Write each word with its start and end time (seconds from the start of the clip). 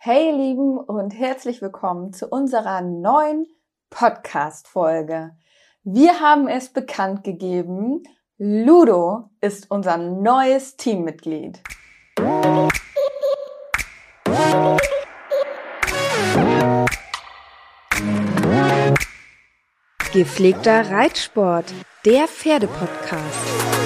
Hey 0.00 0.30
Lieben 0.30 0.78
und 0.78 1.10
herzlich 1.10 1.60
willkommen 1.60 2.12
zu 2.12 2.28
unserer 2.28 2.82
neuen 2.82 3.48
Podcast-Folge. 3.90 5.32
Wir 5.82 6.20
haben 6.20 6.46
es 6.46 6.72
bekannt 6.72 7.24
gegeben, 7.24 8.04
Ludo 8.36 9.30
ist 9.40 9.72
unser 9.72 9.96
neues 9.96 10.76
Teammitglied. 10.76 11.60
Gepflegter 20.12 20.92
Reitsport, 20.92 21.74
der 22.04 22.28
Pferdepodcast. 22.28 23.77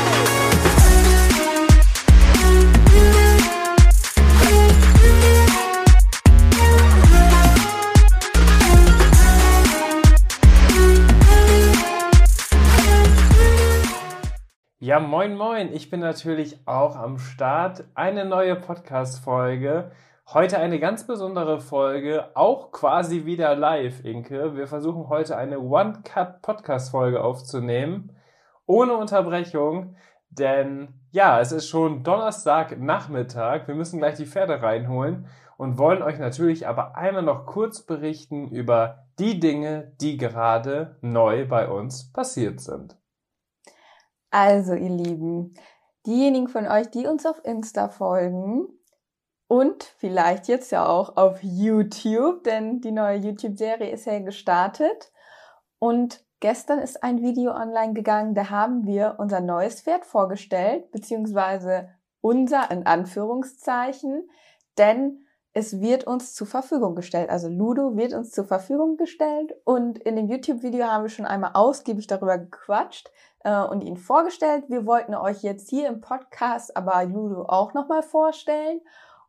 Ja, 14.92 15.00
moin, 15.00 15.38
moin. 15.38 15.72
Ich 15.72 15.88
bin 15.88 16.00
natürlich 16.00 16.68
auch 16.68 16.96
am 16.96 17.16
Start. 17.16 17.84
Eine 17.94 18.26
neue 18.26 18.56
Podcast-Folge. 18.56 19.90
Heute 20.26 20.58
eine 20.58 20.78
ganz 20.80 21.06
besondere 21.06 21.60
Folge, 21.60 22.28
auch 22.36 22.72
quasi 22.72 23.24
wieder 23.24 23.56
live, 23.56 24.04
Inke. 24.04 24.54
Wir 24.54 24.66
versuchen 24.66 25.08
heute 25.08 25.38
eine 25.38 25.60
One-Cut-Podcast-Folge 25.60 27.24
aufzunehmen. 27.24 28.14
Ohne 28.66 28.94
Unterbrechung. 28.98 29.96
Denn 30.28 30.88
ja, 31.10 31.40
es 31.40 31.52
ist 31.52 31.70
schon 31.70 32.02
Donnerstag 32.02 32.78
Nachmittag. 32.78 33.68
Wir 33.68 33.74
müssen 33.74 33.98
gleich 33.98 34.16
die 34.16 34.26
Pferde 34.26 34.60
reinholen 34.60 35.26
und 35.56 35.78
wollen 35.78 36.02
euch 36.02 36.18
natürlich 36.18 36.68
aber 36.68 36.98
einmal 36.98 37.22
noch 37.22 37.46
kurz 37.46 37.80
berichten 37.80 38.48
über 38.48 39.06
die 39.18 39.40
Dinge, 39.40 39.94
die 40.02 40.18
gerade 40.18 40.98
neu 41.00 41.48
bei 41.48 41.66
uns 41.66 42.12
passiert 42.12 42.60
sind. 42.60 42.98
Also, 44.32 44.72
ihr 44.72 44.88
Lieben, 44.88 45.54
diejenigen 46.06 46.48
von 46.48 46.66
euch, 46.66 46.88
die 46.88 47.06
uns 47.06 47.26
auf 47.26 47.44
Insta 47.44 47.90
folgen 47.90 48.66
und 49.46 49.84
vielleicht 49.98 50.48
jetzt 50.48 50.72
ja 50.72 50.86
auch 50.86 51.18
auf 51.18 51.40
YouTube, 51.42 52.42
denn 52.44 52.80
die 52.80 52.92
neue 52.92 53.18
YouTube-Serie 53.18 53.90
ist 53.90 54.06
ja 54.06 54.18
gestartet. 54.20 55.12
Und 55.78 56.24
gestern 56.40 56.78
ist 56.78 57.04
ein 57.04 57.20
Video 57.20 57.52
online 57.52 57.92
gegangen, 57.92 58.34
da 58.34 58.48
haben 58.48 58.86
wir 58.86 59.16
unser 59.18 59.40
neues 59.40 59.82
Pferd 59.82 60.06
vorgestellt, 60.06 60.90
beziehungsweise 60.92 61.90
unser 62.22 62.70
in 62.70 62.86
Anführungszeichen, 62.86 64.30
denn 64.78 65.21
es 65.54 65.80
wird 65.80 66.04
uns 66.04 66.34
zur 66.34 66.46
Verfügung 66.46 66.94
gestellt. 66.94 67.28
Also 67.30 67.48
Ludo 67.48 67.96
wird 67.96 68.14
uns 68.14 68.30
zur 68.30 68.44
Verfügung 68.44 68.96
gestellt 68.96 69.52
und 69.64 69.98
in 69.98 70.16
dem 70.16 70.28
YouTube-Video 70.28 70.86
haben 70.86 71.04
wir 71.04 71.10
schon 71.10 71.26
einmal 71.26 71.50
ausgiebig 71.54 72.06
darüber 72.06 72.38
gequatscht 72.38 73.10
äh, 73.40 73.62
und 73.62 73.82
ihn 73.82 73.96
vorgestellt. 73.96 74.64
Wir 74.68 74.86
wollten 74.86 75.14
euch 75.14 75.42
jetzt 75.42 75.68
hier 75.68 75.88
im 75.88 76.00
Podcast 76.00 76.76
aber 76.76 77.04
Ludo 77.04 77.44
auch 77.46 77.74
nochmal 77.74 78.02
vorstellen 78.02 78.80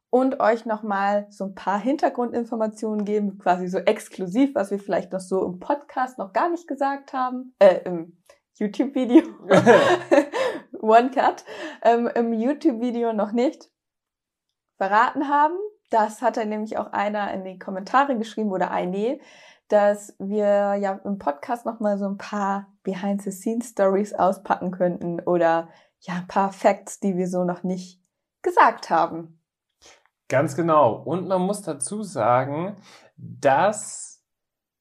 und 0.09 0.39
euch 0.39 0.65
nochmal 0.65 1.27
so 1.29 1.45
ein 1.45 1.55
paar 1.55 1.79
Hintergrundinformationen 1.79 3.03
geben, 3.03 3.39
quasi 3.39 3.67
so 3.67 3.79
exklusiv, 3.79 4.53
was 4.55 4.71
wir 4.71 4.79
vielleicht 4.79 5.11
noch 5.11 5.19
so 5.19 5.43
im 5.43 5.59
Podcast 5.59 6.19
noch 6.19 6.33
gar 6.33 6.49
nicht 6.49 6.67
gesagt 6.67 7.13
haben, 7.13 7.55
äh, 7.59 7.81
im 7.85 8.17
YouTube-Video. 8.53 9.23
One 10.83 11.11
Cut. 11.11 11.43
Ähm, 11.81 12.07
Im 12.13 12.33
YouTube-Video 12.33 13.13
noch 13.13 13.31
nicht 13.31 13.71
verraten 14.77 15.29
haben. 15.29 15.55
Das 15.93 16.23
hat 16.23 16.37
dann 16.37 16.49
nämlich 16.49 16.77
auch 16.79 16.91
einer 16.91 17.31
in 17.35 17.43
die 17.43 17.59
Kommentare 17.59 18.17
geschrieben 18.17 18.51
oder 18.51 18.71
eine, 18.71 19.19
dass 19.67 20.15
wir 20.17 20.73
ja 20.73 20.99
im 21.05 21.19
Podcast 21.19 21.67
nochmal 21.67 21.99
so 21.99 22.05
ein 22.05 22.17
paar 22.17 22.67
Behind-the-Scenes-Stories 22.81 24.15
auspacken 24.15 24.71
könnten 24.71 25.19
oder 25.19 25.69
ja, 25.99 26.15
ein 26.15 26.27
paar 26.27 26.51
Facts, 26.51 26.99
die 26.99 27.15
wir 27.15 27.27
so 27.27 27.43
noch 27.43 27.61
nicht 27.61 28.01
gesagt 28.41 28.89
haben. 28.89 29.39
Ganz 30.29 30.55
genau. 30.55 30.95
Und 30.95 31.27
man 31.27 31.43
muss 31.43 31.61
dazu 31.61 32.01
sagen, 32.01 32.75
dass 33.15 34.25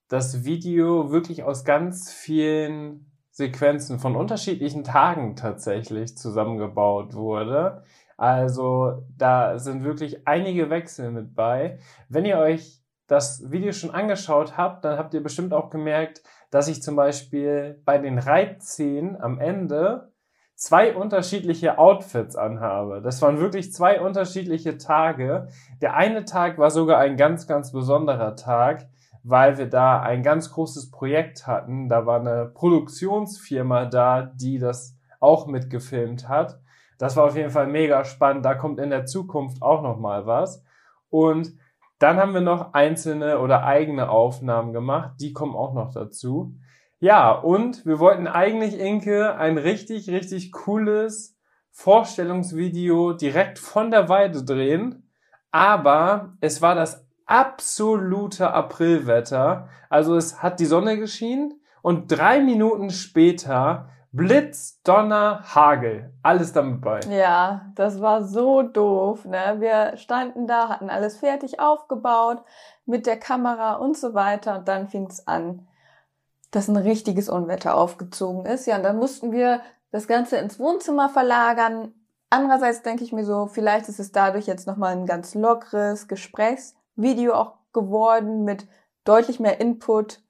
das 0.08 0.44
Video 0.44 1.10
wirklich 1.10 1.42
aus 1.42 1.66
ganz 1.66 2.10
vielen 2.10 3.12
Sequenzen 3.30 3.98
von 3.98 4.16
unterschiedlichen 4.16 4.82
Tagen 4.82 5.36
tatsächlich 5.36 6.16
zusammengebaut 6.16 7.12
wurde. 7.14 7.84
Also 8.16 9.04
da 9.16 9.58
sind 9.58 9.84
wirklich 9.84 10.26
einige 10.26 10.70
Wechsel 10.70 11.10
mit 11.10 11.34
bei. 11.34 11.78
Wenn 12.08 12.24
ihr 12.24 12.38
euch 12.38 12.82
das 13.06 13.50
Video 13.50 13.72
schon 13.72 13.90
angeschaut 13.90 14.56
habt, 14.56 14.84
dann 14.84 14.98
habt 14.98 15.12
ihr 15.14 15.22
bestimmt 15.22 15.52
auch 15.52 15.70
gemerkt, 15.70 16.22
dass 16.50 16.68
ich 16.68 16.82
zum 16.82 16.96
Beispiel 16.96 17.80
bei 17.84 17.98
den 17.98 18.18
Reitszenen 18.18 19.20
am 19.20 19.38
Ende 19.38 20.12
zwei 20.54 20.94
unterschiedliche 20.94 21.78
Outfits 21.78 22.36
anhabe. 22.36 23.02
Das 23.02 23.20
waren 23.20 23.40
wirklich 23.40 23.72
zwei 23.72 24.00
unterschiedliche 24.00 24.78
Tage. 24.78 25.48
Der 25.80 25.94
eine 25.94 26.24
Tag 26.24 26.56
war 26.58 26.70
sogar 26.70 26.98
ein 26.98 27.16
ganz, 27.16 27.46
ganz 27.46 27.72
besonderer 27.72 28.36
Tag, 28.36 28.86
weil 29.24 29.58
wir 29.58 29.68
da 29.68 30.00
ein 30.00 30.22
ganz 30.22 30.52
großes 30.52 30.90
Projekt 30.90 31.46
hatten. 31.46 31.88
Da 31.88 32.06
war 32.06 32.20
eine 32.20 32.46
Produktionsfirma 32.46 33.86
da, 33.86 34.22
die 34.22 34.58
das 34.58 34.96
auch 35.20 35.46
mitgefilmt 35.46 36.28
hat. 36.28 36.60
Das 37.02 37.16
war 37.16 37.24
auf 37.24 37.34
jeden 37.34 37.50
Fall 37.50 37.66
mega 37.66 38.04
spannend. 38.04 38.44
Da 38.44 38.54
kommt 38.54 38.78
in 38.78 38.90
der 38.90 39.06
Zukunft 39.06 39.60
auch 39.60 39.82
noch 39.82 39.98
mal 39.98 40.24
was. 40.24 40.62
Und 41.10 41.52
dann 41.98 42.16
haben 42.16 42.32
wir 42.32 42.40
noch 42.40 42.74
einzelne 42.74 43.40
oder 43.40 43.64
eigene 43.64 44.08
Aufnahmen 44.08 44.72
gemacht. 44.72 45.14
Die 45.20 45.32
kommen 45.32 45.56
auch 45.56 45.74
noch 45.74 45.90
dazu. 45.92 46.54
Ja, 47.00 47.32
und 47.32 47.84
wir 47.86 47.98
wollten 47.98 48.28
eigentlich, 48.28 48.78
Inke, 48.78 49.34
ein 49.34 49.58
richtig, 49.58 50.10
richtig 50.10 50.52
cooles 50.52 51.36
Vorstellungsvideo 51.72 53.14
direkt 53.14 53.58
von 53.58 53.90
der 53.90 54.08
Weide 54.08 54.44
drehen. 54.44 55.10
Aber 55.50 56.34
es 56.40 56.62
war 56.62 56.76
das 56.76 57.04
absolute 57.26 58.54
Aprilwetter. 58.54 59.68
Also 59.90 60.14
es 60.14 60.40
hat 60.40 60.60
die 60.60 60.66
Sonne 60.66 60.96
geschienen 60.98 61.60
und 61.82 62.12
drei 62.12 62.38
Minuten 62.40 62.90
später 62.90 63.88
Blitz, 64.14 64.78
Donner, 64.82 65.42
Hagel, 65.54 66.12
alles 66.22 66.52
damit 66.52 66.82
bei. 66.82 67.00
Ja, 67.08 67.72
das 67.76 68.02
war 68.02 68.22
so 68.22 68.60
doof. 68.60 69.24
Ne? 69.24 69.56
Wir 69.58 69.96
standen 69.96 70.46
da, 70.46 70.68
hatten 70.68 70.90
alles 70.90 71.16
fertig 71.16 71.60
aufgebaut 71.60 72.42
mit 72.84 73.06
der 73.06 73.18
Kamera 73.18 73.74
und 73.76 73.96
so 73.96 74.12
weiter 74.12 74.58
und 74.58 74.68
dann 74.68 74.86
fing 74.86 75.06
es 75.06 75.26
an, 75.26 75.66
dass 76.50 76.68
ein 76.68 76.76
richtiges 76.76 77.30
Unwetter 77.30 77.74
aufgezogen 77.74 78.44
ist. 78.44 78.66
Ja, 78.66 78.76
und 78.76 78.82
dann 78.82 78.98
mussten 78.98 79.32
wir 79.32 79.62
das 79.92 80.06
Ganze 80.06 80.36
ins 80.36 80.58
Wohnzimmer 80.58 81.08
verlagern. 81.08 81.94
Andererseits 82.28 82.82
denke 82.82 83.04
ich 83.04 83.12
mir 83.12 83.24
so, 83.24 83.46
vielleicht 83.46 83.88
ist 83.88 83.98
es 83.98 84.12
dadurch 84.12 84.46
jetzt 84.46 84.66
nochmal 84.66 84.92
ein 84.92 85.06
ganz 85.06 85.34
lockeres 85.34 86.06
Gesprächsvideo 86.06 87.32
auch 87.32 87.54
geworden 87.72 88.44
mit 88.44 88.66
deutlich 89.04 89.40
mehr 89.40 89.58
Input 89.58 90.22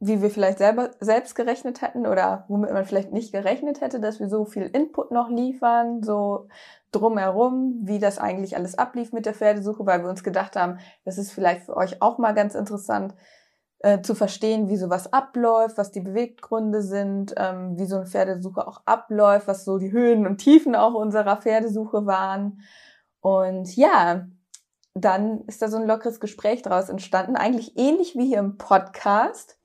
wie 0.00 0.22
wir 0.22 0.30
vielleicht 0.30 0.58
selber 0.58 0.90
selbst 0.98 1.34
gerechnet 1.34 1.82
hätten 1.82 2.06
oder 2.06 2.46
womit 2.48 2.72
man 2.72 2.86
vielleicht 2.86 3.12
nicht 3.12 3.32
gerechnet 3.32 3.82
hätte, 3.82 4.00
dass 4.00 4.18
wir 4.18 4.30
so 4.30 4.46
viel 4.46 4.62
Input 4.62 5.10
noch 5.10 5.28
liefern, 5.28 6.02
so 6.02 6.48
drumherum, 6.90 7.80
wie 7.82 7.98
das 7.98 8.18
eigentlich 8.18 8.56
alles 8.56 8.78
ablief 8.78 9.12
mit 9.12 9.26
der 9.26 9.34
Pferdesuche, 9.34 9.84
weil 9.84 10.02
wir 10.02 10.08
uns 10.08 10.24
gedacht 10.24 10.56
haben, 10.56 10.78
das 11.04 11.18
ist 11.18 11.32
vielleicht 11.32 11.66
für 11.66 11.76
euch 11.76 12.00
auch 12.00 12.16
mal 12.16 12.32
ganz 12.32 12.54
interessant 12.54 13.14
äh, 13.80 14.00
zu 14.00 14.14
verstehen, 14.14 14.70
wie 14.70 14.78
sowas 14.78 15.12
abläuft, 15.12 15.76
was 15.76 15.90
die 15.90 16.00
Beweggründe 16.00 16.80
sind, 16.80 17.34
ähm, 17.36 17.78
wie 17.78 17.86
so 17.86 17.96
eine 17.96 18.06
Pferdesuche 18.06 18.66
auch 18.66 18.80
abläuft, 18.86 19.48
was 19.48 19.66
so 19.66 19.76
die 19.76 19.92
Höhen 19.92 20.26
und 20.26 20.38
Tiefen 20.38 20.74
auch 20.74 20.94
unserer 20.94 21.36
Pferdesuche 21.36 22.06
waren. 22.06 22.62
Und 23.20 23.76
ja, 23.76 24.26
dann 24.94 25.42
ist 25.42 25.60
da 25.60 25.68
so 25.68 25.76
ein 25.76 25.86
lockeres 25.86 26.20
Gespräch 26.20 26.62
daraus 26.62 26.88
entstanden, 26.88 27.36
eigentlich 27.36 27.76
ähnlich 27.76 28.16
wie 28.16 28.26
hier 28.26 28.38
im 28.38 28.56
Podcast 28.56 29.59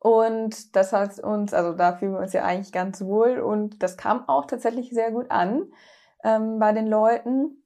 und 0.00 0.74
das 0.74 0.94
hat 0.94 1.18
uns, 1.18 1.52
also 1.52 1.74
da 1.74 1.92
fühlen 1.92 2.14
wir 2.14 2.20
uns 2.20 2.32
ja 2.32 2.42
eigentlich 2.42 2.72
ganz 2.72 3.02
wohl 3.02 3.38
und 3.38 3.82
das 3.82 3.98
kam 3.98 4.26
auch 4.28 4.46
tatsächlich 4.46 4.90
sehr 4.90 5.12
gut 5.12 5.30
an 5.30 5.70
ähm, 6.24 6.58
bei 6.58 6.72
den 6.72 6.86
Leuten, 6.86 7.62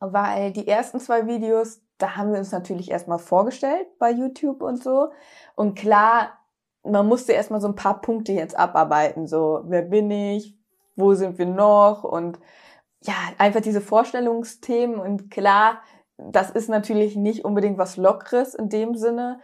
weil 0.00 0.52
die 0.52 0.66
ersten 0.66 1.00
zwei 1.00 1.26
Videos, 1.26 1.82
da 1.98 2.16
haben 2.16 2.32
wir 2.32 2.38
uns 2.38 2.50
natürlich 2.50 2.90
erstmal 2.90 3.18
vorgestellt 3.18 3.86
bei 3.98 4.10
YouTube 4.10 4.62
und 4.62 4.82
so. 4.82 5.10
Und 5.54 5.74
klar, 5.74 6.38
man 6.82 7.06
musste 7.06 7.32
erstmal 7.32 7.60
so 7.60 7.68
ein 7.68 7.74
paar 7.74 8.00
Punkte 8.00 8.32
jetzt 8.32 8.58
abarbeiten. 8.58 9.26
So, 9.26 9.62
wer 9.66 9.82
bin 9.82 10.10
ich? 10.10 10.58
Wo 10.94 11.12
sind 11.12 11.36
wir 11.36 11.46
noch? 11.46 12.04
Und 12.04 12.38
ja, 13.02 13.14
einfach 13.36 13.60
diese 13.60 13.82
Vorstellungsthemen. 13.82 14.98
Und 14.98 15.30
klar, 15.30 15.82
das 16.16 16.50
ist 16.50 16.70
natürlich 16.70 17.16
nicht 17.16 17.44
unbedingt 17.44 17.76
was 17.76 17.98
Lockeres 17.98 18.54
in 18.54 18.70
dem 18.70 18.94
Sinne, 18.94 19.40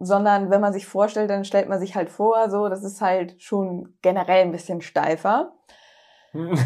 sondern 0.00 0.50
wenn 0.50 0.60
man 0.60 0.72
sich 0.72 0.86
vorstellt, 0.86 1.30
dann 1.30 1.44
stellt 1.44 1.68
man 1.68 1.80
sich 1.80 1.94
halt 1.94 2.10
vor, 2.10 2.50
so, 2.50 2.68
das 2.68 2.84
ist 2.84 3.00
halt 3.00 3.40
schon 3.42 3.96
generell 4.02 4.42
ein 4.42 4.52
bisschen 4.52 4.80
steifer. 4.80 5.52
und 6.34 6.58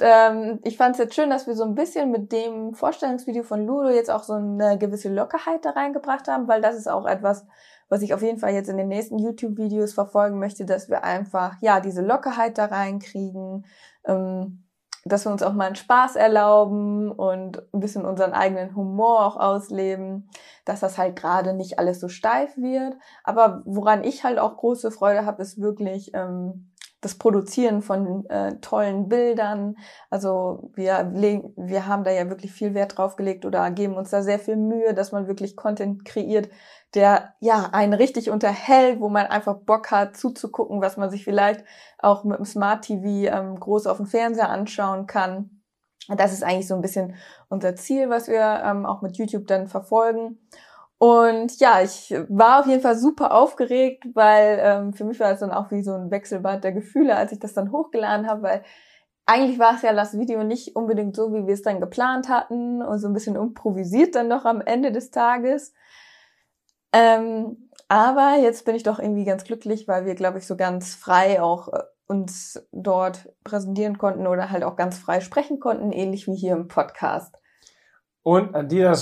ähm, 0.00 0.60
ich 0.64 0.78
fand 0.78 0.94
es 0.94 0.98
jetzt 0.98 1.14
schön, 1.14 1.28
dass 1.28 1.46
wir 1.46 1.54
so 1.54 1.64
ein 1.64 1.74
bisschen 1.74 2.10
mit 2.10 2.32
dem 2.32 2.74
Vorstellungsvideo 2.74 3.42
von 3.42 3.66
Ludo 3.66 3.90
jetzt 3.90 4.10
auch 4.10 4.22
so 4.22 4.32
eine 4.32 4.78
gewisse 4.78 5.12
Lockerheit 5.12 5.64
da 5.64 5.70
reingebracht 5.70 6.28
haben, 6.28 6.48
weil 6.48 6.62
das 6.62 6.76
ist 6.76 6.88
auch 6.88 7.06
etwas, 7.06 7.46
was 7.88 8.02
ich 8.02 8.14
auf 8.14 8.22
jeden 8.22 8.38
Fall 8.38 8.52
jetzt 8.52 8.68
in 8.68 8.78
den 8.78 8.88
nächsten 8.88 9.18
YouTube-Videos 9.18 9.92
verfolgen 9.92 10.38
möchte, 10.38 10.64
dass 10.64 10.88
wir 10.88 11.04
einfach 11.04 11.56
ja 11.60 11.80
diese 11.80 12.02
Lockerheit 12.02 12.56
da 12.56 12.66
reinkriegen, 12.66 13.66
ähm, 14.06 14.64
dass 15.08 15.24
wir 15.24 15.32
uns 15.32 15.42
auch 15.42 15.52
mal 15.52 15.66
einen 15.66 15.76
Spaß 15.76 16.16
erlauben 16.16 17.10
und 17.10 17.62
ein 17.72 17.80
bisschen 17.80 18.04
unseren 18.04 18.32
eigenen 18.32 18.76
Humor 18.76 19.26
auch 19.26 19.36
ausleben, 19.36 20.30
dass 20.64 20.80
das 20.80 20.98
halt 20.98 21.16
gerade 21.16 21.54
nicht 21.54 21.78
alles 21.78 22.00
so 22.00 22.08
steif 22.08 22.56
wird. 22.56 22.94
Aber 23.24 23.62
woran 23.64 24.04
ich 24.04 24.24
halt 24.24 24.38
auch 24.38 24.56
große 24.56 24.90
Freude 24.90 25.26
habe, 25.26 25.42
ist 25.42 25.60
wirklich 25.60 26.12
ähm, 26.14 26.70
das 27.00 27.14
Produzieren 27.14 27.80
von 27.80 28.28
äh, 28.28 28.56
tollen 28.60 29.08
Bildern. 29.08 29.76
Also 30.10 30.70
wir, 30.74 31.12
wir 31.14 31.86
haben 31.86 32.02
da 32.02 32.10
ja 32.10 32.28
wirklich 32.28 32.52
viel 32.52 32.74
Wert 32.74 32.98
drauf 32.98 33.16
gelegt 33.16 33.44
oder 33.44 33.70
geben 33.70 33.94
uns 33.94 34.10
da 34.10 34.22
sehr 34.22 34.38
viel 34.38 34.56
Mühe, 34.56 34.94
dass 34.94 35.12
man 35.12 35.28
wirklich 35.28 35.54
Content 35.54 36.04
kreiert, 36.04 36.48
der 36.94 37.34
ja 37.40 37.68
einen 37.72 37.92
richtig 37.92 38.30
unterhält, 38.30 39.00
wo 39.00 39.08
man 39.08 39.26
einfach 39.26 39.56
Bock 39.56 39.90
hat 39.90 40.16
zuzugucken, 40.16 40.80
was 40.80 40.96
man 40.96 41.10
sich 41.10 41.24
vielleicht 41.24 41.64
auch 41.98 42.24
mit 42.24 42.38
dem 42.38 42.44
Smart 42.44 42.82
TV 42.84 43.30
ähm, 43.30 43.60
groß 43.60 43.86
auf 43.86 43.98
dem 43.98 44.06
Fernseher 44.06 44.48
anschauen 44.48 45.06
kann. 45.06 45.62
Das 46.08 46.32
ist 46.32 46.42
eigentlich 46.42 46.66
so 46.66 46.74
ein 46.74 46.80
bisschen 46.80 47.14
unser 47.50 47.76
Ziel, 47.76 48.08
was 48.08 48.28
wir 48.28 48.62
ähm, 48.64 48.86
auch 48.86 49.02
mit 49.02 49.18
YouTube 49.18 49.46
dann 49.46 49.68
verfolgen. 49.68 50.38
Und 50.96 51.60
ja, 51.60 51.80
ich 51.82 52.12
war 52.28 52.60
auf 52.60 52.66
jeden 52.66 52.80
Fall 52.80 52.96
super 52.96 53.32
aufgeregt, 53.32 54.04
weil 54.14 54.58
ähm, 54.60 54.92
für 54.94 55.04
mich 55.04 55.20
war 55.20 55.30
es 55.30 55.40
dann 55.40 55.52
auch 55.52 55.70
wie 55.70 55.82
so 55.82 55.92
ein 55.92 56.10
Wechselbad 56.10 56.64
der 56.64 56.72
Gefühle, 56.72 57.14
als 57.14 57.30
ich 57.30 57.38
das 57.38 57.54
dann 57.54 57.70
hochgeladen 57.70 58.26
habe, 58.26 58.42
weil 58.42 58.64
eigentlich 59.28 59.58
war 59.58 59.74
es 59.74 59.82
ja 59.82 59.92
das 59.92 60.18
Video 60.18 60.42
nicht 60.42 60.74
unbedingt 60.74 61.14
so, 61.14 61.34
wie 61.34 61.46
wir 61.46 61.54
es 61.54 61.62
dann 61.62 61.80
geplant 61.80 62.30
hatten 62.30 62.82
und 62.82 62.98
so 62.98 63.06
ein 63.06 63.12
bisschen 63.12 63.36
improvisiert 63.36 64.14
dann 64.14 64.26
noch 64.26 64.46
am 64.46 64.62
Ende 64.62 64.90
des 64.90 65.10
Tages. 65.10 65.74
Ähm, 66.92 67.70
aber 67.88 68.36
jetzt 68.40 68.64
bin 68.64 68.74
ich 68.74 68.82
doch 68.82 68.98
irgendwie 68.98 69.24
ganz 69.24 69.44
glücklich, 69.44 69.88
weil 69.88 70.04
wir, 70.04 70.14
glaube 70.14 70.38
ich, 70.38 70.46
so 70.46 70.56
ganz 70.56 70.94
frei 70.94 71.40
auch 71.42 71.68
äh, 71.72 71.82
uns 72.06 72.66
dort 72.72 73.28
präsentieren 73.44 73.98
konnten 73.98 74.26
oder 74.26 74.50
halt 74.50 74.64
auch 74.64 74.76
ganz 74.76 74.98
frei 74.98 75.20
sprechen 75.20 75.60
konnten, 75.60 75.92
ähnlich 75.92 76.26
wie 76.26 76.34
hier 76.34 76.54
im 76.54 76.68
Podcast. 76.68 77.34
Und 78.22 78.54
an 78.54 78.68
dieser 78.68 78.96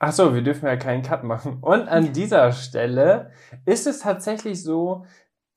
Ach 0.00 0.12
so, 0.12 0.32
wir 0.32 0.42
dürfen 0.42 0.66
ja 0.66 0.76
keinen 0.76 1.02
Cut 1.02 1.24
machen. 1.24 1.58
Und 1.60 1.88
an 1.88 2.12
dieser 2.12 2.52
Stelle 2.52 3.32
ist 3.64 3.86
es 3.88 3.98
tatsächlich 3.98 4.62
so, 4.62 5.06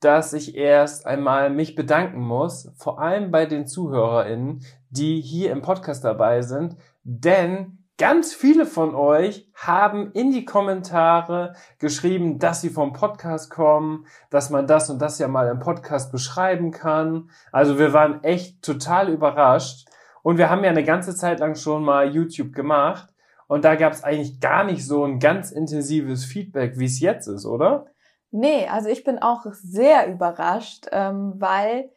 dass 0.00 0.32
ich 0.32 0.56
erst 0.56 1.06
einmal 1.06 1.48
mich 1.48 1.76
bedanken 1.76 2.20
muss, 2.20 2.72
vor 2.76 3.00
allem 3.00 3.30
bei 3.30 3.46
den 3.46 3.68
ZuhörerInnen, 3.68 4.64
die 4.90 5.20
hier 5.20 5.52
im 5.52 5.62
Podcast 5.62 6.02
dabei 6.02 6.42
sind, 6.42 6.76
denn 7.04 7.81
ganz 7.98 8.34
viele 8.34 8.66
von 8.66 8.94
euch 8.94 9.48
haben 9.54 10.12
in 10.12 10.32
die 10.32 10.44
Kommentare 10.44 11.54
geschrieben, 11.78 12.38
dass 12.38 12.60
sie 12.60 12.70
vom 12.70 12.92
Podcast 12.92 13.50
kommen, 13.50 14.06
dass 14.30 14.50
man 14.50 14.66
das 14.66 14.90
und 14.90 15.00
das 15.00 15.18
ja 15.18 15.28
mal 15.28 15.48
im 15.48 15.60
Podcast 15.60 16.10
beschreiben 16.10 16.70
kann. 16.70 17.30
Also 17.52 17.78
wir 17.78 17.92
waren 17.92 18.24
echt 18.24 18.62
total 18.62 19.08
überrascht 19.08 19.88
und 20.22 20.38
wir 20.38 20.50
haben 20.50 20.64
ja 20.64 20.70
eine 20.70 20.84
ganze 20.84 21.14
Zeit 21.14 21.40
lang 21.40 21.54
schon 21.54 21.84
mal 21.84 22.12
YouTube 22.14 22.52
gemacht 22.54 23.08
und 23.46 23.64
da 23.64 23.74
gab 23.74 23.92
es 23.92 24.02
eigentlich 24.02 24.40
gar 24.40 24.64
nicht 24.64 24.86
so 24.86 25.04
ein 25.04 25.18
ganz 25.18 25.50
intensives 25.50 26.24
Feedback, 26.24 26.78
wie 26.78 26.86
es 26.86 27.00
jetzt 27.00 27.26
ist, 27.26 27.44
oder? 27.44 27.86
Nee, 28.30 28.66
also 28.66 28.88
ich 28.88 29.04
bin 29.04 29.18
auch 29.18 29.44
sehr 29.52 30.10
überrascht, 30.10 30.86
ähm, 30.90 31.34
weil 31.36 31.90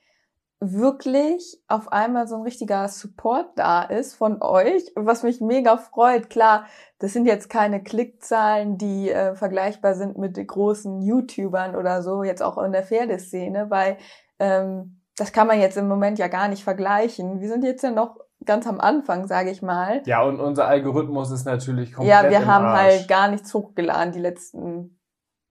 wirklich 0.59 1.57
auf 1.67 1.91
einmal 1.91 2.27
so 2.27 2.35
ein 2.35 2.41
richtiger 2.41 2.87
Support 2.87 3.57
da 3.57 3.83
ist 3.83 4.15
von 4.15 4.41
euch, 4.41 4.83
was 4.95 5.23
mich 5.23 5.41
mega 5.41 5.77
freut. 5.77 6.29
Klar, 6.29 6.65
das 6.99 7.13
sind 7.13 7.25
jetzt 7.25 7.49
keine 7.49 7.83
Klickzahlen, 7.83 8.77
die 8.77 9.11
äh, 9.11 9.35
vergleichbar 9.35 9.95
sind 9.95 10.17
mit 10.17 10.35
großen 10.35 11.01
YouTubern 11.01 11.75
oder 11.75 12.01
so, 12.01 12.23
jetzt 12.23 12.41
auch 12.41 12.57
in 12.57 12.71
der 12.71 12.83
Pferdeszene, 12.83 13.69
weil 13.69 13.97
ähm, 14.39 15.01
das 15.17 15.31
kann 15.31 15.47
man 15.47 15.59
jetzt 15.59 15.77
im 15.77 15.87
Moment 15.87 16.19
ja 16.19 16.27
gar 16.27 16.47
nicht 16.47 16.63
vergleichen. 16.63 17.39
Wir 17.39 17.49
sind 17.49 17.63
jetzt 17.63 17.83
ja 17.83 17.91
noch 17.91 18.17
ganz 18.43 18.67
am 18.67 18.79
Anfang, 18.79 19.27
sage 19.27 19.49
ich 19.49 19.61
mal. 19.61 20.01
Ja, 20.05 20.23
und 20.23 20.39
unser 20.39 20.67
Algorithmus 20.67 21.31
ist 21.31 21.45
natürlich 21.45 21.93
komplett 21.93 22.23
Ja, 22.23 22.29
wir 22.29 22.45
haben 22.45 22.65
Arsch. 22.65 22.79
halt 22.79 23.07
gar 23.07 23.29
nichts 23.29 23.53
hochgeladen 23.53 24.13
die 24.13 24.19
letzten 24.19 24.99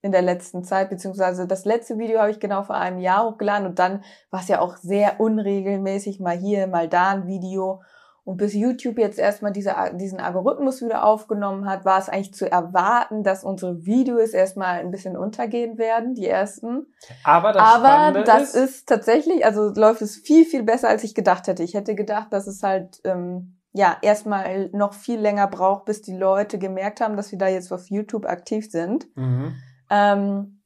in 0.05 0.13
der 0.13 0.21
letzten 0.21 0.65
Zeit, 0.65 0.91
beziehungsweise 0.91 1.47
das 1.47 1.65
letzte 1.65 1.97
Video 1.97 2.19
habe 2.19 2.31
ich 2.31 2.39
genau 2.39 2.63
vor 2.63 2.77
einem 2.77 2.99
Jahr 2.99 3.25
hochgeladen 3.25 3.67
und 3.67 3.79
dann 3.79 4.05
war 4.31 4.41
es 4.41 4.49
ja 4.49 4.61
auch 4.61 4.77
sehr 4.77 5.19
unregelmäßig, 5.19 6.21
mal 6.21 6.37
hier, 6.37 6.67
mal 6.67 6.89
da 6.89 7.09
ein 7.09 7.27
Video. 7.27 7.81
Und 8.23 8.37
bis 8.37 8.53
YouTube 8.53 8.99
jetzt 8.99 9.19
erstmal 9.19 9.53
diese, 9.53 9.75
diesen 9.95 10.21
Algorithmus 10.21 10.83
wieder 10.83 11.05
aufgenommen 11.05 11.67
hat, 11.67 11.87
war 11.87 11.99
es 11.99 12.11
eigentlich 12.11 12.35
zu 12.35 12.51
erwarten, 12.51 13.23
dass 13.23 13.45
unsere 13.45 13.87
Videos 13.87 14.35
erstmal 14.35 14.81
ein 14.81 14.91
bisschen 14.91 15.17
untergehen 15.17 15.79
werden, 15.79 16.15
die 16.15 16.29
ersten. 16.29 16.87
Aber 17.23 17.53
das, 17.53 17.63
Aber 17.63 18.23
das 18.23 18.55
ist, 18.55 18.57
ist, 18.57 18.89
tatsächlich, 18.89 19.47
also 19.47 19.73
läuft 19.75 20.03
es 20.03 20.17
viel, 20.17 20.45
viel 20.45 20.65
besser, 20.65 20.89
als 20.91 21.03
ich 21.03 21.15
gedacht 21.15 21.47
hätte. 21.47 21.63
Ich 21.63 21.73
hätte 21.73 21.95
gedacht, 21.95 22.31
dass 22.31 22.47
es 22.47 22.63
halt 22.63 23.01
ähm, 23.05 23.57
ja 23.73 23.97
erstmal 24.03 24.69
noch 24.75 24.93
viel 24.93 25.19
länger 25.19 25.47
braucht, 25.47 25.87
bis 25.87 26.03
die 26.03 26.17
Leute 26.17 26.59
gemerkt 26.59 27.01
haben, 27.01 27.17
dass 27.17 27.31
wir 27.31 27.39
da 27.39 27.49
jetzt 27.49 27.73
auf 27.73 27.89
YouTube 27.89 28.27
aktiv 28.27 28.71
sind. 28.71 29.07
Mhm. 29.17 29.55
Ähm, 29.95 30.61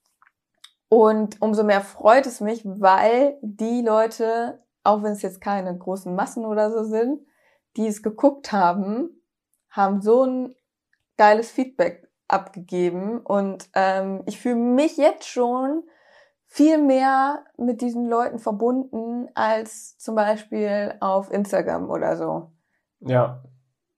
und 0.89 1.43
umso 1.43 1.65
mehr 1.65 1.83
freut 1.83 2.27
es 2.27 2.41
mich, 2.41 2.63
weil 2.65 3.37
die 3.43 3.83
Leute, 3.83 4.65
auch 4.85 5.03
wenn 5.03 5.13
es 5.13 5.21
jetzt 5.21 5.43
keine 5.43 5.77
großen 5.77 6.15
Massen 6.15 6.47
oder 6.47 6.71
so 6.71 6.83
sind, 6.83 7.21
die 7.77 7.87
es 7.87 8.03
geguckt 8.03 8.53
haben, 8.53 9.23
haben 9.69 10.01
so 10.01 10.25
ein 10.25 10.55
geiles 11.19 11.51
Feedback 11.51 12.09
abgegeben 12.27 13.21
und 13.21 13.69
ähm, 13.75 14.23
ich 14.27 14.41
fühle 14.41 14.57
mich 14.57 14.97
jetzt 14.97 15.29
schon 15.29 15.83
viel 16.47 16.79
mehr 16.79 17.45
mit 17.59 17.83
diesen 17.83 18.09
Leuten 18.09 18.39
verbunden 18.39 19.29
als 19.35 19.99
zum 19.99 20.15
Beispiel 20.15 20.95
auf 21.01 21.31
Instagram 21.31 21.91
oder 21.91 22.17
so. 22.17 22.53
Ja. 23.01 23.43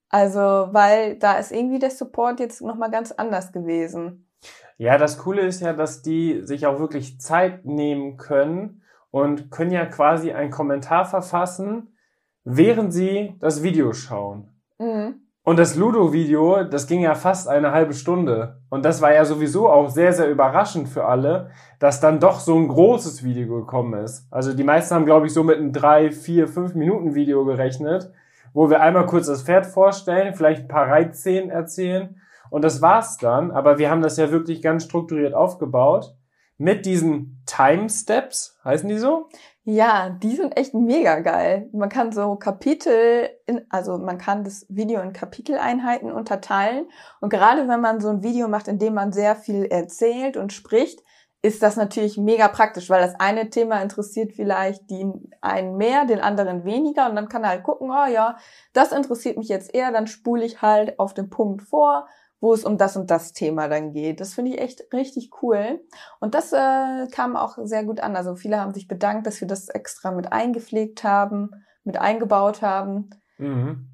Also, 0.08 0.40
weil 0.40 1.16
da 1.18 1.38
ist 1.38 1.52
irgendwie 1.52 1.78
der 1.78 1.92
Support 1.92 2.40
jetzt 2.40 2.62
nochmal 2.62 2.90
ganz 2.90 3.12
anders 3.12 3.52
gewesen. 3.52 4.29
Ja, 4.78 4.96
das 4.96 5.18
Coole 5.18 5.42
ist 5.42 5.60
ja, 5.60 5.72
dass 5.72 6.02
die 6.02 6.40
sich 6.44 6.66
auch 6.66 6.78
wirklich 6.78 7.20
Zeit 7.20 7.64
nehmen 7.66 8.16
können 8.16 8.82
und 9.10 9.50
können 9.50 9.72
ja 9.72 9.84
quasi 9.86 10.32
einen 10.32 10.50
Kommentar 10.50 11.04
verfassen, 11.04 11.96
während 12.44 12.92
sie 12.92 13.34
das 13.40 13.62
Video 13.62 13.92
schauen. 13.92 14.48
Mhm. 14.78 15.20
Und 15.42 15.58
das 15.58 15.74
Ludo-Video, 15.74 16.64
das 16.64 16.86
ging 16.86 17.00
ja 17.00 17.14
fast 17.14 17.48
eine 17.48 17.72
halbe 17.72 17.94
Stunde. 17.94 18.60
Und 18.68 18.84
das 18.84 19.00
war 19.00 19.12
ja 19.12 19.24
sowieso 19.24 19.68
auch 19.70 19.88
sehr, 19.88 20.12
sehr 20.12 20.30
überraschend 20.30 20.88
für 20.88 21.06
alle, 21.06 21.50
dass 21.78 22.00
dann 22.00 22.20
doch 22.20 22.40
so 22.40 22.56
ein 22.56 22.68
großes 22.68 23.24
Video 23.24 23.60
gekommen 23.60 24.04
ist. 24.04 24.26
Also 24.30 24.52
die 24.52 24.64
meisten 24.64 24.94
haben, 24.94 25.06
glaube 25.06 25.26
ich, 25.26 25.32
so 25.32 25.42
mit 25.42 25.56
einem 25.56 25.72
drei, 25.72 26.10
vier, 26.10 26.46
fünf 26.46 26.74
Minuten 26.74 27.14
Video 27.14 27.44
gerechnet, 27.46 28.12
wo 28.52 28.68
wir 28.68 28.80
einmal 28.80 29.06
kurz 29.06 29.28
das 29.28 29.42
Pferd 29.42 29.64
vorstellen, 29.66 30.34
vielleicht 30.34 30.62
ein 30.62 30.68
paar 30.68 30.88
Reitszenen 30.88 31.50
erzählen. 31.50 32.20
Und 32.50 32.62
das 32.62 32.82
war's 32.82 33.16
dann. 33.16 33.50
Aber 33.50 33.78
wir 33.78 33.90
haben 33.90 34.02
das 34.02 34.16
ja 34.16 34.30
wirklich 34.30 34.60
ganz 34.60 34.84
strukturiert 34.84 35.34
aufgebaut. 35.34 36.14
Mit 36.58 36.84
diesen 36.84 37.42
Time 37.46 37.88
Steps, 37.88 38.58
heißen 38.64 38.86
die 38.88 38.98
so? 38.98 39.28
Ja, 39.64 40.10
die 40.10 40.36
sind 40.36 40.58
echt 40.58 40.74
mega 40.74 41.20
geil. 41.20 41.70
Man 41.72 41.88
kann 41.88 42.12
so 42.12 42.36
Kapitel, 42.36 43.30
in, 43.46 43.64
also 43.70 43.96
man 43.96 44.18
kann 44.18 44.44
das 44.44 44.66
Video 44.68 45.00
in 45.00 45.14
Kapiteleinheiten 45.14 46.12
unterteilen. 46.12 46.88
Und 47.20 47.30
gerade 47.30 47.66
wenn 47.66 47.80
man 47.80 48.00
so 48.00 48.08
ein 48.10 48.22
Video 48.22 48.46
macht, 48.48 48.68
in 48.68 48.78
dem 48.78 48.92
man 48.92 49.12
sehr 49.12 49.36
viel 49.36 49.64
erzählt 49.64 50.36
und 50.36 50.52
spricht, 50.52 51.00
ist 51.42 51.62
das 51.62 51.76
natürlich 51.76 52.18
mega 52.18 52.48
praktisch, 52.48 52.90
weil 52.90 53.00
das 53.00 53.18
eine 53.18 53.48
Thema 53.48 53.80
interessiert 53.80 54.32
vielleicht 54.34 54.90
die 54.90 55.10
einen 55.40 55.76
mehr, 55.76 56.04
den 56.04 56.20
anderen 56.20 56.64
weniger 56.64 57.08
und 57.08 57.16
dann 57.16 57.28
kann 57.28 57.44
er 57.44 57.50
halt 57.50 57.62
gucken, 57.62 57.90
oh 57.90 58.06
ja, 58.12 58.36
das 58.74 58.92
interessiert 58.92 59.38
mich 59.38 59.48
jetzt 59.48 59.74
eher, 59.74 59.90
dann 59.90 60.06
spule 60.06 60.44
ich 60.44 60.60
halt 60.60 60.98
auf 60.98 61.14
den 61.14 61.30
Punkt 61.30 61.62
vor 61.62 62.06
wo 62.40 62.54
es 62.54 62.64
um 62.64 62.78
das 62.78 62.96
und 62.96 63.10
das 63.10 63.32
Thema 63.32 63.68
dann 63.68 63.92
geht. 63.92 64.20
Das 64.20 64.34
finde 64.34 64.52
ich 64.52 64.60
echt 64.60 64.92
richtig 64.92 65.30
cool. 65.42 65.80
Und 66.20 66.34
das 66.34 66.52
äh, 66.52 67.06
kam 67.12 67.36
auch 67.36 67.58
sehr 67.62 67.84
gut 67.84 68.00
an. 68.00 68.16
Also 68.16 68.34
viele 68.34 68.58
haben 68.58 68.72
sich 68.72 68.88
bedankt, 68.88 69.26
dass 69.26 69.40
wir 69.40 69.48
das 69.48 69.68
extra 69.68 70.10
mit 70.10 70.32
eingepflegt 70.32 71.04
haben, 71.04 71.50
mit 71.84 71.98
eingebaut 71.98 72.62
haben. 72.62 73.10
Mhm. 73.38 73.88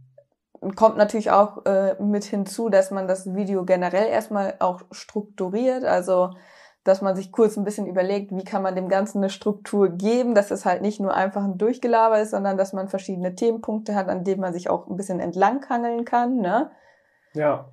kommt 0.75 0.97
natürlich 0.97 1.31
auch 1.31 1.65
äh, 1.67 1.95
mit 2.03 2.25
hinzu, 2.25 2.69
dass 2.69 2.91
man 2.91 3.07
das 3.07 3.35
Video 3.35 3.65
generell 3.65 4.09
erstmal 4.09 4.57
auch 4.59 4.83
strukturiert, 4.91 5.85
also 5.85 6.31
dass 6.83 7.03
man 7.03 7.15
sich 7.15 7.33
kurz 7.33 7.57
ein 7.57 7.65
bisschen 7.65 7.87
überlegt, 7.87 8.31
wie 8.35 8.45
kann 8.45 8.63
man 8.63 8.75
dem 8.75 8.89
Ganzen 8.89 9.19
eine 9.19 9.31
Struktur 9.31 9.89
geben, 9.89 10.35
dass 10.35 10.51
es 10.51 10.65
halt 10.65 10.83
nicht 10.83 11.01
nur 11.01 11.15
einfach 11.15 11.45
ein 11.45 11.59
Durchgelaber 11.59 12.21
ist, 12.21 12.31
sondern 12.31 12.57
dass 12.57 12.73
man 12.73 12.89
verschiedene 12.89 13.35
Themenpunkte 13.35 13.95
hat, 13.95 14.09
an 14.09 14.25
denen 14.25 14.41
man 14.41 14.53
sich 14.53 14.71
auch 14.71 14.87
ein 14.87 14.97
bisschen 14.97 15.21
entlanghangeln 15.21 16.05
kann, 16.05 16.39
ne? 16.39 16.71
Ja. 17.35 17.69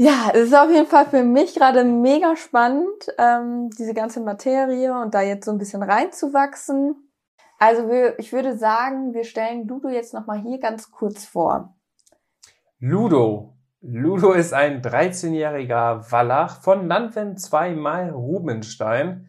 Ja, 0.00 0.30
es 0.32 0.42
ist 0.42 0.54
auf 0.54 0.70
jeden 0.70 0.86
Fall 0.86 1.06
für 1.06 1.24
mich 1.24 1.56
gerade 1.56 1.82
mega 1.82 2.36
spannend, 2.36 2.86
ähm, 3.18 3.68
diese 3.76 3.94
ganze 3.94 4.20
Materie 4.20 4.94
und 4.94 5.12
da 5.12 5.22
jetzt 5.22 5.44
so 5.44 5.50
ein 5.50 5.58
bisschen 5.58 5.82
reinzuwachsen. 5.82 6.94
Also 7.58 7.88
wir, 7.88 8.16
ich 8.20 8.32
würde 8.32 8.56
sagen, 8.56 9.12
wir 9.12 9.24
stellen 9.24 9.66
Ludo 9.66 9.88
jetzt 9.88 10.14
nochmal 10.14 10.38
hier 10.38 10.60
ganz 10.60 10.92
kurz 10.92 11.24
vor. 11.24 11.74
Ludo. 12.78 13.56
Ludo 13.80 14.34
ist 14.34 14.54
ein 14.54 14.82
13-jähriger 14.82 16.12
Wallach 16.12 16.62
von 16.62 16.86
Landwind 16.86 17.40
2 17.40 17.74
mal 17.74 18.10
Rubenstein. 18.10 19.26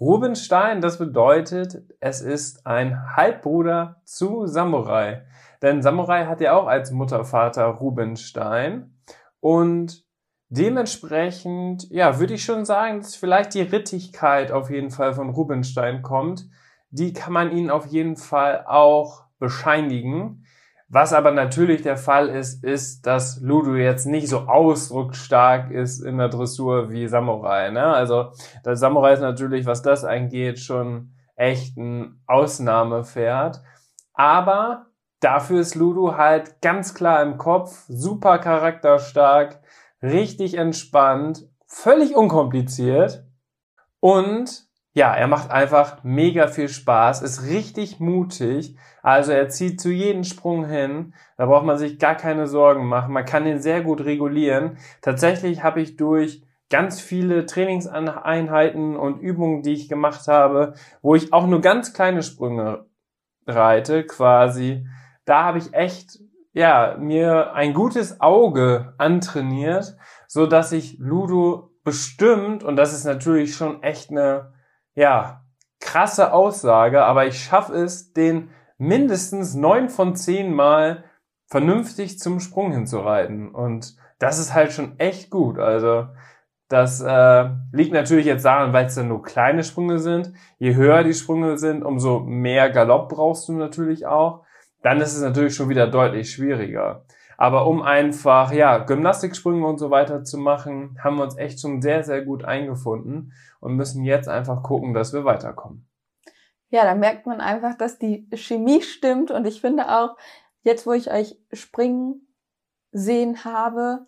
Rubenstein, 0.00 0.80
das 0.80 0.98
bedeutet, 0.98 1.84
es 2.00 2.22
ist 2.22 2.66
ein 2.66 3.14
Halbbruder 3.14 4.00
zu 4.02 4.46
Samurai. 4.46 5.22
Denn 5.62 5.80
Samurai 5.80 6.24
hat 6.26 6.40
ja 6.40 6.54
auch 6.54 6.66
als 6.66 6.90
Muttervater 6.90 7.66
Rubenstein. 7.66 8.98
Und 9.38 10.07
dementsprechend, 10.48 11.90
ja, 11.90 12.18
würde 12.18 12.34
ich 12.34 12.44
schon 12.44 12.64
sagen, 12.64 13.00
dass 13.00 13.14
vielleicht 13.14 13.54
die 13.54 13.62
Rittigkeit 13.62 14.52
auf 14.52 14.70
jeden 14.70 14.90
Fall 14.90 15.14
von 15.14 15.30
Rubenstein 15.30 16.02
kommt. 16.02 16.48
Die 16.90 17.12
kann 17.12 17.32
man 17.32 17.52
ihnen 17.52 17.70
auf 17.70 17.86
jeden 17.86 18.16
Fall 18.16 18.64
auch 18.66 19.24
bescheinigen. 19.38 20.44
Was 20.90 21.12
aber 21.12 21.32
natürlich 21.32 21.82
der 21.82 21.98
Fall 21.98 22.28
ist, 22.28 22.64
ist, 22.64 23.06
dass 23.06 23.40
Ludo 23.42 23.74
jetzt 23.74 24.06
nicht 24.06 24.28
so 24.28 24.40
ausdrucksstark 24.40 25.70
ist 25.70 26.00
in 26.00 26.16
der 26.16 26.30
Dressur 26.30 26.90
wie 26.90 27.06
Samurai. 27.08 27.70
Ne? 27.70 27.84
Also 27.84 28.30
der 28.64 28.74
Samurai 28.74 29.12
ist 29.12 29.20
natürlich, 29.20 29.66
was 29.66 29.82
das 29.82 30.04
angeht, 30.04 30.58
schon 30.58 31.12
echt 31.36 31.76
ein 31.76 32.22
Ausnahmepferd. 32.26 33.62
Aber 34.14 34.86
dafür 35.20 35.60
ist 35.60 35.74
Ludo 35.74 36.16
halt 36.16 36.62
ganz 36.62 36.94
klar 36.94 37.22
im 37.22 37.36
Kopf, 37.36 37.84
super 37.88 38.38
charakterstark, 38.38 39.60
richtig 40.02 40.54
entspannt, 40.54 41.48
völlig 41.66 42.16
unkompliziert 42.16 43.24
und 44.00 44.68
ja, 44.94 45.14
er 45.14 45.28
macht 45.28 45.50
einfach 45.50 46.02
mega 46.02 46.48
viel 46.48 46.68
Spaß, 46.68 47.22
ist 47.22 47.44
richtig 47.44 48.00
mutig. 48.00 48.76
Also 49.02 49.30
er 49.30 49.48
zieht 49.48 49.80
zu 49.80 49.90
jedem 49.90 50.24
Sprung 50.24 50.66
hin. 50.66 51.14
Da 51.36 51.46
braucht 51.46 51.64
man 51.64 51.78
sich 51.78 52.00
gar 52.00 52.16
keine 52.16 52.48
Sorgen 52.48 52.86
machen. 52.86 53.12
Man 53.12 53.24
kann 53.24 53.46
ihn 53.46 53.60
sehr 53.60 53.82
gut 53.82 54.00
regulieren. 54.00 54.76
Tatsächlich 55.00 55.62
habe 55.62 55.80
ich 55.80 55.96
durch 55.96 56.42
ganz 56.70 57.00
viele 57.00 57.46
Trainingseinheiten 57.46 58.96
und 58.96 59.20
Übungen, 59.20 59.62
die 59.62 59.72
ich 59.72 59.88
gemacht 59.88 60.26
habe, 60.26 60.74
wo 61.00 61.14
ich 61.14 61.32
auch 61.32 61.46
nur 61.46 61.60
ganz 61.60 61.92
kleine 61.92 62.22
Sprünge 62.22 62.86
reite, 63.46 64.04
quasi, 64.04 64.86
da 65.24 65.44
habe 65.44 65.58
ich 65.58 65.72
echt, 65.74 66.18
ja, 66.58 66.96
mir 66.98 67.52
ein 67.54 67.72
gutes 67.72 68.20
Auge 68.20 68.92
antrainiert, 68.98 69.96
so 70.26 70.44
dass 70.46 70.72
ich 70.72 70.98
Ludo 70.98 71.70
bestimmt, 71.84 72.64
und 72.64 72.74
das 72.74 72.92
ist 72.92 73.04
natürlich 73.04 73.54
schon 73.54 73.80
echt 73.84 74.10
eine 74.10 74.52
ja, 74.96 75.44
krasse 75.78 76.32
Aussage, 76.32 77.04
aber 77.04 77.26
ich 77.26 77.38
schaffe 77.38 77.74
es, 77.74 78.12
den 78.12 78.50
mindestens 78.76 79.54
neun 79.54 79.88
von 79.88 80.16
zehn 80.16 80.52
Mal 80.52 81.04
vernünftig 81.46 82.18
zum 82.18 82.40
Sprung 82.40 82.72
hinzureiten. 82.72 83.54
Und 83.54 83.96
das 84.18 84.40
ist 84.40 84.52
halt 84.52 84.72
schon 84.72 84.98
echt 84.98 85.30
gut. 85.30 85.60
Also 85.60 86.08
das 86.68 87.00
äh, 87.00 87.50
liegt 87.70 87.92
natürlich 87.92 88.26
jetzt 88.26 88.44
daran, 88.44 88.72
weil 88.72 88.86
es 88.86 88.96
dann 88.96 89.06
nur 89.06 89.22
kleine 89.22 89.62
Sprünge 89.62 90.00
sind. 90.00 90.32
Je 90.58 90.74
höher 90.74 91.04
die 91.04 91.14
Sprünge 91.14 91.56
sind, 91.56 91.84
umso 91.84 92.18
mehr 92.18 92.68
Galopp 92.70 93.10
brauchst 93.10 93.48
du 93.48 93.52
natürlich 93.52 94.06
auch. 94.06 94.44
Dann 94.82 95.00
ist 95.00 95.14
es 95.14 95.22
natürlich 95.22 95.54
schon 95.54 95.68
wieder 95.68 95.86
deutlich 95.86 96.30
schwieriger. 96.30 97.04
Aber 97.36 97.66
um 97.66 97.82
einfach, 97.82 98.52
ja, 98.52 98.78
Gymnastiksprünge 98.78 99.64
und 99.66 99.78
so 99.78 99.90
weiter 99.90 100.24
zu 100.24 100.38
machen, 100.38 100.98
haben 101.02 101.16
wir 101.16 101.22
uns 101.22 101.36
echt 101.36 101.60
schon 101.60 101.80
sehr, 101.80 102.02
sehr 102.02 102.22
gut 102.22 102.44
eingefunden 102.44 103.32
und 103.60 103.76
müssen 103.76 104.02
jetzt 104.02 104.28
einfach 104.28 104.62
gucken, 104.62 104.92
dass 104.92 105.12
wir 105.12 105.24
weiterkommen. 105.24 105.86
Ja, 106.70 106.84
da 106.84 106.94
merkt 106.94 107.26
man 107.26 107.40
einfach, 107.40 107.76
dass 107.76 107.98
die 107.98 108.28
Chemie 108.34 108.82
stimmt 108.82 109.30
und 109.30 109.46
ich 109.46 109.60
finde 109.60 109.88
auch, 109.88 110.16
jetzt 110.62 110.86
wo 110.86 110.92
ich 110.92 111.10
euch 111.10 111.38
springen 111.52 112.26
sehen 112.90 113.44
habe, 113.44 114.06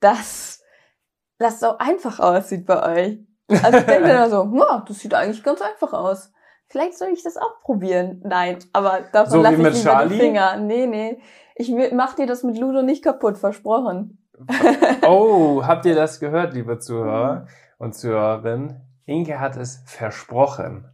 dass 0.00 0.62
das 1.38 1.60
so 1.60 1.78
einfach 1.78 2.20
aussieht 2.20 2.66
bei 2.66 2.82
euch. 2.82 3.18
Also 3.62 3.78
ich 3.78 3.84
denke 3.84 4.08
dann 4.08 4.30
so, 4.30 4.50
ja, 4.52 4.84
das 4.86 4.98
sieht 4.98 5.14
eigentlich 5.14 5.42
ganz 5.42 5.62
einfach 5.62 5.92
aus. 5.92 6.32
Vielleicht 6.68 6.98
soll 6.98 7.08
ich 7.08 7.22
das 7.22 7.36
auch 7.36 7.60
probieren. 7.62 8.20
Nein, 8.24 8.58
aber 8.72 9.00
davon 9.12 9.30
so 9.30 9.42
lasse 9.42 9.54
ich 9.54 9.58
lieber 9.60 9.72
Charlie? 9.72 10.14
die 10.14 10.20
Finger. 10.20 10.56
Nee, 10.56 10.86
nee. 10.86 11.18
Ich 11.56 11.72
mach 11.92 12.14
dir 12.14 12.26
das 12.26 12.42
mit 12.42 12.58
Ludo 12.58 12.82
nicht 12.82 13.04
kaputt, 13.04 13.38
versprochen. 13.38 14.18
Oh, 15.06 15.62
habt 15.64 15.86
ihr 15.86 15.94
das 15.94 16.18
gehört, 16.18 16.54
liebe 16.54 16.78
Zuhörer 16.78 17.46
und 17.78 17.94
Zuhörerinnen? 17.94 18.80
Inke 19.06 19.38
hat 19.38 19.56
es 19.56 19.82
versprochen. 19.86 20.88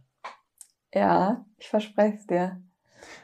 Ja, 0.93 1.45
ich 1.57 1.69
verspreche 1.69 2.17
es 2.17 2.27
dir. 2.27 2.61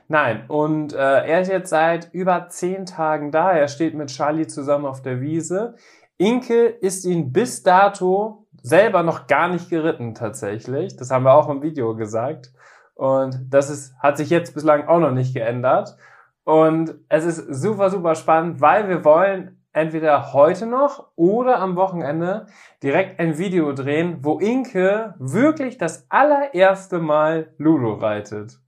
Nein, 0.07 0.45
und 0.47 0.93
äh, 0.93 0.97
er 0.97 1.41
ist 1.41 1.49
jetzt 1.49 1.69
seit 1.69 2.13
über 2.13 2.47
zehn 2.49 2.85
Tagen 2.85 3.31
da. 3.31 3.51
Er 3.51 3.67
steht 3.67 3.93
mit 3.93 4.09
Charlie 4.09 4.47
zusammen 4.47 4.85
auf 4.85 5.01
der 5.01 5.19
Wiese. 5.21 5.75
Inke 6.17 6.65
ist 6.65 7.05
ihn 7.05 7.31
bis 7.31 7.61
dato 7.61 8.46
selber 8.61 9.03
noch 9.03 9.27
gar 9.27 9.47
nicht 9.47 9.69
geritten 9.69 10.15
tatsächlich. 10.15 10.95
Das 10.95 11.11
haben 11.11 11.23
wir 11.23 11.33
auch 11.33 11.49
im 11.49 11.61
Video 11.61 11.95
gesagt. 11.95 12.51
Und 12.95 13.39
das 13.49 13.69
ist, 13.69 13.95
hat 13.99 14.17
sich 14.17 14.29
jetzt 14.29 14.53
bislang 14.53 14.87
auch 14.87 14.99
noch 14.99 15.11
nicht 15.11 15.33
geändert. 15.33 15.95
Und 16.43 16.95
es 17.09 17.25
ist 17.25 17.61
super, 17.61 17.89
super 17.89 18.15
spannend, 18.15 18.61
weil 18.61 18.89
wir 18.89 19.05
wollen 19.05 19.57
entweder 19.73 20.33
heute 20.33 20.65
noch 20.65 21.11
oder 21.15 21.59
am 21.59 21.75
Wochenende 21.75 22.47
direkt 22.81 23.19
ein 23.19 23.37
Video 23.37 23.73
drehen, 23.73 24.19
wo 24.21 24.39
Inke 24.39 25.13
wirklich 25.19 25.77
das 25.77 26.07
allererste 26.09 26.99
Mal 26.99 27.53
Ludo 27.57 27.93
reitet. 27.93 28.59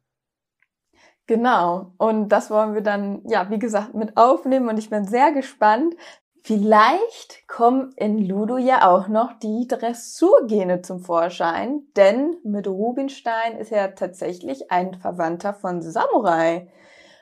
Genau. 1.26 1.94
Und 1.98 2.30
das 2.30 2.50
wollen 2.50 2.74
wir 2.74 2.82
dann, 2.82 3.22
ja, 3.28 3.50
wie 3.50 3.60
gesagt, 3.60 3.94
mit 3.94 4.18
aufnehmen 4.18 4.68
und 4.68 4.78
ich 4.78 4.90
bin 4.90 5.06
sehr 5.06 5.32
gespannt. 5.32 5.96
Vielleicht 6.42 7.48
kommen 7.48 7.94
in 7.98 8.26
Ludo 8.26 8.58
ja 8.58 8.90
auch 8.90 9.08
noch 9.08 9.34
die 9.40 9.68
Dressurgene 9.68 10.82
zum 10.82 11.02
Vorschein, 11.02 11.84
denn 11.96 12.38
mit 12.44 12.68
Rubinstein 12.68 13.58
ist 13.58 13.72
er 13.72 13.94
tatsächlich 13.96 14.72
ein 14.72 14.96
Verwandter 14.96 15.54
von 15.54 15.82
Samurai. 15.82 16.72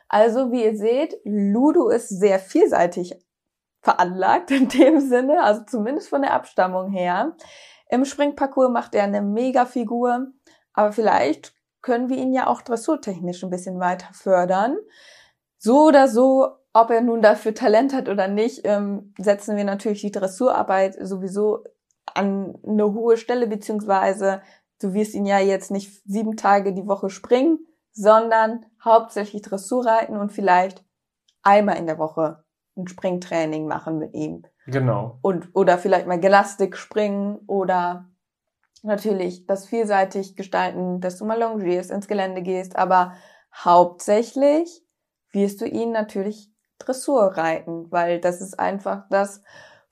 Also, 0.07 0.51
wie 0.51 0.63
ihr 0.63 0.77
seht, 0.77 1.17
Ludo 1.25 1.89
ist 1.89 2.09
sehr 2.09 2.39
vielseitig 2.39 3.19
veranlagt 3.81 4.51
in 4.51 4.69
dem 4.69 4.99
Sinne, 4.99 5.43
also 5.43 5.63
zumindest 5.65 6.09
von 6.09 6.21
der 6.21 6.33
Abstammung 6.33 6.91
her. 6.91 7.35
Im 7.89 8.05
Springparcours 8.05 8.69
macht 8.69 8.95
er 8.95 9.03
eine 9.03 9.21
Mega-Figur, 9.21 10.27
aber 10.73 10.91
vielleicht 10.91 11.53
können 11.81 12.09
wir 12.09 12.17
ihn 12.17 12.33
ja 12.33 12.47
auch 12.47 12.61
dressurtechnisch 12.61 13.43
ein 13.43 13.49
bisschen 13.49 13.79
weiter 13.79 14.09
fördern. 14.13 14.77
So 15.57 15.87
oder 15.87 16.07
so, 16.07 16.49
ob 16.81 16.91
er 16.91 17.01
nun 17.01 17.21
dafür 17.21 17.55
Talent 17.55 17.93
hat 17.93 18.07
oder 18.07 18.27
nicht, 18.27 18.61
ähm, 18.63 19.13
setzen 19.17 19.57
wir 19.57 19.63
natürlich 19.63 20.01
die 20.01 20.11
Dressurarbeit 20.11 20.95
sowieso 21.01 21.63
an 22.13 22.57
eine 22.65 22.93
hohe 22.93 23.17
Stelle, 23.17 23.47
beziehungsweise 23.47 24.41
du 24.79 24.93
wirst 24.93 25.15
ihn 25.15 25.25
ja 25.25 25.39
jetzt 25.39 25.71
nicht 25.71 26.01
sieben 26.05 26.37
Tage 26.37 26.73
die 26.73 26.87
Woche 26.87 27.09
springen, 27.09 27.59
sondern 27.91 28.65
hauptsächlich 28.83 29.41
Dressurreiten 29.41 30.17
und 30.17 30.31
vielleicht 30.31 30.85
einmal 31.41 31.77
in 31.77 31.87
der 31.87 31.97
Woche 31.97 32.43
ein 32.77 32.87
Springtraining 32.87 33.67
machen 33.67 33.97
mit 33.97 34.13
ihm. 34.13 34.43
Genau. 34.67 35.17
Und, 35.23 35.49
oder 35.53 35.79
vielleicht 35.79 36.05
mal 36.05 36.19
Gelastik 36.19 36.77
springen 36.77 37.39
oder 37.47 38.05
natürlich 38.83 39.47
das 39.47 39.65
vielseitig 39.65 40.35
gestalten, 40.35 41.01
dass 41.01 41.17
du 41.17 41.25
mal 41.25 41.39
longierst, 41.39 41.89
ins 41.89 42.07
Gelände 42.07 42.43
gehst, 42.43 42.75
aber 42.75 43.13
hauptsächlich 43.55 44.85
wirst 45.31 45.61
du 45.61 45.65
ihn 45.65 45.91
natürlich 45.91 46.51
Dressur 46.79 47.37
reiten, 47.37 47.91
weil 47.91 48.19
das 48.19 48.41
ist 48.41 48.59
einfach 48.59 49.05
das, 49.09 49.43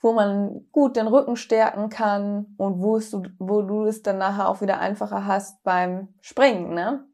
wo 0.01 0.13
man 0.13 0.65
gut 0.71 0.97
den 0.97 1.07
Rücken 1.07 1.35
stärken 1.35 1.89
kann 1.89 2.55
und 2.57 2.81
wo, 2.81 2.97
es, 2.97 3.13
wo 3.39 3.61
du 3.61 3.85
es 3.85 4.03
dann 4.03 4.17
nachher 4.17 4.49
auch 4.49 4.61
wieder 4.61 4.79
einfacher 4.79 5.25
hast 5.25 5.63
beim 5.63 6.09
Springen, 6.21 6.73
ne? 6.73 7.05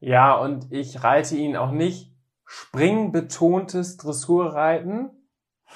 Ja, 0.00 0.34
und 0.34 0.70
ich 0.70 1.02
reite 1.02 1.36
ihn 1.36 1.56
auch 1.56 1.70
nicht 1.70 2.14
springbetontes 2.44 3.96
Dressurreiten. 3.96 5.10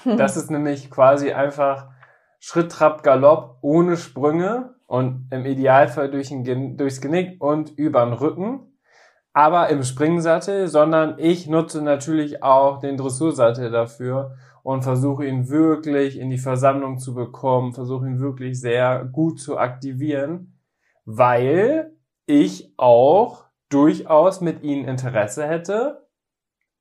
Das 0.05 0.37
ist 0.37 0.49
nämlich 0.49 0.93
quasi 0.93 1.33
einfach 1.33 1.88
Schritt, 2.38 2.71
Trab, 2.71 3.02
Galopp 3.02 3.59
ohne 3.62 3.97
Sprünge 3.97 4.76
und 4.87 5.26
im 5.33 5.45
Idealfall 5.45 6.09
durch 6.09 6.31
ein, 6.31 6.76
durchs 6.76 7.00
Genick 7.00 7.43
und 7.43 7.71
über 7.71 8.05
den 8.05 8.12
Rücken. 8.12 8.78
Aber 9.38 9.68
im 9.68 9.85
Springsattel, 9.85 10.66
sondern 10.66 11.14
ich 11.18 11.47
nutze 11.47 11.80
natürlich 11.80 12.42
auch 12.42 12.80
den 12.80 12.97
Dressursattel 12.97 13.71
dafür 13.71 14.35
und 14.64 14.83
versuche 14.83 15.25
ihn 15.25 15.49
wirklich 15.49 16.18
in 16.18 16.28
die 16.28 16.38
Versammlung 16.38 16.99
zu 16.99 17.14
bekommen, 17.14 17.73
versuche 17.73 18.09
ihn 18.09 18.18
wirklich 18.18 18.61
sehr 18.61 19.04
gut 19.04 19.40
zu 19.40 19.57
aktivieren, 19.57 20.59
weil 21.04 21.92
ich 22.26 22.75
auch 22.78 23.45
durchaus 23.68 24.40
mit 24.40 24.64
ihnen 24.64 24.88
Interesse 24.88 25.47
hätte, 25.47 26.09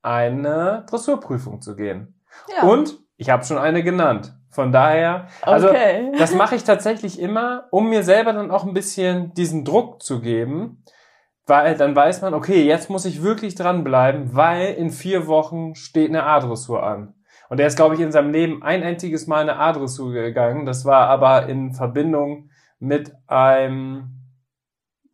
eine 0.02 0.84
Dressurprüfung 0.90 1.62
zu 1.62 1.76
gehen. 1.76 2.20
Ja. 2.56 2.68
Und 2.68 2.98
ich 3.18 3.30
habe 3.30 3.44
schon 3.44 3.60
eine 3.60 3.84
genannt. 3.84 4.36
Von 4.50 4.72
daher, 4.72 5.28
also 5.44 5.70
okay. 5.70 6.12
das 6.18 6.34
mache 6.34 6.56
ich 6.56 6.64
tatsächlich 6.64 7.20
immer, 7.20 7.68
um 7.70 7.88
mir 7.88 8.02
selber 8.02 8.34
dann 8.34 8.50
auch 8.50 8.66
ein 8.66 8.74
bisschen 8.74 9.36
diesen 9.36 9.64
Druck 9.64 10.02
zu 10.02 10.22
geben, 10.22 10.84
weil 11.48 11.76
dann 11.76 11.96
weiß 11.96 12.22
man, 12.22 12.34
okay, 12.34 12.64
jetzt 12.64 12.90
muss 12.90 13.06
ich 13.06 13.24
wirklich 13.24 13.56
dranbleiben, 13.56 14.36
weil 14.36 14.74
in 14.74 14.92
vier 14.92 15.28
Wochen 15.28 15.76
steht 15.76 16.10
eine 16.10 16.24
A-Dressur 16.24 16.84
an. 16.84 17.14
Und 17.50 17.60
er 17.62 17.68
ist, 17.68 17.78
glaube 17.78 17.96
ich, 17.96 18.02
in 18.02 18.12
seinem 18.12 18.32
Leben 18.32 18.62
ein 18.62 18.84
einziges 18.84 19.26
Mal 19.26 19.42
eine 19.42 19.58
A-Dressur 19.58 20.12
gegangen. 20.12 20.66
Das 20.66 20.84
war 20.84 21.08
aber 21.08 21.48
in 21.48 21.74
Verbindung 21.74 22.50
mit 22.80 23.14
einem 23.28 24.17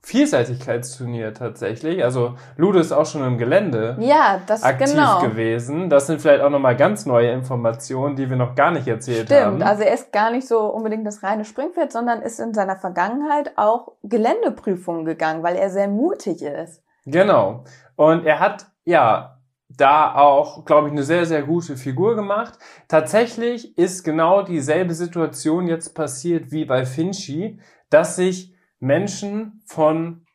Vielseitigkeitsturnier 0.05 1.33
tatsächlich. 1.33 2.03
Also 2.03 2.35
Ludo 2.57 2.79
ist 2.79 2.91
auch 2.91 3.05
schon 3.05 3.25
im 3.25 3.37
Gelände 3.37 3.97
ja, 4.01 4.41
das, 4.45 4.61
aktiv 4.61 4.91
genau. 4.91 5.21
gewesen. 5.21 5.89
Das 5.89 6.07
sind 6.07 6.21
vielleicht 6.21 6.43
auch 6.43 6.49
nochmal 6.49 6.75
ganz 6.75 7.05
neue 7.05 7.31
Informationen, 7.31 8.17
die 8.17 8.29
wir 8.29 8.35
noch 8.35 8.53
gar 8.53 8.71
nicht 8.71 8.85
erzählt 8.85 9.27
Stimmt. 9.27 9.41
haben. 9.41 9.55
Stimmt, 9.55 9.69
also 9.69 9.83
er 9.83 9.93
ist 9.93 10.11
gar 10.11 10.29
nicht 10.31 10.45
so 10.45 10.59
unbedingt 10.59 11.07
das 11.07 11.23
reine 11.23 11.45
Springpferd, 11.45 11.93
sondern 11.93 12.21
ist 12.21 12.39
in 12.41 12.53
seiner 12.53 12.75
Vergangenheit 12.75 13.53
auch 13.55 13.93
Geländeprüfungen 14.03 15.05
gegangen, 15.05 15.41
weil 15.41 15.55
er 15.55 15.69
sehr 15.69 15.87
mutig 15.87 16.41
ist. 16.41 16.83
Genau. 17.05 17.63
Und 17.95 18.25
er 18.25 18.41
hat, 18.41 18.67
ja, 18.83 19.39
da 19.69 20.15
auch, 20.15 20.65
glaube 20.65 20.87
ich, 20.89 20.91
eine 20.91 21.03
sehr, 21.03 21.25
sehr 21.25 21.43
gute 21.43 21.77
Figur 21.77 22.15
gemacht. 22.15 22.59
Tatsächlich 22.89 23.77
ist 23.77 24.03
genau 24.03 24.41
dieselbe 24.41 24.93
Situation 24.93 25.67
jetzt 25.67 25.95
passiert 25.95 26.51
wie 26.51 26.65
bei 26.65 26.85
Finchi, 26.85 27.59
dass 27.89 28.17
sich 28.17 28.52
Menschen 28.83 29.61
von 29.65 30.25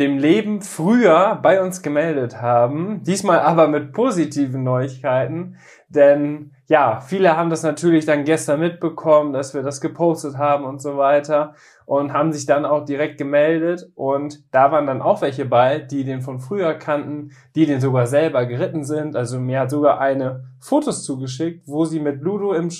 dem 0.00 0.18
Leben 0.18 0.62
früher 0.62 1.38
bei 1.42 1.62
uns 1.62 1.80
gemeldet 1.80 2.42
haben. 2.42 3.04
Diesmal 3.04 3.38
aber 3.38 3.68
mit 3.68 3.92
positiven 3.92 4.64
Neuigkeiten. 4.64 5.58
Denn 5.88 6.52
ja, 6.66 7.00
viele 7.00 7.36
haben 7.36 7.50
das 7.50 7.62
natürlich 7.62 8.04
dann 8.04 8.24
gestern 8.24 8.58
mitbekommen, 8.58 9.32
dass 9.32 9.54
wir 9.54 9.62
das 9.62 9.80
gepostet 9.80 10.38
haben 10.38 10.64
und 10.64 10.82
so 10.82 10.96
weiter 10.96 11.54
und 11.86 12.12
haben 12.12 12.32
sich 12.32 12.46
dann 12.46 12.64
auch 12.64 12.84
direkt 12.84 13.18
gemeldet 13.18 13.92
und 13.94 14.42
da 14.52 14.72
waren 14.72 14.86
dann 14.86 15.02
auch 15.02 15.22
welche 15.22 15.44
bei, 15.44 15.78
die 15.78 16.04
den 16.04 16.22
von 16.22 16.40
früher 16.40 16.74
kannten, 16.74 17.30
die 17.54 17.66
den 17.66 17.80
sogar 17.80 18.06
selber 18.06 18.46
geritten 18.46 18.82
sind. 18.82 19.14
Also 19.14 19.38
mir 19.38 19.60
hat 19.60 19.70
sogar 19.70 20.00
eine 20.00 20.44
Fotos 20.58 21.04
zugeschickt, 21.04 21.68
wo 21.68 21.84
sie 21.84 22.00
mit 22.00 22.22
Ludo 22.22 22.54
im 22.54 22.70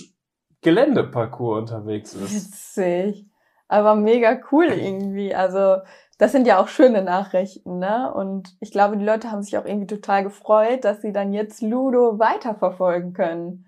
Geländeparcours 0.62 1.60
unterwegs 1.60 2.14
ist. 2.14 2.34
Witzig 2.34 3.31
aber 3.72 3.94
mega 3.94 4.38
cool 4.50 4.66
irgendwie. 4.66 5.34
Also 5.34 5.78
das 6.18 6.30
sind 6.30 6.46
ja 6.46 6.58
auch 6.60 6.68
schöne 6.68 7.02
Nachrichten, 7.02 7.78
ne? 7.78 8.12
Und 8.14 8.54
ich 8.60 8.70
glaube, 8.70 8.96
die 8.96 9.04
Leute 9.04 9.30
haben 9.30 9.42
sich 9.42 9.56
auch 9.58 9.64
irgendwie 9.64 9.88
total 9.88 10.22
gefreut, 10.22 10.84
dass 10.84 11.02
sie 11.02 11.12
dann 11.12 11.32
jetzt 11.32 11.62
Ludo 11.62 12.18
weiterverfolgen 12.18 13.12
können. 13.12 13.66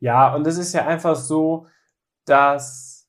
Ja, 0.00 0.34
und 0.34 0.46
es 0.46 0.58
ist 0.58 0.72
ja 0.72 0.86
einfach 0.86 1.14
so, 1.14 1.66
dass 2.24 3.08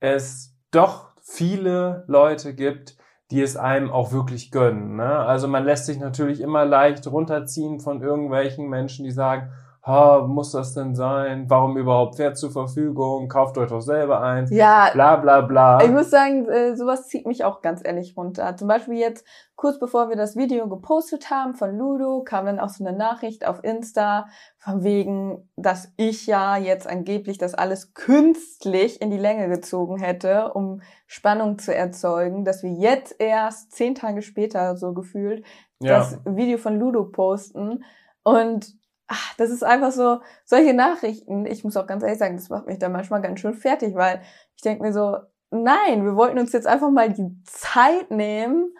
es 0.00 0.54
doch 0.70 1.10
viele 1.20 2.04
Leute 2.06 2.54
gibt, 2.54 2.96
die 3.30 3.40
es 3.40 3.56
einem 3.56 3.90
auch 3.90 4.12
wirklich 4.12 4.50
gönnen. 4.50 4.96
Ne? 4.96 5.18
Also 5.18 5.48
man 5.48 5.64
lässt 5.64 5.86
sich 5.86 5.98
natürlich 5.98 6.40
immer 6.40 6.64
leicht 6.64 7.06
runterziehen 7.06 7.80
von 7.80 8.02
irgendwelchen 8.02 8.68
Menschen, 8.68 9.04
die 9.04 9.10
sagen, 9.10 9.52
ha, 9.84 10.24
muss 10.28 10.52
das 10.52 10.74
denn 10.74 10.94
sein? 10.94 11.46
Warum 11.48 11.76
überhaupt 11.76 12.14
Pferd 12.14 12.38
zur 12.38 12.52
Verfügung? 12.52 13.28
Kauft 13.28 13.58
euch 13.58 13.70
doch 13.70 13.80
selber 13.80 14.20
eins. 14.20 14.50
Ja. 14.50 14.90
Bla 14.92 15.16
bla 15.16 15.40
bla. 15.40 15.82
Ich 15.82 15.90
muss 15.90 16.08
sagen, 16.08 16.48
äh, 16.48 16.76
sowas 16.76 17.08
zieht 17.08 17.26
mich 17.26 17.44
auch 17.44 17.62
ganz 17.62 17.80
ehrlich 17.84 18.16
runter. 18.16 18.56
Zum 18.56 18.68
Beispiel 18.68 18.94
jetzt, 18.94 19.26
kurz 19.56 19.80
bevor 19.80 20.08
wir 20.08 20.14
das 20.14 20.36
Video 20.36 20.68
gepostet 20.68 21.30
haben 21.30 21.54
von 21.54 21.76
Ludo, 21.76 22.22
kam 22.22 22.46
dann 22.46 22.60
auch 22.60 22.68
so 22.68 22.84
eine 22.84 22.96
Nachricht 22.96 23.44
auf 23.44 23.64
Insta 23.64 24.26
von 24.58 24.84
wegen, 24.84 25.50
dass 25.56 25.92
ich 25.96 26.28
ja 26.28 26.56
jetzt 26.56 26.86
angeblich 26.86 27.38
das 27.38 27.54
alles 27.54 27.92
künstlich 27.92 29.02
in 29.02 29.10
die 29.10 29.18
Länge 29.18 29.48
gezogen 29.48 29.98
hätte, 29.98 30.52
um 30.52 30.80
Spannung 31.08 31.58
zu 31.58 31.74
erzeugen, 31.74 32.44
dass 32.44 32.62
wir 32.62 32.70
jetzt 32.70 33.16
erst 33.18 33.72
zehn 33.72 33.96
Tage 33.96 34.22
später 34.22 34.76
so 34.76 34.94
gefühlt 34.94 35.44
ja. 35.80 35.98
das 35.98 36.20
Video 36.24 36.58
von 36.58 36.78
Ludo 36.78 37.04
posten. 37.04 37.82
Und 38.24 38.80
ach, 39.12 39.34
das 39.36 39.50
ist 39.50 39.62
einfach 39.62 39.92
so, 39.92 40.20
solche 40.44 40.72
Nachrichten, 40.72 41.44
ich 41.44 41.64
muss 41.64 41.76
auch 41.76 41.86
ganz 41.86 42.02
ehrlich 42.02 42.18
sagen, 42.18 42.36
das 42.36 42.48
macht 42.48 42.66
mich 42.66 42.78
dann 42.78 42.92
manchmal 42.92 43.20
ganz 43.20 43.40
schön 43.40 43.52
fertig, 43.54 43.94
weil 43.94 44.22
ich 44.56 44.62
denke 44.62 44.82
mir 44.82 44.92
so, 44.92 45.18
nein, 45.50 46.04
wir 46.04 46.16
wollten 46.16 46.38
uns 46.38 46.52
jetzt 46.52 46.66
einfach 46.66 46.90
mal 46.90 47.12
die 47.12 47.30
Zeit 47.44 48.10
nehmen 48.10 48.74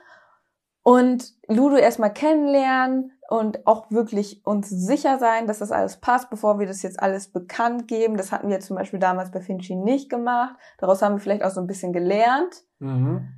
und 0.82 1.34
Ludo 1.48 1.76
erstmal 1.76 2.14
kennenlernen 2.14 3.12
und 3.28 3.66
auch 3.66 3.90
wirklich 3.90 4.44
uns 4.46 4.70
sicher 4.70 5.18
sein, 5.18 5.46
dass 5.46 5.58
das 5.58 5.70
alles 5.70 6.00
passt, 6.00 6.30
bevor 6.30 6.58
wir 6.58 6.66
das 6.66 6.82
jetzt 6.82 7.00
alles 7.00 7.30
bekannt 7.30 7.88
geben. 7.88 8.16
Das 8.16 8.32
hatten 8.32 8.48
wir 8.48 8.60
zum 8.60 8.76
Beispiel 8.76 9.00
damals 9.00 9.30
bei 9.30 9.40
Finchi 9.40 9.76
nicht 9.76 10.08
gemacht. 10.10 10.56
Daraus 10.78 11.02
haben 11.02 11.16
wir 11.16 11.20
vielleicht 11.20 11.44
auch 11.44 11.50
so 11.50 11.60
ein 11.60 11.66
bisschen 11.66 11.92
gelernt. 11.92 12.64
Mhm. 12.78 13.28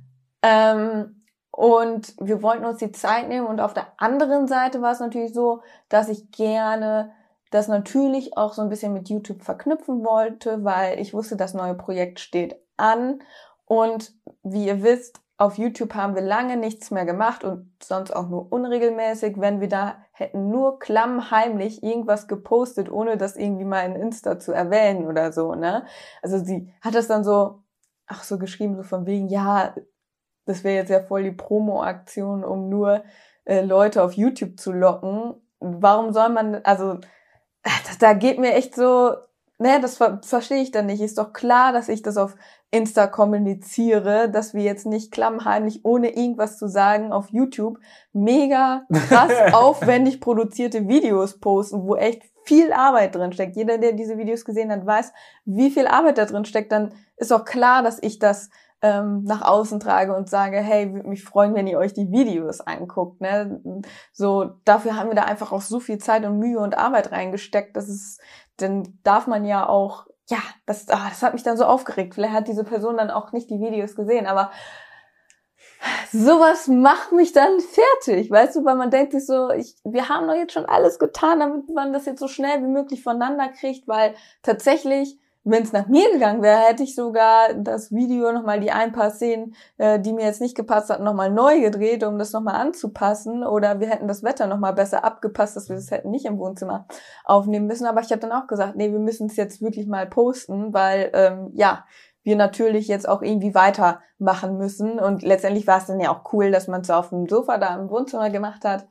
Ähm, 0.41 1.24
und 1.55 2.13
wir 2.19 2.41
wollten 2.41 2.65
uns 2.65 2.79
die 2.79 2.91
Zeit 2.91 3.29
nehmen 3.29 3.47
und 3.47 3.61
auf 3.61 3.73
der 3.73 3.87
anderen 3.95 4.45
Seite 4.45 4.81
war 4.81 4.91
es 4.91 4.99
natürlich 4.99 5.33
so, 5.33 5.61
dass 5.87 6.09
ich 6.09 6.29
gerne 6.31 7.13
das 7.49 7.69
natürlich 7.69 8.35
auch 8.35 8.51
so 8.51 8.61
ein 8.61 8.67
bisschen 8.67 8.91
mit 8.91 9.07
YouTube 9.07 9.41
verknüpfen 9.41 10.03
wollte, 10.03 10.65
weil 10.65 10.99
ich 10.99 11.13
wusste, 11.13 11.37
das 11.37 11.53
neue 11.53 11.73
Projekt 11.73 12.19
steht 12.19 12.57
an. 12.75 13.19
Und 13.63 14.13
wie 14.43 14.65
ihr 14.65 14.83
wisst, 14.83 15.21
auf 15.37 15.57
YouTube 15.57 15.95
haben 15.95 16.15
wir 16.15 16.23
lange 16.23 16.57
nichts 16.57 16.91
mehr 16.91 17.05
gemacht 17.05 17.45
und 17.45 17.71
sonst 17.81 18.13
auch 18.13 18.27
nur 18.27 18.51
unregelmäßig, 18.51 19.39
wenn 19.39 19.61
wir 19.61 19.69
da 19.69 19.95
hätten 20.11 20.49
nur 20.49 20.79
klammheimlich 20.79 21.83
irgendwas 21.83 22.27
gepostet, 22.27 22.91
ohne 22.91 23.15
das 23.15 23.37
irgendwie 23.37 23.63
mal 23.63 23.85
in 23.85 23.95
Insta 23.95 24.39
zu 24.39 24.51
erwähnen 24.51 25.07
oder 25.07 25.31
so, 25.31 25.55
ne? 25.55 25.85
Also 26.21 26.37
sie 26.43 26.73
hat 26.81 26.95
das 26.95 27.07
dann 27.07 27.23
so, 27.23 27.63
ach 28.07 28.23
so 28.23 28.37
geschrieben, 28.37 28.75
so 28.75 28.83
von 28.83 29.05
wegen, 29.05 29.29
ja, 29.29 29.73
das 30.45 30.63
wäre 30.63 30.75
jetzt 30.75 30.89
ja 30.89 31.01
voll 31.01 31.23
die 31.23 31.31
Promo-Aktion, 31.31 32.43
um 32.43 32.69
nur 32.69 33.03
äh, 33.45 33.61
Leute 33.61 34.03
auf 34.03 34.13
YouTube 34.13 34.59
zu 34.59 34.71
locken. 34.71 35.35
Warum 35.59 36.13
soll 36.13 36.29
man, 36.29 36.61
also 36.63 36.99
da 37.99 38.13
geht 38.13 38.39
mir 38.39 38.53
echt 38.53 38.75
so, 38.75 39.13
ne, 39.57 39.79
das 39.81 39.97
ver 39.97 40.21
verstehe 40.23 40.61
ich 40.61 40.71
dann 40.71 40.85
nicht. 40.87 41.01
Ist 41.01 41.17
doch 41.17 41.33
klar, 41.33 41.73
dass 41.73 41.89
ich 41.89 42.01
das 42.01 42.17
auf 42.17 42.35
Insta 42.71 43.07
kommuniziere, 43.07 44.29
dass 44.29 44.53
wir 44.53 44.63
jetzt 44.63 44.85
nicht 44.85 45.11
klammheimlich, 45.11 45.85
ohne 45.85 46.15
irgendwas 46.15 46.57
zu 46.57 46.67
sagen, 46.67 47.11
auf 47.11 47.29
YouTube 47.29 47.79
mega 48.11 48.83
krass 49.07 49.31
aufwendig 49.53 50.19
produzierte 50.19 50.87
Videos 50.87 51.39
posten, 51.39 51.87
wo 51.87 51.95
echt 51.95 52.23
viel 52.43 52.73
Arbeit 52.73 53.15
drin 53.15 53.33
steckt. 53.33 53.55
Jeder, 53.55 53.77
der 53.77 53.93
diese 53.93 54.17
Videos 54.17 54.45
gesehen 54.45 54.71
hat, 54.71 54.85
weiß, 54.85 55.13
wie 55.45 55.71
viel 55.71 55.87
Arbeit 55.87 56.17
da 56.17 56.25
drin 56.25 56.45
steckt. 56.45 56.71
Dann 56.71 56.93
ist 57.17 57.33
auch 57.33 57.45
klar, 57.45 57.81
dass 57.81 58.01
ich 58.01 58.19
das 58.19 58.49
ähm, 58.85 59.23
nach 59.23 59.41
außen 59.41 59.79
trage 59.79 60.15
und 60.15 60.29
sage, 60.29 60.57
hey, 60.57 60.93
würde 60.93 61.09
mich 61.09 61.23
freuen, 61.23 61.55
wenn 61.55 61.65
ihr 61.65 61.79
euch 61.79 61.93
die 61.93 62.11
Videos 62.11 62.61
anguckt. 62.61 63.19
Ne? 63.19 63.83
So, 64.13 64.51
dafür 64.63 64.95
haben 64.95 65.09
wir 65.09 65.15
da 65.15 65.23
einfach 65.23 65.51
auch 65.51 65.61
so 65.61 65.79
viel 65.79 65.97
Zeit 65.97 66.23
und 66.23 66.37
Mühe 66.37 66.59
und 66.59 66.77
Arbeit 66.77 67.11
reingesteckt, 67.11 67.75
dass 67.75 67.89
es, 67.89 68.19
dann 68.57 68.99
darf 69.03 69.25
man 69.25 69.43
ja 69.43 69.67
auch, 69.67 70.05
ja, 70.27 70.37
das, 70.67 70.87
ah, 70.89 71.09
das 71.09 71.23
hat 71.23 71.33
mich 71.33 71.41
dann 71.41 71.57
so 71.57 71.65
aufgeregt. 71.65 72.13
Vielleicht 72.13 72.33
hat 72.35 72.47
diese 72.47 72.63
Person 72.63 72.97
dann 72.97 73.09
auch 73.09 73.31
nicht 73.31 73.49
die 73.49 73.59
Videos 73.59 73.95
gesehen, 73.95 74.27
aber 74.27 74.51
sowas 76.11 76.67
macht 76.67 77.11
mich 77.11 77.33
dann 77.33 77.59
fertig, 77.59 78.29
weißt 78.29 78.55
du, 78.55 78.65
weil 78.65 78.75
man 78.75 78.91
denkt 78.91 79.13
sich 79.13 79.25
so, 79.25 79.49
ich, 79.49 79.77
wir 79.83 80.09
haben 80.09 80.27
doch 80.27 80.35
jetzt 80.35 80.53
schon 80.53 80.65
alles 80.65 80.99
getan, 80.99 81.39
damit 81.39 81.69
man 81.69 81.91
das 81.91 82.05
jetzt 82.05 82.19
so 82.19 82.27
schnell 82.27 82.61
wie 82.61 82.67
möglich 82.67 83.01
voneinander 83.01 83.49
kriegt, 83.49 83.87
weil 83.87 84.13
tatsächlich 84.43 85.19
wenn 85.45 85.61
es 85.61 85.71
nach 85.71 85.87
mir 85.87 86.11
gegangen 86.11 86.41
wäre, 86.41 86.57
hätte 86.57 86.81
ich 86.81 86.95
sogar 86.95 87.53
das 87.53 87.91
Video 87.91 88.31
nochmal 88.31 88.59
die 88.59 88.71
ein 88.71 88.91
paar 88.91 89.11
Szenen, 89.11 89.53
äh, 89.77 89.99
die 89.99 90.11
mir 90.11 90.25
jetzt 90.25 90.41
nicht 90.41 90.55
gepasst 90.55 90.89
hatten, 90.89 91.03
nochmal 91.03 91.29
neu 91.29 91.61
gedreht, 91.61 92.03
um 92.03 92.17
das 92.17 92.33
nochmal 92.33 92.55
anzupassen. 92.55 93.45
Oder 93.45 93.79
wir 93.79 93.87
hätten 93.87 94.07
das 94.07 94.23
Wetter 94.23 94.47
nochmal 94.47 94.73
besser 94.73 95.03
abgepasst, 95.03 95.55
dass 95.55 95.69
wir 95.69 95.75
das 95.75 95.91
hätten 95.91 96.09
nicht 96.09 96.25
im 96.25 96.39
Wohnzimmer 96.39 96.87
aufnehmen 97.23 97.67
müssen. 97.67 97.85
Aber 97.85 98.01
ich 98.01 98.09
habe 98.09 98.21
dann 98.21 98.31
auch 98.31 98.47
gesagt, 98.47 98.75
nee, 98.75 98.91
wir 98.91 98.99
müssen 98.99 99.27
es 99.27 99.35
jetzt 99.35 99.61
wirklich 99.61 99.85
mal 99.85 100.07
posten, 100.07 100.73
weil 100.73 101.11
ähm, 101.13 101.51
ja, 101.53 101.85
wir 102.23 102.35
natürlich 102.35 102.87
jetzt 102.87 103.07
auch 103.07 103.21
irgendwie 103.21 103.53
weitermachen 103.53 104.57
müssen. 104.57 104.99
Und 104.99 105.21
letztendlich 105.21 105.67
war 105.67 105.77
es 105.77 105.85
dann 105.85 105.99
ja 105.99 106.09
auch 106.09 106.33
cool, 106.33 106.49
dass 106.49 106.67
man 106.67 106.81
es 106.81 106.89
auf 106.89 107.09
dem 107.09 107.29
Sofa 107.29 107.59
da 107.59 107.75
im 107.75 107.91
Wohnzimmer 107.91 108.31
gemacht 108.31 108.65
hat. 108.65 108.87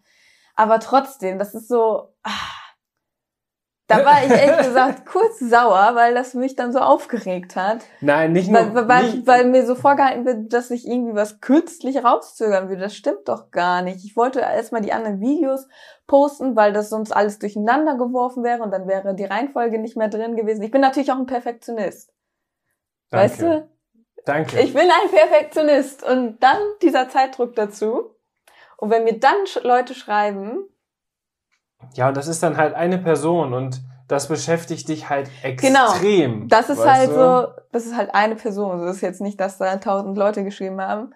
Aber 0.54 0.78
trotzdem, 0.78 1.40
das 1.40 1.52
ist 1.56 1.66
so. 1.66 2.14
Ah, 2.22 2.30
Da 3.86 4.02
war 4.02 4.24
ich 4.24 4.30
ehrlich 4.30 4.66
gesagt 4.66 5.04
kurz 5.04 5.38
sauer, 5.38 5.90
weil 5.94 6.14
das 6.14 6.32
mich 6.32 6.56
dann 6.56 6.72
so 6.72 6.78
aufgeregt 6.78 7.54
hat. 7.54 7.84
Nein, 8.00 8.32
nicht 8.32 8.50
nur. 8.50 8.74
Weil, 8.74 8.88
weil, 8.88 9.10
nicht, 9.10 9.26
weil 9.26 9.44
mir 9.44 9.66
so 9.66 9.74
vorgehalten 9.74 10.24
wird, 10.24 10.54
dass 10.54 10.70
ich 10.70 10.88
irgendwie 10.88 11.14
was 11.14 11.40
künstlich 11.40 12.02
rauszögern 12.02 12.70
würde. 12.70 12.80
Das 12.80 12.96
stimmt 12.96 13.28
doch 13.28 13.50
gar 13.50 13.82
nicht. 13.82 14.02
Ich 14.04 14.16
wollte 14.16 14.40
erstmal 14.40 14.80
die 14.80 14.94
anderen 14.94 15.20
Videos 15.20 15.68
posten, 16.06 16.56
weil 16.56 16.72
das 16.72 16.88
sonst 16.88 17.12
alles 17.12 17.38
durcheinander 17.38 17.96
geworfen 17.96 18.42
wäre 18.42 18.62
und 18.62 18.70
dann 18.70 18.88
wäre 18.88 19.14
die 19.14 19.24
Reihenfolge 19.24 19.78
nicht 19.78 19.96
mehr 19.98 20.08
drin 20.08 20.34
gewesen. 20.34 20.62
Ich 20.62 20.70
bin 20.70 20.80
natürlich 20.80 21.12
auch 21.12 21.18
ein 21.18 21.26
Perfektionist. 21.26 22.10
Danke. 23.10 23.24
Weißt 23.24 23.42
du? 23.42 23.68
Danke. 24.24 24.60
Ich 24.60 24.72
bin 24.72 24.88
ein 24.90 25.10
Perfektionist 25.10 26.02
und 26.04 26.42
dann 26.42 26.56
dieser 26.80 27.10
Zeitdruck 27.10 27.54
dazu. 27.54 28.14
Und 28.78 28.90
wenn 28.90 29.04
mir 29.04 29.18
dann 29.18 29.36
Leute 29.62 29.94
schreiben, 29.94 30.64
ja, 31.94 32.08
und 32.08 32.16
das 32.16 32.28
ist 32.28 32.42
dann 32.42 32.56
halt 32.56 32.74
eine 32.74 32.98
Person 32.98 33.54
und 33.54 33.82
das 34.08 34.28
beschäftigt 34.28 34.88
dich 34.88 35.08
halt 35.08 35.30
Genau. 35.58 35.90
extrem. 35.92 36.48
das 36.48 36.68
ist 36.68 36.84
halt 36.84 37.10
du? 37.10 37.14
so, 37.14 37.46
das 37.72 37.86
ist 37.86 37.96
halt 37.96 38.14
eine 38.14 38.36
Person. 38.36 38.80
Das 38.80 38.96
ist 38.96 39.02
jetzt 39.02 39.20
nicht, 39.20 39.40
dass 39.40 39.58
da 39.58 39.76
tausend 39.76 40.18
Leute 40.18 40.44
geschrieben 40.44 40.80
haben. 40.80 41.14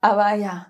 Aber 0.00 0.34
ja, 0.34 0.66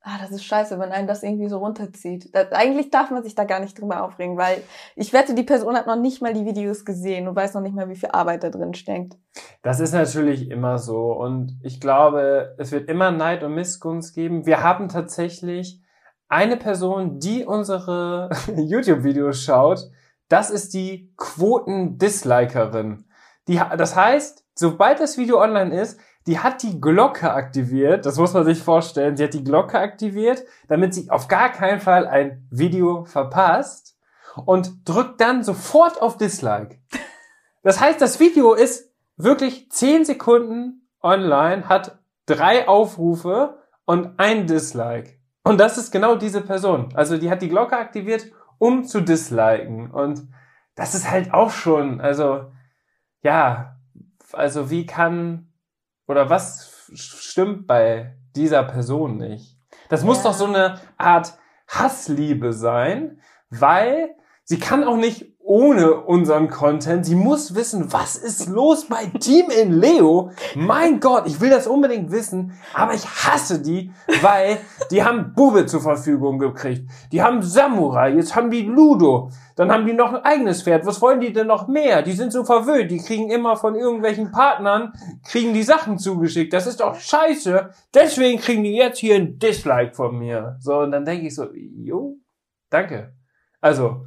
ah, 0.00 0.18
das 0.20 0.30
ist 0.30 0.44
scheiße, 0.44 0.78
wenn 0.78 0.92
einen 0.92 1.06
das 1.06 1.22
irgendwie 1.22 1.48
so 1.48 1.58
runterzieht. 1.58 2.34
Das, 2.34 2.52
eigentlich 2.52 2.90
darf 2.90 3.10
man 3.10 3.22
sich 3.22 3.34
da 3.34 3.44
gar 3.44 3.60
nicht 3.60 3.78
drüber 3.80 4.02
aufregen, 4.02 4.36
weil 4.36 4.62
ich 4.96 5.12
wette, 5.12 5.34
die 5.34 5.42
Person 5.42 5.76
hat 5.76 5.86
noch 5.86 5.96
nicht 5.96 6.22
mal 6.22 6.32
die 6.32 6.46
Videos 6.46 6.84
gesehen 6.84 7.28
und 7.28 7.36
weiß 7.36 7.54
noch 7.54 7.60
nicht 7.62 7.74
mal, 7.74 7.88
wie 7.88 7.96
viel 7.96 8.10
Arbeit 8.10 8.42
da 8.42 8.50
drin 8.50 8.74
steckt. 8.74 9.16
Das 9.62 9.80
ist 9.80 9.92
natürlich 9.92 10.50
immer 10.50 10.78
so. 10.78 11.12
Und 11.12 11.58
ich 11.62 11.80
glaube, 11.80 12.54
es 12.58 12.72
wird 12.72 12.88
immer 12.88 13.10
Neid 13.10 13.42
und 13.42 13.54
Missgunst 13.54 14.14
geben. 14.14 14.46
Wir 14.46 14.62
haben 14.62 14.88
tatsächlich 14.88 15.80
eine 16.34 16.56
Person, 16.56 17.20
die 17.20 17.44
unsere 17.44 18.28
YouTube-Videos 18.56 19.40
schaut. 19.40 19.90
Das 20.28 20.50
ist 20.50 20.74
die 20.74 21.12
Quoten-Dislikerin. 21.16 23.04
Das 23.46 23.94
heißt, 23.94 24.44
sobald 24.54 24.98
das 24.98 25.16
Video 25.16 25.40
online 25.40 25.80
ist, 25.80 26.00
die 26.26 26.40
hat 26.40 26.62
die 26.62 26.80
Glocke 26.80 27.32
aktiviert. 27.32 28.04
Das 28.04 28.16
muss 28.16 28.32
man 28.32 28.44
sich 28.44 28.62
vorstellen. 28.62 29.16
Sie 29.16 29.22
hat 29.22 29.34
die 29.34 29.44
Glocke 29.44 29.78
aktiviert, 29.78 30.42
damit 30.66 30.92
sie 30.94 31.08
auf 31.10 31.28
gar 31.28 31.50
keinen 31.52 31.80
Fall 31.80 32.06
ein 32.06 32.48
Video 32.50 33.04
verpasst 33.04 33.96
und 34.44 34.88
drückt 34.88 35.20
dann 35.20 35.44
sofort 35.44 36.02
auf 36.02 36.16
Dislike. 36.16 36.78
Das 37.62 37.80
heißt, 37.80 38.00
das 38.00 38.18
Video 38.18 38.54
ist 38.54 38.92
wirklich 39.16 39.70
10 39.70 40.04
Sekunden 40.04 40.88
online, 41.00 41.68
hat 41.68 41.98
drei 42.26 42.66
Aufrufe 42.66 43.58
und 43.84 44.18
ein 44.18 44.46
Dislike. 44.46 45.23
Und 45.44 45.58
das 45.60 45.78
ist 45.78 45.90
genau 45.92 46.16
diese 46.16 46.40
Person. 46.40 46.88
Also 46.94 47.18
die 47.18 47.30
hat 47.30 47.42
die 47.42 47.48
Glocke 47.48 47.76
aktiviert, 47.76 48.32
um 48.58 48.84
zu 48.84 49.00
disliken. 49.00 49.90
Und 49.90 50.26
das 50.74 50.94
ist 50.94 51.08
halt 51.10 51.32
auch 51.32 51.50
schon, 51.50 52.00
also 52.00 52.50
ja, 53.22 53.76
also 54.32 54.70
wie 54.70 54.86
kann 54.86 55.52
oder 56.06 56.28
was 56.30 56.90
stimmt 56.94 57.66
bei 57.66 58.16
dieser 58.34 58.64
Person 58.64 59.18
nicht? 59.18 59.58
Das 59.88 60.02
muss 60.02 60.18
Ja. 60.18 60.24
doch 60.24 60.34
so 60.34 60.46
eine 60.46 60.80
Art 60.96 61.38
Hassliebe 61.68 62.52
sein, 62.52 63.20
weil 63.50 64.14
sie 64.44 64.58
kann 64.58 64.84
auch 64.84 64.96
nicht 64.96 65.33
ohne 65.44 65.94
unseren 65.94 66.48
Content. 66.48 67.04
Sie 67.04 67.14
muss 67.14 67.54
wissen, 67.54 67.92
was 67.92 68.16
ist 68.16 68.48
los 68.48 68.86
bei 68.88 69.04
Team 69.20 69.50
in 69.50 69.72
Leo. 69.72 70.30
Mein 70.54 71.00
Gott, 71.00 71.26
ich 71.26 71.38
will 71.40 71.50
das 71.50 71.66
unbedingt 71.66 72.10
wissen, 72.10 72.52
aber 72.72 72.94
ich 72.94 73.04
hasse 73.04 73.60
die, 73.60 73.92
weil 74.22 74.56
die 74.90 75.04
haben 75.04 75.34
Bube 75.34 75.66
zur 75.66 75.82
Verfügung 75.82 76.38
gekriegt. 76.38 76.90
Die 77.12 77.22
haben 77.22 77.42
Samurai, 77.42 78.14
jetzt 78.14 78.34
haben 78.34 78.50
die 78.50 78.62
Ludo. 78.62 79.30
Dann 79.54 79.70
haben 79.70 79.86
die 79.86 79.92
noch 79.92 80.14
ein 80.14 80.24
eigenes 80.24 80.62
Pferd. 80.62 80.86
Was 80.86 81.00
wollen 81.02 81.20
die 81.20 81.32
denn 81.32 81.46
noch 81.46 81.68
mehr? 81.68 82.02
Die 82.02 82.12
sind 82.12 82.32
so 82.32 82.42
verwöhnt. 82.44 82.90
Die 82.90 82.98
kriegen 82.98 83.30
immer 83.30 83.56
von 83.56 83.74
irgendwelchen 83.74 84.32
Partnern, 84.32 84.94
kriegen 85.28 85.52
die 85.52 85.62
Sachen 85.62 85.98
zugeschickt. 85.98 86.54
Das 86.54 86.66
ist 86.66 86.80
doch 86.80 86.96
scheiße. 86.96 87.68
Deswegen 87.92 88.40
kriegen 88.40 88.64
die 88.64 88.74
jetzt 88.74 88.98
hier 88.98 89.16
ein 89.16 89.38
Dislike 89.38 89.92
von 89.92 90.18
mir. 90.18 90.56
So, 90.58 90.78
und 90.78 90.90
dann 90.90 91.04
denke 91.04 91.26
ich 91.26 91.34
so, 91.34 91.48
jo, 91.52 92.16
danke. 92.70 93.14
Also, 93.60 94.06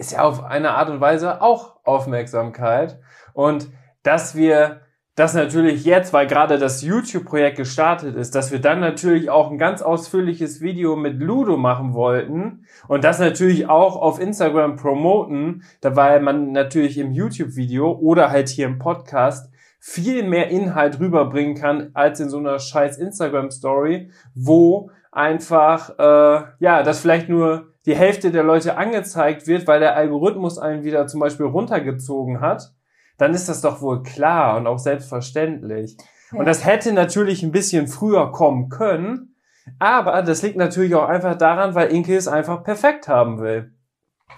ist 0.00 0.12
ja 0.12 0.22
auf 0.22 0.42
eine 0.42 0.72
Art 0.72 0.88
und 0.88 1.00
Weise 1.00 1.42
auch 1.42 1.76
Aufmerksamkeit. 1.84 2.98
Und 3.34 3.68
dass 4.02 4.34
wir 4.34 4.80
das 5.14 5.34
natürlich 5.34 5.84
jetzt, 5.84 6.14
weil 6.14 6.26
gerade 6.26 6.58
das 6.58 6.80
YouTube-Projekt 6.80 7.58
gestartet 7.58 8.16
ist, 8.16 8.34
dass 8.34 8.50
wir 8.50 8.60
dann 8.60 8.80
natürlich 8.80 9.28
auch 9.28 9.50
ein 9.50 9.58
ganz 9.58 9.82
ausführliches 9.82 10.62
Video 10.62 10.96
mit 10.96 11.20
Ludo 11.20 11.58
machen 11.58 11.92
wollten 11.92 12.64
und 12.88 13.04
das 13.04 13.18
natürlich 13.18 13.68
auch 13.68 13.96
auf 13.96 14.18
Instagram 14.18 14.76
promoten, 14.76 15.64
weil 15.82 16.20
man 16.20 16.52
natürlich 16.52 16.96
im 16.96 17.12
YouTube-Video 17.12 17.92
oder 17.92 18.30
halt 18.30 18.48
hier 18.48 18.66
im 18.66 18.78
Podcast 18.78 19.52
viel 19.78 20.22
mehr 20.22 20.48
Inhalt 20.48 20.98
rüberbringen 20.98 21.54
kann 21.54 21.90
als 21.92 22.20
in 22.20 22.30
so 22.30 22.38
einer 22.38 22.58
scheiß 22.58 22.96
Instagram-Story, 22.96 24.10
wo 24.34 24.90
einfach, 25.12 25.98
äh, 25.98 26.44
ja, 26.60 26.82
das 26.82 27.00
vielleicht 27.00 27.28
nur 27.28 27.70
die 27.86 27.96
Hälfte 27.96 28.30
der 28.30 28.42
Leute 28.42 28.76
angezeigt 28.76 29.46
wird, 29.46 29.66
weil 29.66 29.80
der 29.80 29.96
Algorithmus 29.96 30.58
einen 30.58 30.84
wieder 30.84 31.06
zum 31.06 31.20
Beispiel 31.20 31.46
runtergezogen 31.46 32.40
hat, 32.40 32.72
dann 33.16 33.34
ist 33.34 33.48
das 33.48 33.60
doch 33.60 33.80
wohl 33.80 34.02
klar 34.02 34.56
und 34.56 34.66
auch 34.66 34.78
selbstverständlich. 34.78 35.96
Ja. 36.32 36.38
Und 36.38 36.46
das 36.46 36.64
hätte 36.64 36.92
natürlich 36.92 37.42
ein 37.42 37.52
bisschen 37.52 37.86
früher 37.86 38.32
kommen 38.32 38.68
können, 38.68 39.34
aber 39.78 40.22
das 40.22 40.42
liegt 40.42 40.56
natürlich 40.56 40.94
auch 40.94 41.08
einfach 41.08 41.36
daran, 41.36 41.74
weil 41.74 41.88
Inke 41.88 42.16
es 42.16 42.28
einfach 42.28 42.62
perfekt 42.64 43.08
haben 43.08 43.40
will. 43.40 43.72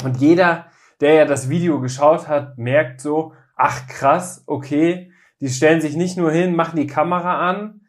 Und 0.05 0.18
jeder, 0.18 0.66
der 1.00 1.14
ja 1.14 1.24
das 1.24 1.48
Video 1.48 1.81
geschaut 1.81 2.28
hat, 2.28 2.59
merkt 2.59 3.00
so, 3.00 3.33
ach 3.57 3.87
krass, 3.88 4.44
okay, 4.46 5.12
die 5.40 5.48
stellen 5.48 5.81
sich 5.81 5.96
nicht 5.96 6.16
nur 6.16 6.31
hin, 6.31 6.55
machen 6.55 6.76
die 6.76 6.87
Kamera 6.87 7.48
an 7.48 7.81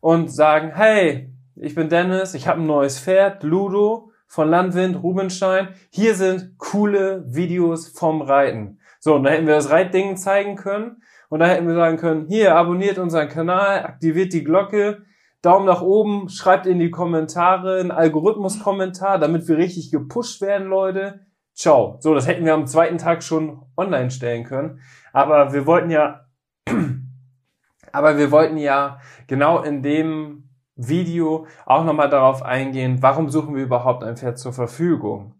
und 0.00 0.32
sagen, 0.32 0.72
hey, 0.74 1.32
ich 1.56 1.74
bin 1.74 1.88
Dennis, 1.88 2.34
ich 2.34 2.48
habe 2.48 2.60
ein 2.60 2.66
neues 2.66 2.98
Pferd, 2.98 3.42
Ludo 3.42 4.11
von 4.32 4.48
Landwind, 4.48 5.02
Rubenstein. 5.02 5.68
Hier 5.90 6.14
sind 6.14 6.56
coole 6.56 7.22
Videos 7.26 7.88
vom 7.88 8.22
Reiten. 8.22 8.78
So, 8.98 9.16
und 9.16 9.24
da 9.24 9.30
hätten 9.30 9.46
wir 9.46 9.56
das 9.56 9.68
Reitding 9.68 10.16
zeigen 10.16 10.56
können 10.56 11.02
und 11.28 11.40
da 11.40 11.46
hätten 11.46 11.66
wir 11.66 11.74
sagen 11.74 11.98
können, 11.98 12.28
hier, 12.28 12.56
abonniert 12.56 12.96
unseren 12.96 13.28
Kanal, 13.28 13.84
aktiviert 13.84 14.32
die 14.32 14.42
Glocke, 14.42 15.02
Daumen 15.42 15.66
nach 15.66 15.82
oben, 15.82 16.30
schreibt 16.30 16.66
in 16.66 16.78
die 16.78 16.90
Kommentare 16.90 17.78
einen 17.78 17.90
Algorithmus-Kommentar, 17.90 19.18
damit 19.18 19.48
wir 19.48 19.58
richtig 19.58 19.90
gepusht 19.90 20.40
werden, 20.40 20.68
Leute. 20.68 21.26
Ciao. 21.52 21.98
So, 22.00 22.14
das 22.14 22.26
hätten 22.26 22.46
wir 22.46 22.54
am 22.54 22.66
zweiten 22.66 22.96
Tag 22.96 23.22
schon 23.22 23.60
online 23.76 24.10
stellen 24.10 24.44
können. 24.44 24.80
Aber 25.12 25.52
wir 25.52 25.66
wollten 25.66 25.90
ja, 25.90 26.24
aber 27.92 28.16
wir 28.16 28.30
wollten 28.30 28.56
ja 28.56 28.98
genau 29.26 29.60
in 29.60 29.82
dem 29.82 30.41
Video 30.76 31.46
auch 31.66 31.84
nochmal 31.84 32.08
darauf 32.08 32.42
eingehen, 32.42 32.98
warum 33.02 33.28
suchen 33.28 33.54
wir 33.54 33.62
überhaupt 33.62 34.04
ein 34.04 34.16
Pferd 34.16 34.38
zur 34.38 34.52
Verfügung? 34.52 35.34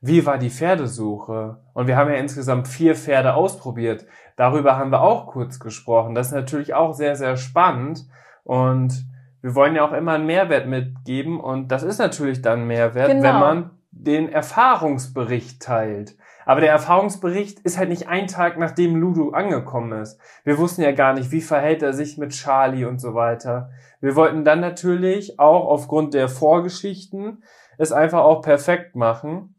Wie 0.00 0.24
war 0.26 0.38
die 0.38 0.50
Pferdesuche? 0.50 1.58
Und 1.74 1.86
wir 1.86 1.96
haben 1.96 2.10
ja 2.10 2.16
insgesamt 2.16 2.68
vier 2.68 2.94
Pferde 2.94 3.34
ausprobiert. 3.34 4.06
Darüber 4.36 4.76
haben 4.76 4.92
wir 4.92 5.00
auch 5.02 5.26
kurz 5.26 5.58
gesprochen. 5.58 6.14
Das 6.14 6.28
ist 6.28 6.34
natürlich 6.34 6.74
auch 6.74 6.92
sehr, 6.92 7.16
sehr 7.16 7.36
spannend. 7.36 8.06
Und 8.44 9.06
wir 9.40 9.54
wollen 9.54 9.74
ja 9.74 9.84
auch 9.84 9.92
immer 9.92 10.12
einen 10.12 10.26
Mehrwert 10.26 10.68
mitgeben. 10.68 11.40
Und 11.40 11.68
das 11.72 11.82
ist 11.82 11.98
natürlich 11.98 12.42
dann 12.42 12.66
Mehrwert, 12.66 13.08
Genau. 13.08 13.22
wenn 13.22 13.40
man 13.40 13.70
den 13.90 14.28
Erfahrungsbericht 14.28 15.60
teilt. 15.60 16.16
Aber 16.48 16.62
der 16.62 16.70
Erfahrungsbericht 16.70 17.60
ist 17.60 17.76
halt 17.76 17.90
nicht 17.90 18.08
ein 18.08 18.26
Tag, 18.26 18.56
nachdem 18.56 18.96
Ludo 18.96 19.32
angekommen 19.32 20.00
ist. 20.00 20.18
Wir 20.44 20.56
wussten 20.56 20.80
ja 20.80 20.92
gar 20.92 21.12
nicht, 21.12 21.30
wie 21.30 21.42
verhält 21.42 21.82
er 21.82 21.92
sich 21.92 22.16
mit 22.16 22.30
Charlie 22.30 22.86
und 22.86 23.02
so 23.02 23.12
weiter. 23.12 23.68
Wir 24.00 24.16
wollten 24.16 24.46
dann 24.46 24.60
natürlich 24.60 25.38
auch 25.38 25.66
aufgrund 25.66 26.14
der 26.14 26.30
Vorgeschichten 26.30 27.44
es 27.76 27.92
einfach 27.92 28.20
auch 28.20 28.40
perfekt 28.40 28.96
machen. 28.96 29.56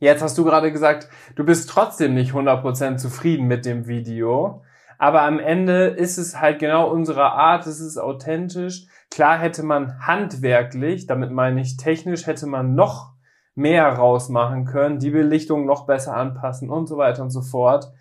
Jetzt 0.00 0.20
hast 0.20 0.36
du 0.36 0.42
gerade 0.42 0.72
gesagt, 0.72 1.08
du 1.36 1.44
bist 1.44 1.70
trotzdem 1.70 2.14
nicht 2.14 2.32
100% 2.32 2.96
zufrieden 2.96 3.46
mit 3.46 3.64
dem 3.64 3.86
Video. 3.86 4.64
Aber 4.98 5.22
am 5.22 5.38
Ende 5.38 5.84
ist 5.84 6.18
es 6.18 6.40
halt 6.40 6.58
genau 6.58 6.90
unsere 6.90 7.30
Art, 7.34 7.68
es 7.68 7.78
ist 7.78 7.98
authentisch. 7.98 8.88
Klar 9.12 9.38
hätte 9.38 9.62
man 9.62 10.04
handwerklich, 10.04 11.06
damit 11.06 11.30
meine 11.30 11.60
ich 11.60 11.76
technisch, 11.76 12.26
hätte 12.26 12.48
man 12.48 12.74
noch 12.74 13.12
mehr 13.60 13.86
rausmachen 13.86 14.64
können, 14.64 14.98
die 14.98 15.10
Belichtung 15.10 15.66
noch 15.66 15.86
besser 15.86 16.16
anpassen 16.16 16.70
und 16.70 16.88
so 16.88 16.96
weiter 16.96 17.22
und 17.22 17.30
so 17.30 17.42
fort. 17.42 17.92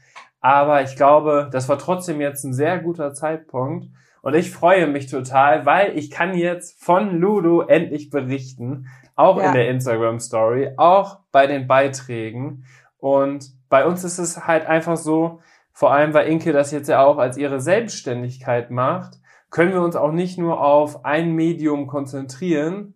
Aber 0.42 0.82
ich 0.82 0.96
glaube, 0.96 1.50
das 1.52 1.68
war 1.70 1.78
trotzdem 1.78 2.22
jetzt 2.22 2.44
ein 2.46 2.54
sehr 2.54 2.80
guter 2.80 3.14
Zeitpunkt. 3.14 3.88
Und 4.22 4.36
ich 4.36 4.52
freue 4.52 4.88
mich 4.88 5.08
total, 5.08 5.66
weil 5.66 5.98
ich 5.98 6.10
kann 6.12 6.34
jetzt 6.34 6.84
von 6.84 7.20
Ludo 7.20 7.62
endlich 7.62 8.10
berichten. 8.10 8.88
Auch 9.16 9.38
Ja. 9.38 9.48
in 9.48 9.54
der 9.54 9.70
Instagram 9.70 10.20
Story, 10.20 10.72
auch 10.78 11.20
bei 11.32 11.46
den 11.46 11.68
Beiträgen. 11.68 12.64
Und 13.00 13.52
bei 13.70 13.86
uns 13.86 14.04
ist 14.04 14.18
es 14.18 14.48
halt 14.48 14.66
einfach 14.66 14.96
so, 14.98 15.42
vor 15.74 15.92
allem 15.92 16.14
weil 16.14 16.28
Inke 16.28 16.54
das 16.54 16.72
jetzt 16.72 16.88
ja 16.90 17.04
auch 17.06 17.18
als 17.18 17.38
ihre 17.38 17.60
Selbstständigkeit 17.60 18.72
macht, 18.72 19.20
können 19.50 19.74
wir 19.74 19.82
uns 19.82 19.96
auch 19.96 20.12
nicht 20.12 20.38
nur 20.38 20.62
auf 20.62 21.06
ein 21.06 21.34
Medium 21.34 21.88
konzentrieren, 21.88 22.94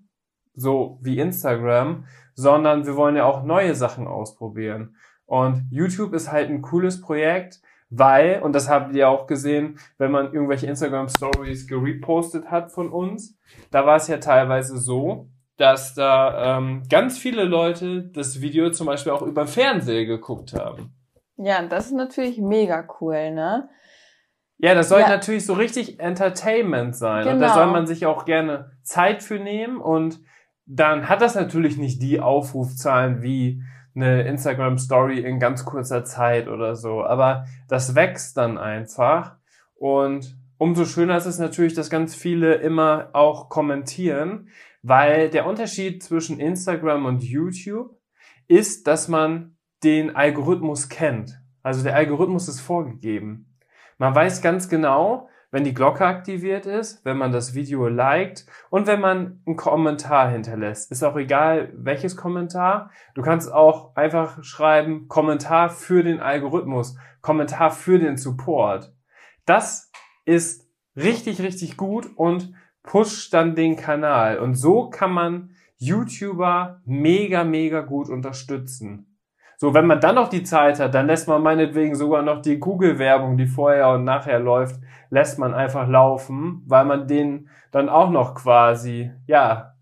so 0.56 1.00
wie 1.02 1.20
Instagram, 1.20 2.06
sondern 2.36 2.86
wir 2.86 2.96
wollen 2.96 3.16
ja 3.16 3.26
auch 3.26 3.44
neue 3.44 3.76
Sachen 3.76 4.08
ausprobieren. 4.08 4.96
Und 5.26 5.66
YouTube 5.72 6.14
ist 6.14 6.32
halt 6.32 6.50
ein 6.50 6.62
cooles 6.62 7.02
Projekt, 7.02 7.62
weil, 7.90 8.42
und 8.42 8.54
das 8.54 8.70
habt 8.70 8.94
ihr 8.96 9.08
auch 9.10 9.28
gesehen, 9.28 9.78
wenn 9.98 10.12
man 10.12 10.34
irgendwelche 10.34 10.68
Instagram 10.68 11.10
Stories 11.10 11.68
gerepostet 11.68 12.50
hat 12.50 12.72
von 12.72 12.90
uns, 12.90 13.38
da 13.72 13.86
war 13.86 13.98
es 13.98 14.08
ja 14.08 14.18
teilweise 14.18 14.78
so, 14.78 15.28
dass 15.58 15.94
da 15.94 16.58
ähm, 16.58 16.84
ganz 16.90 17.18
viele 17.20 17.44
Leute 17.44 18.04
das 18.14 18.42
Video 18.42 18.72
zum 18.72 18.88
Beispiel 18.88 19.12
auch 19.12 19.22
über 19.22 19.46
Fernseher 19.46 20.06
geguckt 20.06 20.54
haben. 20.54 20.96
Ja, 21.38 21.62
das 21.64 21.88
ist 21.88 21.94
natürlich 21.94 22.40
mega 22.40 22.88
cool, 23.00 23.32
ne? 23.32 23.70
Ja, 24.58 24.74
das 24.76 24.90
soll 24.90 25.02
Ja. 25.02 25.10
natürlich 25.10 25.46
so 25.46 25.54
richtig 25.54 26.00
Entertainment 26.00 26.96
sein. 26.96 27.28
Und 27.28 27.34
Genau. 27.36 27.48
da 27.48 27.54
soll 27.54 27.68
man 27.68 27.86
sich 27.86 28.06
auch 28.06 28.26
gerne 28.26 28.72
Zeit 28.82 29.22
für 29.22 29.38
nehmen. 29.40 29.78
Und 29.82 30.20
dann 30.66 31.10
hat 31.10 31.22
das 31.22 31.36
natürlich 31.36 31.78
nicht 31.78 32.02
die 32.02 32.20
Aufrufzahlen 32.20 33.22
wie 33.22 33.64
eine 33.96 34.24
Instagram 34.24 34.78
Story 34.78 35.20
in 35.20 35.40
ganz 35.40 35.66
kurzer 35.66 36.04
Zeit 36.04 36.48
oder 36.48 36.76
so. 36.76 37.04
Aber 37.04 37.46
das 37.68 37.96
wächst 37.96 38.38
dann 38.38 38.58
einfach. 38.58 39.36
Und 39.76 40.38
umso 40.58 40.86
schöner 40.86 41.18
ist 41.18 41.26
es 41.26 41.40
natürlich, 41.40 41.74
dass 41.74 41.90
ganz 41.90 42.16
viele 42.16 42.56
immer 42.56 43.10
auch 43.14 43.50
kommentieren, 43.50 44.50
weil 44.82 45.30
der 45.30 45.46
Unterschied 45.46 46.02
zwischen 46.02 46.40
Instagram 46.40 47.06
und 47.06 47.24
YouTube 47.24 47.98
ist, 48.48 48.88
dass 48.88 49.08
man 49.08 49.58
den 49.84 50.16
Algorithmus 50.16 50.90
kennt. 50.90 51.40
Also 51.62 51.84
der 51.84 51.96
Algorithmus 51.96 52.48
ist 52.48 52.62
vorgegeben. 52.62 53.58
Man 53.98 54.16
weiß 54.16 54.42
ganz 54.42 54.70
genau, 54.70 55.30
wenn 55.54 55.64
die 55.64 55.76
Glocke 55.76 56.04
aktiviert 56.04 56.66
ist, 56.66 57.06
wenn 57.06 57.16
man 57.16 57.32
das 57.32 57.54
Video 57.54 57.88
liked 57.88 58.48
und 58.72 58.88
wenn 58.88 59.00
man 59.00 59.44
einen 59.46 59.56
Kommentar 59.56 60.32
hinterlässt. 60.32 60.92
Ist 60.92 61.04
auch 61.04 61.16
egal, 61.16 61.72
welches 61.76 62.18
Kommentar. 62.18 62.90
Du 63.14 63.22
kannst 63.22 63.54
auch 63.54 63.96
einfach 63.96 64.44
schreiben, 64.44 65.08
Kommentar 65.08 65.70
für 65.70 66.02
den 66.04 66.20
Algorithmus, 66.20 66.98
Kommentar 67.22 67.70
für 67.70 68.00
den 68.00 68.18
Support. 68.18 68.96
Das 69.46 69.92
ist 70.26 70.68
richtig, 70.96 71.40
richtig 71.40 71.78
gut 71.78 72.10
und 72.16 72.56
pusht 72.82 73.32
dann 73.32 73.54
den 73.54 73.76
Kanal. 73.76 74.40
Und 74.40 74.56
so 74.56 74.90
kann 74.90 75.12
man 75.12 75.56
YouTuber 75.78 76.82
mega, 76.84 77.44
mega 77.44 77.82
gut 77.82 78.10
unterstützen. 78.10 79.13
So, 79.64 79.74
wenn 79.74 79.88
man 79.88 80.02
dann 80.02 80.16
noch 80.16 80.28
die 80.28 80.44
Zeit 80.44 80.82
hat, 80.82 80.94
dann 80.94 81.08
lässt 81.08 81.30
man 81.30 81.42
meinetwegen 81.42 81.96
sogar 81.96 82.22
noch 82.22 82.42
die 82.42 82.60
Google-Werbung, 82.60 83.38
die 83.38 83.46
vorher 83.46 83.92
und 83.92 84.04
nachher 84.04 84.38
läuft, 84.38 84.76
lässt 85.10 85.40
man 85.40 85.54
einfach 85.54 85.88
laufen, 85.88 86.64
weil 86.68 86.84
man 86.84 87.08
denen 87.08 87.48
dann 87.72 87.88
auch 87.88 88.10
noch 88.10 88.36
quasi, 88.36 89.12
ja, 89.26 89.76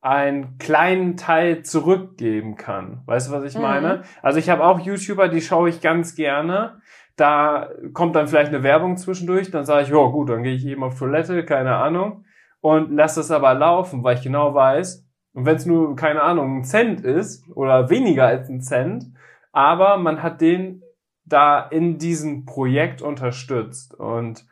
einen 0.00 0.56
kleinen 0.58 1.16
Teil 1.16 1.64
zurückgeben 1.64 2.54
kann. 2.54 3.02
Weißt 3.06 3.28
du, 3.28 3.32
was 3.32 3.42
ich 3.42 3.56
Mhm. 3.56 3.62
meine? 3.62 4.02
Also 4.22 4.38
ich 4.38 4.48
habe 4.48 4.62
auch 4.62 4.78
YouTuber, 4.78 5.26
die 5.26 5.40
schaue 5.40 5.68
ich 5.68 5.80
ganz 5.80 6.14
gerne. 6.14 6.80
Da 7.16 7.70
kommt 7.94 8.14
dann 8.14 8.28
vielleicht 8.28 8.54
eine 8.54 8.62
Werbung 8.62 8.96
zwischendurch, 8.98 9.50
dann 9.50 9.64
sage 9.64 9.82
ich, 9.82 9.88
ja 9.88 9.96
gut, 9.96 10.30
dann 10.30 10.44
gehe 10.44 10.54
ich 10.54 10.64
eben 10.64 10.84
auf 10.84 10.96
Toilette, 10.96 11.44
keine 11.44 11.74
Ahnung, 11.74 12.24
und 12.60 12.92
lasse 12.94 13.18
es 13.18 13.32
aber 13.32 13.52
laufen, 13.54 14.04
weil 14.04 14.14
ich 14.16 14.22
genau 14.22 14.54
weiß, 14.54 15.04
und 15.34 15.46
wenn 15.46 15.56
es 15.56 15.66
nur, 15.66 15.96
keine 15.96 16.22
Ahnung, 16.22 16.58
ein 16.58 16.64
Cent 16.64 17.00
ist 17.02 17.48
oder 17.54 17.88
weniger 17.88 18.26
als 18.26 18.48
ein 18.48 18.60
Cent, 18.60 19.06
aber 19.52 19.96
man 19.96 20.22
hat 20.22 20.40
den 20.40 20.82
da 21.24 21.60
in 21.60 21.98
diesem 21.98 22.44
Projekt 22.44 23.00
unterstützt. 23.00 23.94
Und 23.94 24.46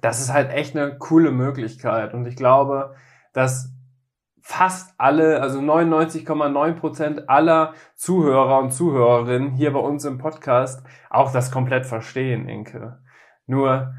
das 0.00 0.20
ist 0.20 0.32
halt 0.32 0.50
echt 0.50 0.76
eine 0.76 0.98
coole 0.98 1.30
Möglichkeit. 1.30 2.14
Und 2.14 2.26
ich 2.26 2.36
glaube, 2.36 2.94
dass 3.32 3.72
fast 4.40 4.94
alle, 4.98 5.40
also 5.40 5.58
99,9 5.60 6.72
Prozent 6.74 7.28
aller 7.28 7.74
Zuhörer 7.94 8.58
und 8.60 8.72
Zuhörerinnen 8.72 9.52
hier 9.52 9.72
bei 9.72 9.80
uns 9.80 10.04
im 10.04 10.18
Podcast 10.18 10.84
auch 11.10 11.32
das 11.32 11.50
komplett 11.50 11.86
verstehen, 11.86 12.48
Inke. 12.48 13.02
Nur 13.46 13.94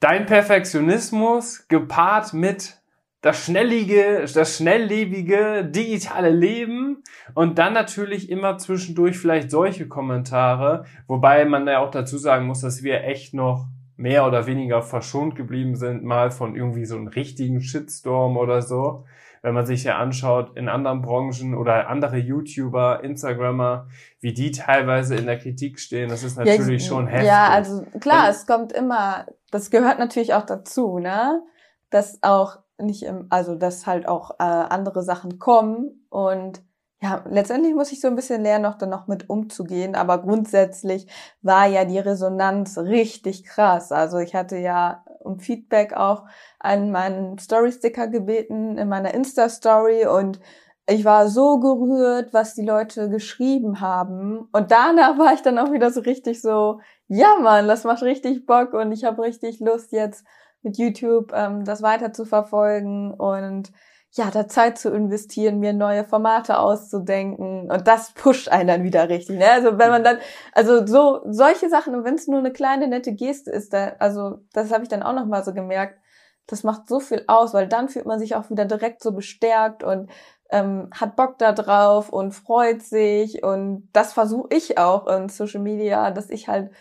dein 0.00 0.26
Perfektionismus 0.26 1.68
gepaart 1.68 2.32
mit 2.32 2.79
das 3.22 3.44
schnellige, 3.44 4.24
das 4.34 4.56
schnelllebige 4.56 5.64
digitale 5.64 6.30
Leben 6.30 7.02
und 7.34 7.58
dann 7.58 7.74
natürlich 7.74 8.30
immer 8.30 8.56
zwischendurch 8.56 9.18
vielleicht 9.18 9.50
solche 9.50 9.88
Kommentare, 9.88 10.84
wobei 11.06 11.44
man 11.44 11.66
ja 11.66 11.80
auch 11.80 11.90
dazu 11.90 12.16
sagen 12.16 12.46
muss, 12.46 12.60
dass 12.60 12.82
wir 12.82 13.04
echt 13.04 13.34
noch 13.34 13.66
mehr 13.96 14.26
oder 14.26 14.46
weniger 14.46 14.80
verschont 14.80 15.36
geblieben 15.36 15.76
sind, 15.76 16.02
mal 16.02 16.30
von 16.30 16.56
irgendwie 16.56 16.86
so 16.86 16.96
einem 16.96 17.08
richtigen 17.08 17.60
Shitstorm 17.60 18.38
oder 18.38 18.62
so. 18.62 19.04
Wenn 19.42 19.54
man 19.54 19.66
sich 19.66 19.84
ja 19.84 19.98
anschaut 19.98 20.56
in 20.56 20.68
anderen 20.68 21.02
Branchen 21.02 21.54
oder 21.54 21.88
andere 21.88 22.16
YouTuber, 22.18 23.02
Instagrammer, 23.02 23.88
wie 24.20 24.32
die 24.32 24.50
teilweise 24.50 25.16
in 25.16 25.26
der 25.26 25.38
Kritik 25.38 25.78
stehen, 25.80 26.08
das 26.08 26.22
ist 26.22 26.36
natürlich 26.36 26.82
ja, 26.82 26.88
schon 26.88 27.06
heftig. 27.06 27.28
Ja, 27.28 27.48
also 27.48 27.84
klar, 28.00 28.24
Und- 28.24 28.30
es 28.30 28.46
kommt 28.46 28.72
immer, 28.72 29.26
das 29.50 29.70
gehört 29.70 29.98
natürlich 29.98 30.32
auch 30.34 30.44
dazu, 30.44 30.98
ne? 30.98 31.42
Dass 31.90 32.22
auch 32.22 32.58
nicht 32.82 33.02
im, 33.02 33.26
also 33.30 33.54
dass 33.54 33.86
halt 33.86 34.08
auch 34.08 34.32
äh, 34.32 34.44
andere 34.44 35.02
Sachen 35.02 35.38
kommen 35.38 36.06
und 36.10 36.62
ja, 37.02 37.24
letztendlich 37.30 37.74
muss 37.74 37.92
ich 37.92 38.00
so 38.00 38.08
ein 38.08 38.16
bisschen 38.16 38.42
lernen, 38.42 38.64
noch 38.64 38.76
dann 38.76 38.90
noch 38.90 39.06
mit 39.06 39.30
umzugehen, 39.30 39.94
aber 39.94 40.18
grundsätzlich 40.18 41.06
war 41.40 41.66
ja 41.66 41.86
die 41.86 41.98
Resonanz 41.98 42.76
richtig 42.76 43.44
krass. 43.44 43.90
Also 43.90 44.18
ich 44.18 44.34
hatte 44.34 44.58
ja 44.58 45.02
um 45.20 45.40
Feedback 45.40 45.94
auch 45.94 46.24
an 46.58 46.90
meinen 46.90 47.38
Story-Sticker 47.38 48.08
gebeten 48.08 48.76
in 48.76 48.88
meiner 48.88 49.14
Insta-Story 49.14 50.06
und 50.06 50.40
ich 50.86 51.04
war 51.04 51.28
so 51.28 51.58
gerührt, 51.58 52.34
was 52.34 52.54
die 52.54 52.64
Leute 52.64 53.08
geschrieben 53.08 53.80
haben. 53.80 54.48
Und 54.52 54.70
danach 54.70 55.18
war 55.18 55.32
ich 55.32 55.40
dann 55.40 55.58
auch 55.58 55.72
wieder 55.72 55.90
so 55.90 56.00
richtig 56.00 56.42
so, 56.42 56.80
ja 57.08 57.36
Mann, 57.40 57.68
das 57.68 57.84
macht 57.84 58.02
richtig 58.02 58.44
Bock 58.44 58.74
und 58.74 58.92
ich 58.92 59.04
habe 59.04 59.22
richtig 59.22 59.60
Lust 59.60 59.92
jetzt 59.92 60.24
mit 60.62 60.78
YouTube 60.78 61.32
ähm, 61.34 61.64
das 61.64 61.82
weiter 61.82 62.12
zu 62.12 62.24
verfolgen 62.24 63.12
und 63.12 63.72
ja, 64.12 64.28
da 64.30 64.48
Zeit 64.48 64.76
zu 64.76 64.90
investieren, 64.90 65.60
mir 65.60 65.72
neue 65.72 66.04
Formate 66.04 66.58
auszudenken 66.58 67.70
und 67.70 67.86
das 67.86 68.12
pusht 68.14 68.48
einen 68.48 68.68
dann 68.68 68.82
wieder 68.82 69.08
richtig. 69.08 69.38
Ne? 69.38 69.48
Also 69.48 69.78
wenn 69.78 69.90
man 69.90 70.02
dann, 70.02 70.18
also 70.52 70.84
so 70.86 71.20
solche 71.26 71.68
Sachen 71.68 71.94
und 71.94 72.04
wenn 72.04 72.16
es 72.16 72.26
nur 72.26 72.40
eine 72.40 72.52
kleine 72.52 72.88
nette 72.88 73.12
Geste 73.12 73.50
ist, 73.52 73.72
da, 73.72 73.94
also 74.00 74.38
das 74.52 74.72
habe 74.72 74.82
ich 74.82 74.88
dann 74.88 75.04
auch 75.04 75.12
noch 75.12 75.26
mal 75.26 75.44
so 75.44 75.54
gemerkt, 75.54 76.00
das 76.48 76.64
macht 76.64 76.88
so 76.88 76.98
viel 76.98 77.24
aus, 77.28 77.54
weil 77.54 77.68
dann 77.68 77.88
fühlt 77.88 78.06
man 78.06 78.18
sich 78.18 78.34
auch 78.34 78.50
wieder 78.50 78.64
direkt 78.64 79.02
so 79.02 79.12
bestärkt 79.12 79.84
und 79.84 80.10
ähm, 80.50 80.90
hat 80.92 81.14
Bock 81.14 81.38
da 81.38 81.52
drauf 81.52 82.08
und 82.08 82.32
freut 82.32 82.82
sich 82.82 83.44
und 83.44 83.88
das 83.92 84.12
versuche 84.12 84.48
ich 84.50 84.76
auch 84.76 85.06
in 85.06 85.28
Social 85.28 85.60
Media, 85.60 86.10
dass 86.10 86.28
ich 86.30 86.48
halt 86.48 86.72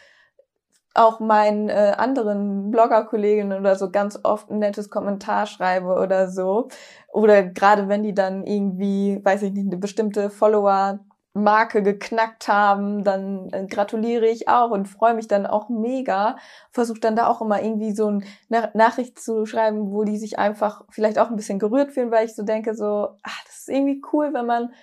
auch 0.96 1.20
meinen 1.20 1.70
äh, 1.70 1.94
anderen 1.98 2.72
Blogger-Kolleginnen 2.72 3.60
oder 3.60 3.76
so 3.76 3.92
ganz 3.92 4.20
oft 4.24 4.50
ein 4.50 4.60
nettes 4.60 4.90
Kommentar 4.90 5.46
schreibe 5.46 5.96
oder 5.96 6.30
so. 6.30 6.70
Oder 7.12 7.44
gerade 7.44 7.88
wenn 7.88 8.04
die 8.04 8.14
dann 8.14 8.46
irgendwie, 8.46 9.20
weiß 9.24 9.44
ich 9.44 9.54
nicht, 9.54 9.68
eine 9.68 9.78
bestimmte 9.78 10.30
Follower-Marke 10.30 11.84
geknackt 11.84 12.48
haben, 12.48 13.04
dann 13.04 13.50
äh, 13.52 13.68
gratuliere 13.68 14.28
ich 14.28 14.48
auch 14.48 14.72
und 14.72 14.88
freue 14.88 15.14
mich 15.14 15.28
dann 15.28 15.46
auch 15.46 15.70
mega. 15.70 16.38
Versuche 16.72 17.00
dann 17.00 17.16
da 17.16 17.28
auch 17.28 17.42
immer 17.42 17.62
irgendwie 17.62 17.94
so 17.94 18.08
eine 18.08 18.24
Na 18.50 18.72
Nachricht 18.74 19.20
zu 19.20 19.46
schreiben, 19.46 19.92
wo 19.92 20.04
die 20.04 20.18
sich 20.18 20.40
einfach 20.40 20.84
vielleicht 20.90 21.20
auch 21.20 21.30
ein 21.30 21.36
bisschen 21.36 21.60
gerührt 21.60 21.92
fühlen, 21.92 22.12
weil 22.12 22.26
ich 22.26 22.36
so 22.36 22.44
denke, 22.44 22.74
so, 22.74 23.10
ach, 23.22 23.44
das 23.46 23.60
ist 23.60 23.70
irgendwie 23.70 24.02
cool, 24.12 24.34
wenn 24.34 24.48
man 24.48 24.74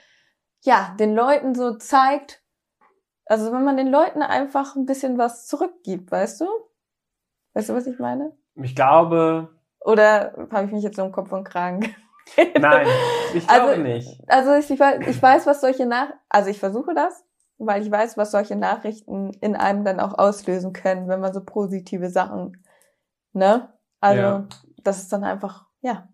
ja 0.62 0.94
den 0.98 1.14
Leuten 1.14 1.54
so 1.54 1.74
zeigt, 1.76 2.42
also 3.26 3.52
wenn 3.52 3.64
man 3.64 3.76
den 3.76 3.88
Leuten 3.88 4.22
einfach 4.22 4.76
ein 4.76 4.86
bisschen 4.86 5.18
was 5.18 5.46
zurückgibt, 5.46 6.10
weißt 6.10 6.40
du? 6.40 6.46
Weißt 7.54 7.68
du, 7.68 7.74
was 7.74 7.86
ich 7.86 7.98
meine? 7.98 8.32
Ich 8.54 8.74
glaube, 8.74 9.48
Oder 9.80 10.32
habe 10.50 10.66
ich 10.66 10.72
mich 10.72 10.82
jetzt 10.82 10.96
so 10.96 11.04
im 11.04 11.12
Kopf 11.12 11.32
und 11.32 11.44
Kragen? 11.44 11.94
nein, 12.58 12.86
ich 13.34 13.46
glaube 13.46 13.70
Also, 13.70 13.82
nicht. 13.82 14.20
Also 14.28 14.54
ich, 14.54 14.70
ich 14.70 15.22
weiß, 15.22 15.46
was 15.46 15.60
solche 15.60 15.86
Nach... 15.86 16.08
Also 16.28 16.50
ich 16.50 16.58
versuche 16.58 16.94
das, 16.94 17.24
weil 17.58 17.82
ich 17.82 17.90
weiß, 17.90 18.16
was 18.16 18.30
solche 18.30 18.56
Nachrichten 18.56 19.32
in 19.40 19.56
einem 19.56 19.84
dann 19.84 20.00
auch 20.00 20.18
auslösen 20.18 20.72
können, 20.72 21.08
wenn 21.08 21.20
man 21.20 21.32
so 21.32 21.44
positive 21.44 22.10
Sachen, 22.10 22.64
ne? 23.32 23.72
Also 24.00 24.20
Ja. 24.22 24.46
das 24.82 24.98
ist 24.98 25.12
dann 25.12 25.24
einfach, 25.24 25.66
ja. 25.80 26.08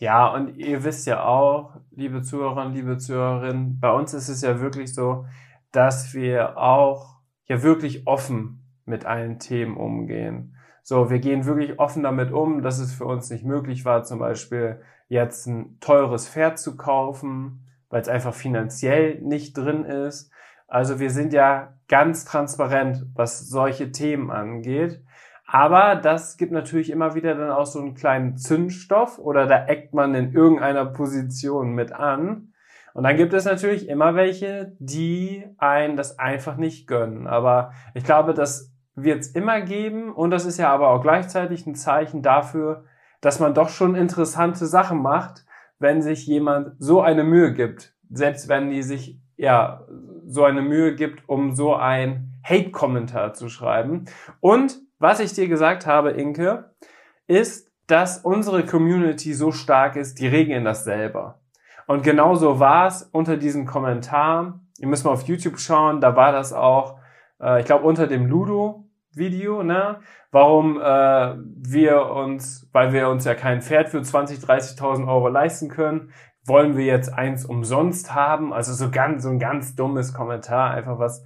Ja, 0.00 0.32
und 0.34 0.56
ihr 0.56 0.82
wisst 0.82 1.06
ja 1.06 1.24
auch, 1.24 1.76
liebe 1.92 2.22
Zuhörer 2.22 2.66
und 2.66 2.72
liebe 2.74 2.98
Zuhörerinnen, 2.98 3.78
bei 3.78 3.92
uns 3.92 4.12
ist 4.14 4.28
es 4.28 4.40
ja 4.42 4.60
wirklich 4.60 4.92
so, 4.94 5.26
dass 5.72 6.14
wir 6.14 6.58
auch 6.58 7.16
ja 7.46 7.62
wirklich 7.62 8.06
offen 8.06 8.62
mit 8.84 9.04
allen 9.04 9.38
Themen 9.38 9.76
umgehen. 9.76 10.56
So, 10.82 11.10
wir 11.10 11.18
gehen 11.18 11.44
wirklich 11.44 11.78
offen 11.78 12.02
damit 12.02 12.32
um, 12.32 12.62
dass 12.62 12.78
es 12.78 12.94
für 12.94 13.04
uns 13.04 13.30
nicht 13.30 13.44
möglich 13.44 13.84
war, 13.84 14.02
zum 14.02 14.18
Beispiel 14.18 14.80
jetzt 15.08 15.46
ein 15.46 15.78
teures 15.80 16.28
Pferd 16.28 16.58
zu 16.58 16.76
kaufen, 16.76 17.66
weil 17.88 18.00
es 18.00 18.08
einfach 18.08 18.34
finanziell 18.34 19.20
nicht 19.20 19.56
drin 19.56 19.84
ist. 19.84 20.32
Also 20.66 20.98
wir 20.98 21.10
sind 21.10 21.32
ja 21.32 21.74
ganz 21.86 22.24
transparent, 22.24 23.04
was 23.14 23.48
solche 23.48 23.92
Themen 23.92 24.30
angeht. 24.30 25.02
Aber 25.46 25.96
das 25.96 26.38
gibt 26.38 26.50
natürlich 26.50 26.88
immer 26.88 27.14
wieder 27.14 27.34
dann 27.34 27.50
auch 27.50 27.66
so 27.66 27.78
einen 27.78 27.94
kleinen 27.94 28.38
Zündstoff 28.38 29.18
oder 29.18 29.46
da 29.46 29.66
eckt 29.66 29.92
man 29.92 30.14
in 30.14 30.32
irgendeiner 30.32 30.86
Position 30.86 31.74
mit 31.74 31.92
an. 31.92 32.51
Und 32.94 33.04
dann 33.04 33.16
gibt 33.16 33.32
es 33.32 33.44
natürlich 33.44 33.88
immer 33.88 34.14
welche, 34.14 34.76
die 34.78 35.44
einen 35.58 35.96
das 35.96 36.18
einfach 36.18 36.56
nicht 36.56 36.86
gönnen. 36.86 37.26
Aber 37.26 37.72
ich 37.94 38.04
glaube, 38.04 38.34
das 38.34 38.72
wird 38.94 39.20
es 39.20 39.28
immer 39.28 39.60
geben 39.62 40.12
und 40.12 40.30
das 40.30 40.44
ist 40.44 40.58
ja 40.58 40.70
aber 40.70 40.88
auch 40.88 41.02
gleichzeitig 41.02 41.66
ein 41.66 41.74
Zeichen 41.74 42.22
dafür, 42.22 42.84
dass 43.20 43.40
man 43.40 43.54
doch 43.54 43.70
schon 43.70 43.94
interessante 43.94 44.66
Sachen 44.66 45.00
macht, 45.00 45.44
wenn 45.78 46.02
sich 46.02 46.26
jemand 46.26 46.74
so 46.78 47.00
eine 47.00 47.24
Mühe 47.24 47.54
gibt. 47.54 47.94
Selbst 48.10 48.48
wenn 48.48 48.70
die 48.70 48.82
sich 48.82 49.18
ja 49.36 49.86
so 50.26 50.44
eine 50.44 50.62
Mühe 50.62 50.94
gibt, 50.94 51.28
um 51.28 51.54
so 51.54 51.74
ein 51.74 52.34
Hate-Kommentar 52.44 53.32
zu 53.34 53.48
schreiben. 53.48 54.04
Und 54.40 54.78
was 54.98 55.20
ich 55.20 55.32
dir 55.32 55.48
gesagt 55.48 55.86
habe, 55.86 56.10
Inke, 56.10 56.70
ist, 57.26 57.70
dass 57.86 58.18
unsere 58.18 58.64
Community 58.64 59.32
so 59.34 59.52
stark 59.52 59.96
ist, 59.96 60.18
die 60.20 60.26
regeln 60.26 60.64
das 60.64 60.84
selber. 60.84 61.41
Und 61.86 62.02
genauso 62.02 62.60
war 62.60 62.86
es 62.86 63.02
unter 63.02 63.36
diesem 63.36 63.66
Kommentar. 63.66 64.60
Ihr 64.78 64.88
müsst 64.88 65.04
mal 65.04 65.12
auf 65.12 65.22
YouTube 65.22 65.58
schauen, 65.58 66.00
da 66.00 66.16
war 66.16 66.32
das 66.32 66.52
auch, 66.52 66.98
äh, 67.40 67.60
ich 67.60 67.66
glaube, 67.66 67.84
unter 67.84 68.06
dem 68.06 68.26
Ludo-Video, 68.26 69.62
ne? 69.62 70.00
Warum 70.30 70.80
äh, 70.80 71.34
wir 71.36 72.06
uns, 72.06 72.68
weil 72.72 72.92
wir 72.92 73.08
uns 73.08 73.24
ja 73.24 73.34
kein 73.34 73.60
Pferd 73.60 73.90
für 73.90 74.02
20, 74.02 74.38
30.000 74.38 75.06
Euro 75.06 75.28
leisten 75.28 75.68
können, 75.68 76.12
wollen 76.44 76.76
wir 76.76 76.86
jetzt 76.86 77.12
eins 77.12 77.44
umsonst 77.44 78.14
haben? 78.14 78.52
Also 78.52 78.72
so 78.72 78.90
ganz, 78.90 79.22
so 79.22 79.28
ein 79.28 79.38
ganz 79.38 79.76
dummes 79.76 80.14
Kommentar, 80.14 80.70
einfach 80.70 80.98
was 80.98 81.24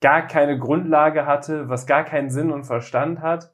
gar 0.00 0.22
keine 0.26 0.58
Grundlage 0.58 1.26
hatte, 1.26 1.68
was 1.68 1.86
gar 1.86 2.04
keinen 2.04 2.30
Sinn 2.30 2.52
und 2.52 2.64
Verstand 2.64 3.20
hat. 3.20 3.52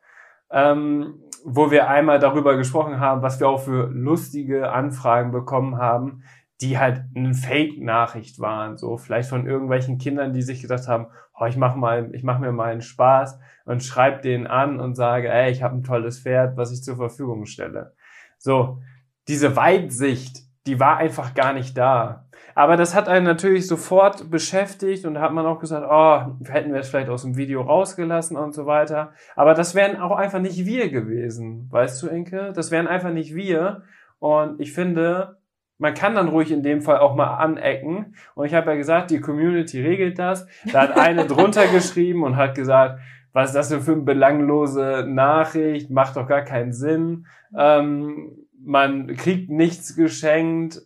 Ähm, 0.50 1.22
wo 1.44 1.70
wir 1.70 1.88
einmal 1.88 2.18
darüber 2.18 2.56
gesprochen 2.56 3.00
haben, 3.00 3.22
was 3.22 3.40
wir 3.40 3.48
auch 3.48 3.60
für 3.60 3.88
lustige 3.88 4.72
Anfragen 4.72 5.30
bekommen 5.30 5.78
haben, 5.78 6.22
die 6.60 6.78
halt 6.78 7.02
eine 7.14 7.34
Fake-Nachricht 7.34 8.38
waren, 8.38 8.76
so 8.76 8.96
vielleicht 8.96 9.30
von 9.30 9.46
irgendwelchen 9.46 9.98
Kindern, 9.98 10.32
die 10.32 10.42
sich 10.42 10.60
gedacht 10.60 10.88
haben, 10.88 11.06
oh, 11.38 11.46
ich 11.46 11.56
mach 11.56 11.74
mal, 11.74 12.10
ich 12.14 12.22
mach 12.22 12.38
mir 12.38 12.52
mal 12.52 12.70
einen 12.70 12.82
Spaß 12.82 13.38
und 13.64 13.82
schreib 13.82 14.22
denen 14.22 14.46
an 14.46 14.78
und 14.78 14.94
sage, 14.94 15.30
ey, 15.30 15.50
ich 15.50 15.62
habe 15.62 15.76
ein 15.76 15.84
tolles 15.84 16.20
Pferd, 16.20 16.56
was 16.56 16.70
ich 16.72 16.82
zur 16.82 16.96
Verfügung 16.96 17.46
stelle. 17.46 17.94
So, 18.38 18.82
diese 19.26 19.56
Weitsicht, 19.56 20.42
die 20.66 20.78
war 20.78 20.98
einfach 20.98 21.34
gar 21.34 21.54
nicht 21.54 21.78
da. 21.78 22.26
Aber 22.54 22.76
das 22.76 22.94
hat 22.94 23.08
einen 23.08 23.24
natürlich 23.24 23.66
sofort 23.66 24.30
beschäftigt 24.30 25.06
und 25.06 25.14
da 25.14 25.22
hat 25.22 25.32
man 25.32 25.46
auch 25.46 25.60
gesagt, 25.60 25.86
oh, 25.88 26.46
hätten 26.50 26.72
wir 26.72 26.80
es 26.80 26.90
vielleicht 26.90 27.08
aus 27.08 27.22
dem 27.22 27.36
Video 27.36 27.62
rausgelassen 27.62 28.36
und 28.36 28.52
so 28.52 28.66
weiter. 28.66 29.12
Aber 29.34 29.54
das 29.54 29.74
wären 29.74 29.96
auch 29.96 30.14
einfach 30.14 30.40
nicht 30.40 30.66
wir 30.66 30.90
gewesen, 30.90 31.68
weißt 31.70 32.02
du, 32.02 32.08
Inke? 32.08 32.52
Das 32.54 32.70
wären 32.70 32.86
einfach 32.86 33.12
nicht 33.12 33.34
wir. 33.34 33.82
Und 34.18 34.60
ich 34.60 34.72
finde, 34.74 35.39
man 35.80 35.94
kann 35.94 36.14
dann 36.14 36.28
ruhig 36.28 36.52
in 36.52 36.62
dem 36.62 36.82
Fall 36.82 36.98
auch 36.98 37.16
mal 37.16 37.38
anecken. 37.38 38.14
Und 38.34 38.46
ich 38.46 38.54
habe 38.54 38.70
ja 38.70 38.76
gesagt, 38.76 39.10
die 39.10 39.20
Community 39.20 39.80
regelt 39.80 40.18
das. 40.18 40.46
Da 40.70 40.82
hat 40.82 40.96
eine 40.96 41.26
drunter 41.26 41.66
geschrieben 41.72 42.22
und 42.22 42.36
hat 42.36 42.54
gesagt, 42.54 43.00
was 43.32 43.50
ist 43.50 43.56
das 43.56 43.68
denn 43.70 43.80
für 43.80 43.92
eine 43.92 44.02
belanglose 44.02 45.06
Nachricht? 45.08 45.90
Macht 45.90 46.16
doch 46.16 46.28
gar 46.28 46.42
keinen 46.42 46.74
Sinn. 46.74 47.26
Ähm, 47.56 48.46
man 48.62 49.16
kriegt 49.16 49.48
nichts 49.48 49.96
geschenkt. 49.96 50.82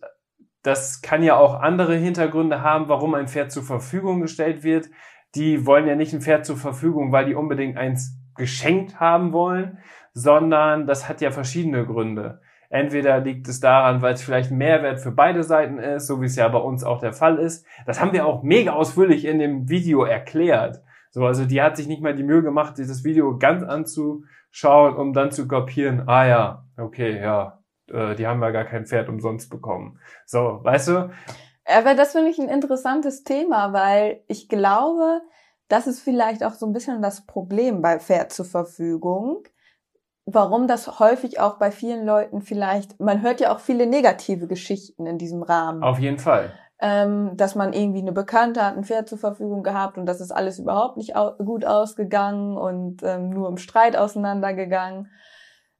Das 0.63 1.01
kann 1.01 1.23
ja 1.23 1.35
auch 1.35 1.59
andere 1.59 1.95
Hintergründe 1.95 2.61
haben, 2.61 2.87
warum 2.87 3.15
ein 3.15 3.27
Pferd 3.27 3.51
zur 3.51 3.63
Verfügung 3.63 4.21
gestellt 4.21 4.63
wird. 4.63 4.89
Die 5.35 5.65
wollen 5.65 5.87
ja 5.87 5.95
nicht 5.95 6.13
ein 6.13 6.21
Pferd 6.21 6.45
zur 6.45 6.55
Verfügung, 6.55 7.11
weil 7.11 7.25
die 7.25 7.35
unbedingt 7.35 7.77
eins 7.77 8.17
geschenkt 8.37 8.99
haben 8.99 9.33
wollen, 9.33 9.79
sondern 10.13 10.87
das 10.87 11.09
hat 11.09 11.19
ja 11.19 11.31
verschiedene 11.31 11.85
Gründe. 11.85 12.39
Entweder 12.75 13.21
liegt 13.21 13.47
es 13.47 13.61
daran, 13.61 14.01
weil 14.01 14.15
es 14.15 14.21
vielleicht 14.21 14.51
Mehrwert 14.51 14.99
für 14.99 15.13
beide 15.13 15.43
Seiten 15.43 15.79
ist, 15.79 16.07
so 16.07 16.19
wie 16.19 16.25
es 16.25 16.35
ja 16.35 16.49
bei 16.49 16.57
uns 16.59 16.83
auch 16.83 16.99
der 16.99 17.13
Fall 17.13 17.39
ist. 17.39 17.65
Das 17.85 18.01
haben 18.01 18.11
wir 18.11 18.25
auch 18.25 18.43
mega 18.43 18.73
ausführlich 18.73 19.23
in 19.23 19.39
dem 19.39 19.69
Video 19.69 20.03
erklärt. 20.03 20.81
So, 21.09 21.25
also 21.25 21.45
die 21.45 21.61
hat 21.61 21.77
sich 21.77 21.87
nicht 21.87 22.01
mal 22.01 22.15
die 22.15 22.23
Mühe 22.23 22.43
gemacht, 22.43 22.77
dieses 22.77 23.05
Video 23.05 23.37
ganz 23.37 23.63
anzuschauen, 23.63 24.97
um 24.97 25.13
dann 25.13 25.31
zu 25.31 25.47
kopieren. 25.47 26.03
Ah 26.09 26.27
ja, 26.27 26.65
okay, 26.77 27.17
ja, 27.17 27.63
äh, 27.89 28.13
die 28.15 28.27
haben 28.27 28.41
ja 28.41 28.51
gar 28.51 28.65
kein 28.65 28.85
Pferd 28.85 29.07
umsonst 29.07 29.49
bekommen. 29.49 29.97
So, 30.25 30.59
weißt 30.61 30.89
du? 30.89 31.09
Aber 31.63 31.95
das 31.95 32.11
finde 32.11 32.29
ich 32.29 32.39
ein 32.39 32.49
interessantes 32.49 33.23
Thema, 33.23 33.71
weil 33.71 34.21
ich 34.27 34.49
glaube, 34.49 35.21
das 35.69 35.87
ist 35.87 36.01
vielleicht 36.01 36.43
auch 36.43 36.53
so 36.53 36.65
ein 36.65 36.73
bisschen 36.73 37.01
das 37.01 37.25
Problem 37.25 37.81
bei 37.81 37.99
Pferd 37.99 38.33
zur 38.33 38.45
Verfügung. 38.45 39.43
Warum 40.25 40.67
das 40.67 40.99
häufig 40.99 41.39
auch 41.39 41.57
bei 41.57 41.69
vielen 41.69 42.05
Leuten 42.05 42.41
vielleicht, 42.41 42.99
man 42.99 43.21
hört 43.21 43.39
ja 43.39 43.53
auch 43.53 43.59
viele 43.59 43.85
negative 43.85 44.47
Geschichten 44.47 45.05
in 45.05 45.19
diesem 45.19 45.43
Rahmen. 45.43 45.83
Auf 45.83 45.99
jeden 45.99 46.17
Fall. 46.17 46.51
Ähm, 46.79 47.37
dass 47.37 47.55
man 47.55 47.73
irgendwie 47.73 48.01
eine 48.01 48.11
Bekannte 48.11 48.65
hat 48.65 48.75
ein 48.75 48.83
Pferd 48.83 49.07
zur 49.07 49.17
Verfügung 49.17 49.63
gehabt 49.63 49.97
und 49.97 50.05
das 50.07 50.19
ist 50.19 50.31
alles 50.31 50.59
überhaupt 50.59 50.97
nicht 50.97 51.15
au 51.15 51.31
gut 51.37 51.63
ausgegangen 51.63 52.57
und 52.57 53.01
ähm, 53.03 53.29
nur 53.29 53.47
im 53.47 53.57
Streit 53.57 53.95
auseinandergegangen. 53.95 55.09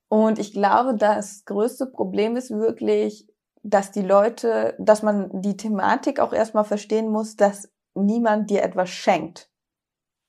Und 0.07 0.39
ich 0.39 0.53
glaube, 0.53 0.95
das 0.95 1.43
größte 1.45 1.87
Problem 1.87 2.37
ist 2.37 2.51
wirklich, 2.51 3.27
dass 3.63 3.91
die 3.91 4.03
Leute, 4.03 4.75
dass 4.77 5.01
man 5.01 5.41
die 5.41 5.57
Thematik 5.57 6.19
auch 6.19 6.31
erstmal 6.31 6.65
verstehen 6.65 7.09
muss, 7.09 7.35
dass 7.35 7.71
niemand 7.95 8.49
dir 8.49 8.63
etwas 8.63 8.89
schenkt. 8.89 9.49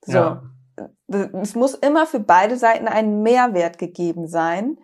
So. 0.03 0.17
Ja. 0.17 0.43
Es 1.07 1.55
muss 1.55 1.73
immer 1.73 2.05
für 2.05 2.19
beide 2.19 2.57
Seiten 2.57 2.87
ein 2.87 3.21
Mehrwert 3.21 3.77
gegeben 3.77 4.27
sein. 4.27 4.77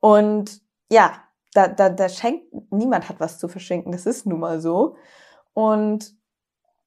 Und 0.00 0.60
ja, 0.90 1.12
da, 1.52 1.68
da, 1.68 1.88
da 1.88 2.08
schenkt, 2.08 2.46
niemand 2.70 3.08
hat 3.08 3.18
was 3.18 3.38
zu 3.38 3.48
verschenken. 3.48 3.92
Das 3.92 4.06
ist 4.06 4.26
nun 4.26 4.40
mal 4.40 4.60
so. 4.60 4.96
Und 5.54 6.14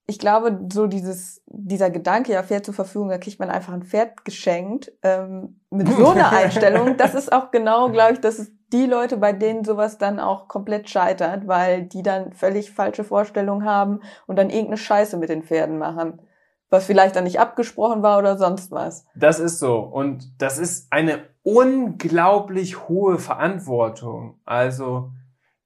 ich 0.06 0.18
glaube, 0.18 0.66
so 0.72 0.86
dieses, 0.86 1.42
dieser 1.46 1.90
Gedanke, 1.90 2.32
ja, 2.32 2.42
Pferd 2.42 2.64
zur 2.64 2.74
Verfügung, 2.74 3.08
da 3.08 3.18
kriegt 3.18 3.38
man 3.38 3.48
einfach 3.48 3.72
ein 3.72 3.84
Pferd 3.84 4.24
geschenkt, 4.24 4.92
ähm, 5.02 5.60
mit 5.70 5.88
so 5.88 6.08
einer 6.08 6.30
Einstellung, 6.32 6.96
das 6.96 7.14
ist 7.14 7.32
auch 7.32 7.50
genau, 7.50 7.90
glaube 7.90 8.14
ich, 8.14 8.20
das 8.20 8.38
ist 8.38 8.52
die 8.72 8.86
Leute, 8.86 9.16
bei 9.16 9.32
denen 9.32 9.64
sowas 9.64 9.98
dann 9.98 10.20
auch 10.20 10.48
komplett 10.48 10.88
scheitert, 10.88 11.46
weil 11.46 11.84
die 11.84 12.02
dann 12.02 12.32
völlig 12.32 12.72
falsche 12.72 13.04
Vorstellungen 13.04 13.64
haben 13.64 14.00
und 14.26 14.36
dann 14.36 14.50
irgendeine 14.50 14.78
Scheiße 14.78 15.16
mit 15.16 15.28
den 15.28 15.42
Pferden 15.42 15.78
machen. 15.78 16.20
Was 16.70 16.86
vielleicht 16.86 17.16
dann 17.16 17.24
nicht 17.24 17.40
abgesprochen 17.40 18.02
war 18.02 18.18
oder 18.18 18.38
sonst 18.38 18.70
was. 18.70 19.04
Das 19.14 19.40
ist 19.40 19.58
so. 19.58 19.80
Und 19.80 20.40
das 20.40 20.58
ist 20.58 20.92
eine 20.92 21.24
unglaublich 21.42 22.88
hohe 22.88 23.18
Verantwortung. 23.18 24.40
Also, 24.44 25.10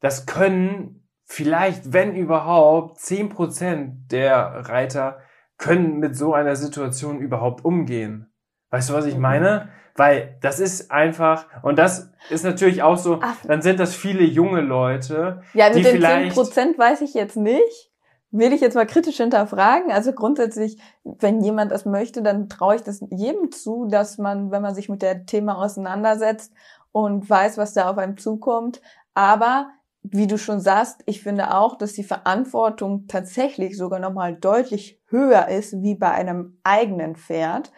das 0.01 0.27
können 0.27 1.07
vielleicht, 1.25 1.93
wenn 1.93 2.15
überhaupt, 2.15 3.01
zehn 3.01 3.29
Prozent 3.29 4.11
der 4.13 4.69
Reiter 4.69 5.19
können 5.59 5.99
mit 5.99 6.17
so 6.17 6.35
einer 6.35 6.57
Situation 6.57 7.19
überhaupt 7.19 7.65
umgehen. 7.65 8.33
Weißt 8.71 8.91
du, 8.91 8.95
was 8.95 9.07
ich 9.07 9.15
mhm. 9.15 9.23
meine? 9.23 9.69
Weil 9.97 10.39
das 10.41 10.59
ist 10.59 10.91
einfach, 10.91 11.47
und 11.63 11.79
das 11.79 12.11
ist 12.29 12.45
natürlich 12.45 12.83
auch 12.83 12.97
so, 12.97 13.21
Ach. 13.23 13.37
dann 13.47 13.63
sind 13.63 13.79
das 13.79 13.95
viele 13.95 14.25
junge 14.25 14.61
Leute. 14.61 15.43
Ja, 15.53 15.69
mit 15.69 15.79
die 15.79 15.83
den 15.83 16.03
zehn 16.03 16.29
Prozent 16.31 16.79
weiß 16.79 17.01
ich 17.03 17.15
jetzt 17.15 17.37
nicht. 17.37 17.93
Will 18.37 18.53
ich 18.53 18.61
jetzt 18.61 18.75
mal 18.75 18.85
kritisch 18.85 19.19
hinterfragen. 19.19 19.93
Also 19.93 20.13
grundsätzlich, 20.13 20.77
wenn 21.05 21.41
jemand 21.41 21.71
das 21.71 21.85
möchte, 21.85 22.21
dann 22.21 22.49
traue 22.49 22.75
ich 22.75 22.83
das 22.83 23.01
jedem 23.11 23.53
zu, 23.53 23.87
dass 23.87 24.19
man, 24.19 24.51
wenn 24.51 24.61
man 24.61 24.75
sich 24.75 24.89
mit 24.89 25.03
der 25.03 25.25
Thema 25.25 25.57
auseinandersetzt 25.63 26.53
und 26.91 27.31
weiß, 27.31 27.59
was 27.59 27.75
da 27.75 27.89
auf 27.89 27.97
einem 27.97 28.17
zukommt. 28.17 28.83
Aber 29.15 29.69
wie 30.03 30.27
du 30.27 30.37
schon 30.37 30.59
sagst, 30.59 31.03
ich 31.07 31.23
finde 31.23 31.55
auch, 31.55 31.79
dass 31.79 31.93
die 31.93 32.03
Verantwortung 32.03 33.07
tatsächlich 33.07 33.77
sogar 33.77 34.01
nochmal 34.01 34.35
deutlich 34.35 35.01
höher 35.07 35.47
ist 35.47 35.81
wie 35.81 35.95
bei 35.95 36.11
einem 36.11 36.59
eigenen 36.65 37.15
Pferd, 37.15 37.71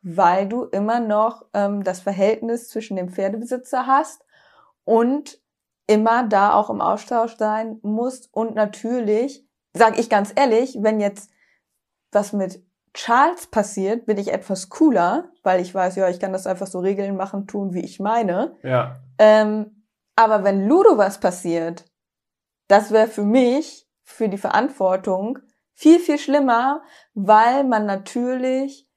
weil 0.00 0.46
du 0.48 0.62
immer 0.62 1.00
noch 1.00 1.44
ähm, 1.54 1.82
das 1.82 1.98
Verhältnis 1.98 2.68
zwischen 2.68 2.96
dem 2.96 3.08
Pferdebesitzer 3.08 3.88
hast 3.88 4.24
und 4.84 5.40
immer 5.88 6.22
da 6.28 6.54
auch 6.54 6.70
im 6.70 6.80
Austausch 6.80 7.36
sein 7.36 7.80
musst. 7.82 8.28
Und 8.32 8.54
natürlich, 8.54 9.44
sage 9.74 10.00
ich 10.00 10.08
ganz 10.08 10.32
ehrlich, 10.34 10.78
wenn 10.80 11.00
jetzt 11.00 11.30
was 12.12 12.32
mit 12.32 12.62
Charles 12.94 13.48
passiert, 13.48 14.06
bin 14.06 14.18
ich 14.18 14.32
etwas 14.32 14.68
cooler, 14.68 15.30
weil 15.42 15.60
ich 15.60 15.74
weiß, 15.74 15.96
ja, 15.96 16.08
ich 16.08 16.20
kann 16.20 16.32
das 16.32 16.46
einfach 16.46 16.68
so 16.68 16.78
Regeln 16.78 17.16
machen, 17.16 17.48
tun, 17.48 17.74
wie 17.74 17.84
ich 17.84 17.98
meine. 17.98 18.56
Ja. 18.62 19.00
Ähm, 19.18 19.84
aber 20.14 20.44
wenn 20.44 20.68
Ludo 20.68 20.96
was 20.96 21.18
passiert, 21.18 21.84
das 22.68 22.92
wäre 22.92 23.08
für 23.08 23.24
mich, 23.24 23.88
für 24.04 24.28
die 24.28 24.38
Verantwortung, 24.38 25.40
viel, 25.72 25.98
viel 25.98 26.18
schlimmer, 26.18 26.82
weil 27.14 27.64
man 27.64 27.84
natürlich 27.84 28.88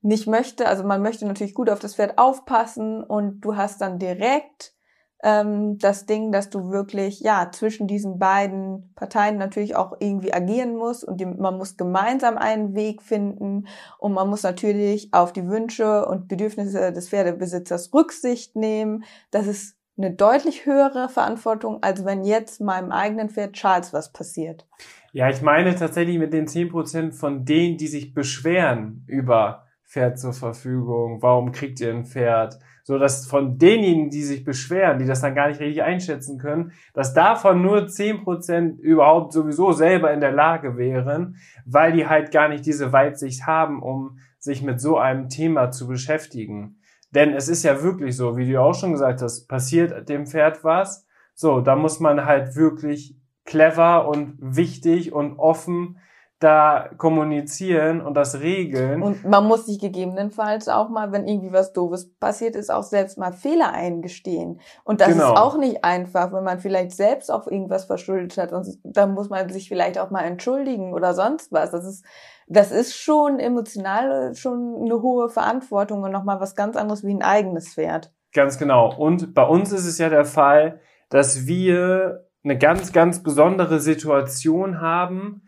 nicht 0.00 0.26
möchte, 0.26 0.66
also 0.66 0.82
man 0.82 1.00
möchte 1.00 1.26
natürlich 1.26 1.54
gut 1.54 1.70
auf 1.70 1.78
das 1.78 1.94
Pferd 1.94 2.18
aufpassen 2.18 3.04
und 3.04 3.40
du 3.40 3.56
hast 3.56 3.80
dann 3.80 4.00
direkt 4.00 4.74
ähm, 5.22 5.78
das 5.78 6.06
Ding, 6.06 6.30
dass 6.30 6.48
du 6.50 6.70
wirklich 6.70 7.20
ja 7.20 7.50
zwischen 7.50 7.86
diesen 7.86 8.18
beiden 8.18 8.92
Parteien 8.94 9.36
natürlich 9.36 9.74
auch 9.74 9.96
irgendwie 9.98 10.32
agieren 10.32 10.76
musst 10.76 11.04
und 11.04 11.20
die, 11.20 11.26
man 11.26 11.58
muss 11.58 11.76
gemeinsam 11.76 12.38
einen 12.38 12.74
Weg 12.74 13.02
finden 13.02 13.66
und 13.98 14.12
man 14.12 14.28
muss 14.28 14.42
natürlich 14.42 15.12
auf 15.12 15.32
die 15.32 15.48
Wünsche 15.48 16.06
und 16.06 16.28
Bedürfnisse 16.28 16.92
des 16.92 17.08
Pferdebesitzers 17.08 17.92
Rücksicht 17.92 18.54
nehmen. 18.54 19.04
Das 19.30 19.46
ist 19.46 19.76
eine 19.96 20.12
deutlich 20.12 20.64
höhere 20.64 21.08
Verantwortung, 21.08 21.82
als 21.82 22.04
wenn 22.04 22.22
jetzt 22.22 22.60
meinem 22.60 22.92
eigenen 22.92 23.28
Pferd 23.28 23.54
Charles 23.54 23.92
was 23.92 24.12
passiert. 24.12 24.66
Ja, 25.12 25.28
ich 25.28 25.42
meine 25.42 25.74
tatsächlich 25.74 26.18
mit 26.18 26.32
den 26.32 26.46
10% 26.46 27.12
von 27.12 27.44
denen, 27.44 27.76
die 27.76 27.88
sich 27.88 28.14
beschweren 28.14 29.04
über 29.08 29.66
Pferd 29.84 30.18
zur 30.20 30.34
Verfügung, 30.34 31.22
warum 31.22 31.50
kriegt 31.50 31.80
ihr 31.80 31.90
ein 31.90 32.04
Pferd? 32.04 32.58
So 32.88 32.96
dass 32.96 33.26
von 33.26 33.58
denjenigen, 33.58 34.08
die 34.08 34.22
sich 34.22 34.44
beschweren, 34.44 34.98
die 34.98 35.04
das 35.04 35.20
dann 35.20 35.34
gar 35.34 35.48
nicht 35.48 35.60
richtig 35.60 35.82
einschätzen 35.82 36.38
können, 36.38 36.72
dass 36.94 37.12
davon 37.12 37.60
nur 37.60 37.80
10% 37.80 38.78
überhaupt 38.78 39.34
sowieso 39.34 39.72
selber 39.72 40.10
in 40.10 40.20
der 40.20 40.32
Lage 40.32 40.78
wären, 40.78 41.36
weil 41.66 41.92
die 41.92 42.06
halt 42.06 42.30
gar 42.30 42.48
nicht 42.48 42.64
diese 42.64 42.90
Weitsicht 42.90 43.46
haben, 43.46 43.82
um 43.82 44.20
sich 44.38 44.62
mit 44.62 44.80
so 44.80 44.96
einem 44.96 45.28
Thema 45.28 45.70
zu 45.70 45.86
beschäftigen. 45.86 46.80
Denn 47.10 47.34
es 47.34 47.48
ist 47.48 47.62
ja 47.62 47.82
wirklich 47.82 48.16
so, 48.16 48.38
wie 48.38 48.50
du 48.50 48.58
auch 48.58 48.72
schon 48.72 48.92
gesagt 48.92 49.20
hast, 49.20 49.48
passiert 49.48 50.08
dem 50.08 50.24
Pferd 50.24 50.64
was. 50.64 51.06
So, 51.34 51.60
da 51.60 51.76
muss 51.76 52.00
man 52.00 52.24
halt 52.24 52.56
wirklich 52.56 53.18
clever 53.44 54.08
und 54.08 54.38
wichtig 54.40 55.12
und 55.12 55.38
offen 55.38 55.98
da 56.38 56.90
kommunizieren 56.98 58.00
und 58.00 58.14
das 58.14 58.40
regeln. 58.40 59.02
Und 59.02 59.24
man 59.24 59.44
muss 59.46 59.66
sich 59.66 59.80
gegebenenfalls 59.80 60.68
auch 60.68 60.88
mal, 60.88 61.10
wenn 61.10 61.26
irgendwie 61.26 61.52
was 61.52 61.72
Doofes 61.72 62.14
passiert 62.18 62.54
ist, 62.54 62.70
auch 62.70 62.84
selbst 62.84 63.18
mal 63.18 63.32
Fehler 63.32 63.72
eingestehen. 63.72 64.60
Und 64.84 65.00
das 65.00 65.08
genau. 65.08 65.32
ist 65.32 65.40
auch 65.40 65.58
nicht 65.58 65.84
einfach, 65.84 66.32
wenn 66.32 66.44
man 66.44 66.60
vielleicht 66.60 66.92
selbst 66.92 67.30
auf 67.30 67.50
irgendwas 67.50 67.86
verschuldet 67.86 68.38
hat. 68.38 68.52
Und 68.52 68.66
dann 68.84 69.14
muss 69.14 69.30
man 69.30 69.48
sich 69.48 69.68
vielleicht 69.68 69.98
auch 69.98 70.10
mal 70.10 70.22
entschuldigen 70.22 70.94
oder 70.94 71.12
sonst 71.14 71.50
was. 71.50 71.72
Das 71.72 71.84
ist 71.84 72.04
das 72.50 72.70
ist 72.70 72.96
schon 72.96 73.38
emotional 73.38 74.34
schon 74.34 74.76
eine 74.82 75.02
hohe 75.02 75.28
Verantwortung 75.28 76.02
und 76.02 76.12
nochmal 76.12 76.40
was 76.40 76.54
ganz 76.54 76.76
anderes 76.76 77.04
wie 77.04 77.12
ein 77.12 77.22
eigenes 77.22 77.74
Pferd. 77.74 78.12
Ganz 78.32 78.58
genau. 78.58 78.94
Und 78.94 79.34
bei 79.34 79.44
uns 79.44 79.72
ist 79.72 79.86
es 79.86 79.98
ja 79.98 80.08
der 80.08 80.24
Fall, 80.24 80.80
dass 81.10 81.46
wir 81.46 82.26
eine 82.44 82.58
ganz, 82.58 82.92
ganz 82.92 83.22
besondere 83.22 83.80
Situation 83.80 84.80
haben. 84.80 85.42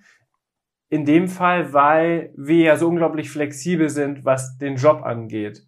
In 0.90 1.04
dem 1.04 1.28
Fall, 1.28 1.72
weil 1.72 2.34
wir 2.36 2.64
ja 2.64 2.76
so 2.76 2.88
unglaublich 2.88 3.30
flexibel 3.30 3.88
sind, 3.88 4.24
was 4.24 4.58
den 4.58 4.76
Job 4.76 5.02
angeht. 5.02 5.66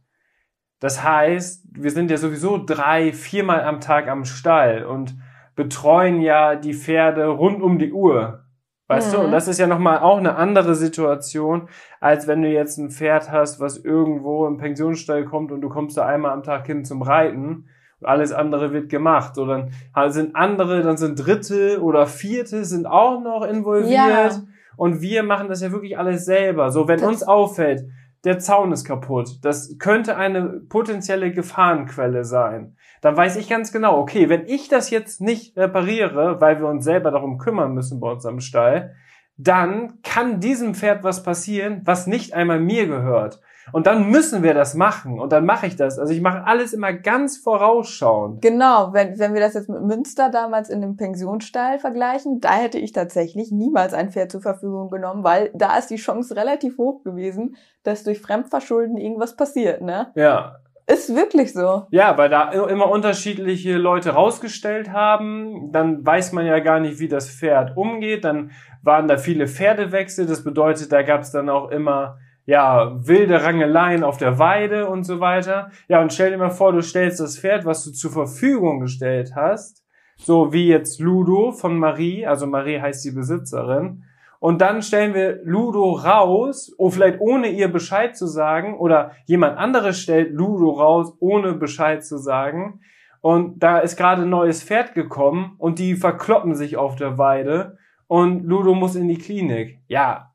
Das 0.81 1.05
heißt, 1.05 1.69
wir 1.71 1.93
sind 1.93 2.11
ja 2.11 2.17
sowieso 2.17 2.59
drei, 2.59 3.13
viermal 3.13 3.63
am 3.63 3.81
Tag 3.81 4.09
am 4.09 4.25
Stall 4.25 4.85
und 4.85 5.15
betreuen 5.55 6.21
ja 6.21 6.57
die 6.57 6.75
Pferde 6.75 7.27
rund 7.27 7.63
um 7.63 7.79
die 7.79 7.93
Uhr. 7.93 8.43
Weißt 8.89 9.13
mhm. 9.13 9.17
du, 9.17 9.25
und 9.27 9.31
das 9.31 9.47
ist 9.47 9.61
ja 9.61 9.69
nochmal 9.69 10.01
auch 10.01 10.19
eine 10.19 10.35
andere 10.35 10.75
Situation, 10.75 11.69
als 12.01 12.27
wenn 12.27 12.43
du 12.43 12.49
jetzt 12.49 12.79
ein 12.79 12.91
Pferd 12.91 13.31
hast, 13.31 13.61
was 13.61 13.77
irgendwo 13.77 14.47
im 14.49 14.59
Pensionsstall 14.59 15.25
kommt 15.25 15.53
und 15.53 15.61
du 15.61 15.69
kommst 15.69 15.97
da 15.97 16.05
einmal 16.05 16.33
am 16.33 16.43
Tag 16.43 16.67
hin 16.67 16.85
zum 16.85 17.01
Reiten 17.03 17.69
und 18.01 18.07
alles 18.07 18.33
andere 18.33 18.73
wird 18.73 18.89
gemacht. 18.89 19.37
So, 19.37 19.47
dann 19.47 19.71
sind 20.09 20.35
andere, 20.35 20.83
dann 20.83 20.97
sind 20.97 21.15
Dritte 21.15 21.81
oder 21.81 22.07
Vierte 22.07 22.65
sind 22.65 22.87
auch 22.87 23.23
noch 23.23 23.47
involviert. 23.47 23.93
Ja. 23.93 24.31
Und 24.77 25.01
wir 25.01 25.23
machen 25.23 25.49
das 25.49 25.61
ja 25.63 25.73
wirklich 25.73 25.99
alles 25.99 26.25
selber. 26.25 26.71
So, 26.71 26.89
wenn 26.89 27.01
das 27.01 27.09
uns 27.09 27.23
auffällt, 27.23 27.83
der 28.25 28.39
Zaun 28.39 28.73
ist 28.73 28.85
kaputt. 28.85 29.39
Das 29.43 29.77
könnte 29.79 30.17
eine 30.17 30.61
potenzielle 30.69 31.33
Gefahrenquelle 31.33 32.25
sein 32.25 32.77
dann 33.03 33.17
weiß 33.17 33.37
ich 33.37 33.49
ganz 33.49 33.73
genau, 33.73 33.99
okay, 33.99 34.29
wenn 34.29 34.47
ich 34.47 34.69
das 34.69 34.89
jetzt 34.91 35.21
nicht 35.21 35.59
repariere, 35.59 36.41
weil 36.41 36.61
wir 36.61 36.69
uns 36.69 36.85
selber 36.85 37.11
darum 37.11 37.37
kümmern 37.37 37.75
müssen 37.75 38.01
bei 38.01 38.11
uns 38.11 38.25
am 38.25 38.39
Stall, 38.39 38.95
dann 39.37 39.99
kann 40.05 40.39
diesem 40.39 40.75
Pferd 40.75 41.03
was 41.03 41.25
passieren, 41.25 41.83
was 41.85 42.07
nicht 42.07 42.33
einmal 42.33 42.61
mir 42.61 42.87
gehört. 42.87 43.41
Und 43.71 43.87
dann 43.87 44.11
müssen 44.11 44.43
wir 44.43 44.55
das 44.55 44.75
machen. 44.75 45.21
Und 45.21 45.33
dann 45.33 45.45
mache 45.45 45.67
ich 45.67 45.77
das. 45.77 45.99
Also 45.99 46.13
ich 46.13 46.21
mache 46.21 46.45
alles 46.47 46.73
immer 46.73 46.93
ganz 46.93 47.39
vorausschauend. 47.39 48.43
Genau, 48.43 48.93
wenn, 48.93 49.19
wenn 49.19 49.35
wir 49.35 49.41
das 49.41 49.55
jetzt 49.55 49.69
mit 49.69 49.83
Münster 49.83 50.31
damals 50.31 50.69
in 50.69 50.81
dem 50.81 50.97
Pensionsstall 50.97 51.79
vergleichen, 51.79 52.41
da 52.41 52.55
hätte 52.55 52.79
ich 52.79 52.93
tatsächlich 52.93 53.53
niemals 53.53 53.95
ein 53.95 54.11
Pferd 54.11 54.33
zur 54.33 54.43
Verfügung 54.43 54.91
genommen, 54.91 55.23
weil 55.23 55.51
da 55.55 55.77
ist 55.77 55.89
die 55.89 55.97
Chance 55.97 56.35
relativ 56.35 56.79
hoch 56.79 57.05
gewesen, 57.05 57.57
dass 57.85 58.05
durch 58.05 58.21
Fremdverschulden 58.21 58.97
irgendwas 58.97 59.37
passiert, 59.37 59.83
ne? 59.83 60.11
Ja, 60.15 60.57
ist 60.87 61.15
wirklich 61.15 61.53
so. 61.53 61.87
Ja, 61.91 62.19
weil 62.19 62.29
da 62.29 62.51
immer 62.51 62.91
unterschiedliche 62.91 63.77
Leute 63.77 64.11
rausgestellt 64.11 64.91
haben. 64.93 65.71
Dann 65.73 66.05
weiß 66.05 66.33
man 66.33 66.45
ja 66.45 66.59
gar 66.59 66.81
nicht, 66.81 66.99
wie 66.99 67.09
das 67.09 67.31
Pferd 67.31 67.77
umgeht. 67.77 68.25
Dann 68.25 68.51
waren 68.83 69.07
da 69.07 69.17
viele 69.17 69.47
Pferdewechsel. 69.47 70.27
Das 70.27 70.43
bedeutet, 70.43 70.91
da 70.91 71.03
gab 71.03 71.21
es 71.21 71.31
dann 71.31 71.49
auch 71.49 71.71
immer 71.71 72.19
ja 72.47 72.93
wilde 73.07 73.43
Rangeleien 73.43 74.05
auf 74.05 74.17
der 74.17 74.39
Weide 74.39 74.89
und 74.89 75.05
so 75.05 75.21
weiter. 75.21 75.71
Ja, 75.89 76.01
und 76.01 76.13
stell 76.13 76.31
dir 76.31 76.39
mal 76.39 76.51
vor, 76.51 76.73
du 76.73 76.83
stellst 76.83 77.21
das 77.21 77.39
Pferd, 77.39 77.65
was 77.65 77.85
du 77.85 77.93
zur 77.93 78.11
Verfügung 78.11 78.81
gestellt 78.81 79.33
hast, 79.35 79.85
so 80.17 80.53
wie 80.53 80.69
jetzt 80.69 81.01
Ludo 81.01 81.53
von 81.53 81.79
Marie, 81.79 82.27
also 82.27 82.47
Marie 82.47 82.81
heißt 82.81 83.05
die 83.05 83.13
Besitzerin, 83.13 84.05
und 84.43 84.61
dann 84.61 84.83
stellen 84.83 85.15
wir 85.15 85.39
Ludo 85.45 85.93
raus, 85.93 86.75
oh, 86.77 86.91
vielleicht 86.91 87.21
ohne 87.21 87.47
ihr 87.51 87.69
Bescheid 87.69 88.17
zu 88.17 88.27
sagen, 88.27 88.77
oder 88.77 89.13
jemand 89.27 89.57
anderes 89.57 90.01
stellt 90.01 90.33
Ludo 90.33 90.71
raus, 90.71 91.17
ohne 91.21 91.53
Bescheid 91.53 92.05
zu 92.05 92.19
sagen. 92.19 92.81
Und 93.21 93.63
da 93.63 93.79
ist 93.79 93.97
gerade 93.97 94.23
ein 94.23 94.31
neues 94.31 94.65
Pferd 94.65 94.95
gekommen 94.95 95.55
und 95.59 95.79
die 95.79 95.95
verkloppen 95.95 96.57
sich 96.57 96.77
auf 96.77 96.97
der 96.97 97.19
Weide 97.19 97.79
und 98.09 98.43
Ludo 98.43 98.75
muss 98.75 98.97
in 98.97 99.07
die 99.07 99.17
Klinik. 99.17 99.79
Ja, 99.87 100.33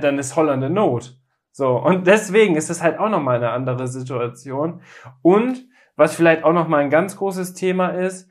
dann 0.00 0.18
ist 0.18 0.36
Holland 0.36 0.64
in 0.64 0.72
Not. 0.72 1.14
So, 1.56 1.76
und 1.80 2.08
deswegen 2.08 2.56
ist 2.56 2.68
das 2.68 2.82
halt 2.82 2.98
auch 2.98 3.08
nochmal 3.08 3.36
eine 3.36 3.50
andere 3.50 3.86
Situation. 3.86 4.82
Und 5.22 5.68
was 5.94 6.16
vielleicht 6.16 6.42
auch 6.42 6.52
nochmal 6.52 6.80
ein 6.80 6.90
ganz 6.90 7.16
großes 7.16 7.54
Thema 7.54 7.90
ist, 7.90 8.28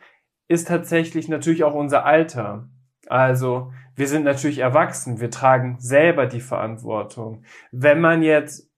ist 0.49 0.67
tatsächlich 0.67 1.30
natürlich 1.30 1.63
auch 1.63 1.74
unser 1.74 2.05
Alter. 2.05 2.67
Also, 3.07 3.71
wir 3.95 4.09
sind 4.09 4.26
natürlich 4.26 4.57
erwachsen, 4.59 5.21
wir 5.21 5.32
tragen 5.32 5.78
selber 5.80 6.26
die 6.26 6.41
Verantwortung. 6.41 7.45
Wenn 7.71 8.01
man 8.01 8.24
jetzt 8.24 8.69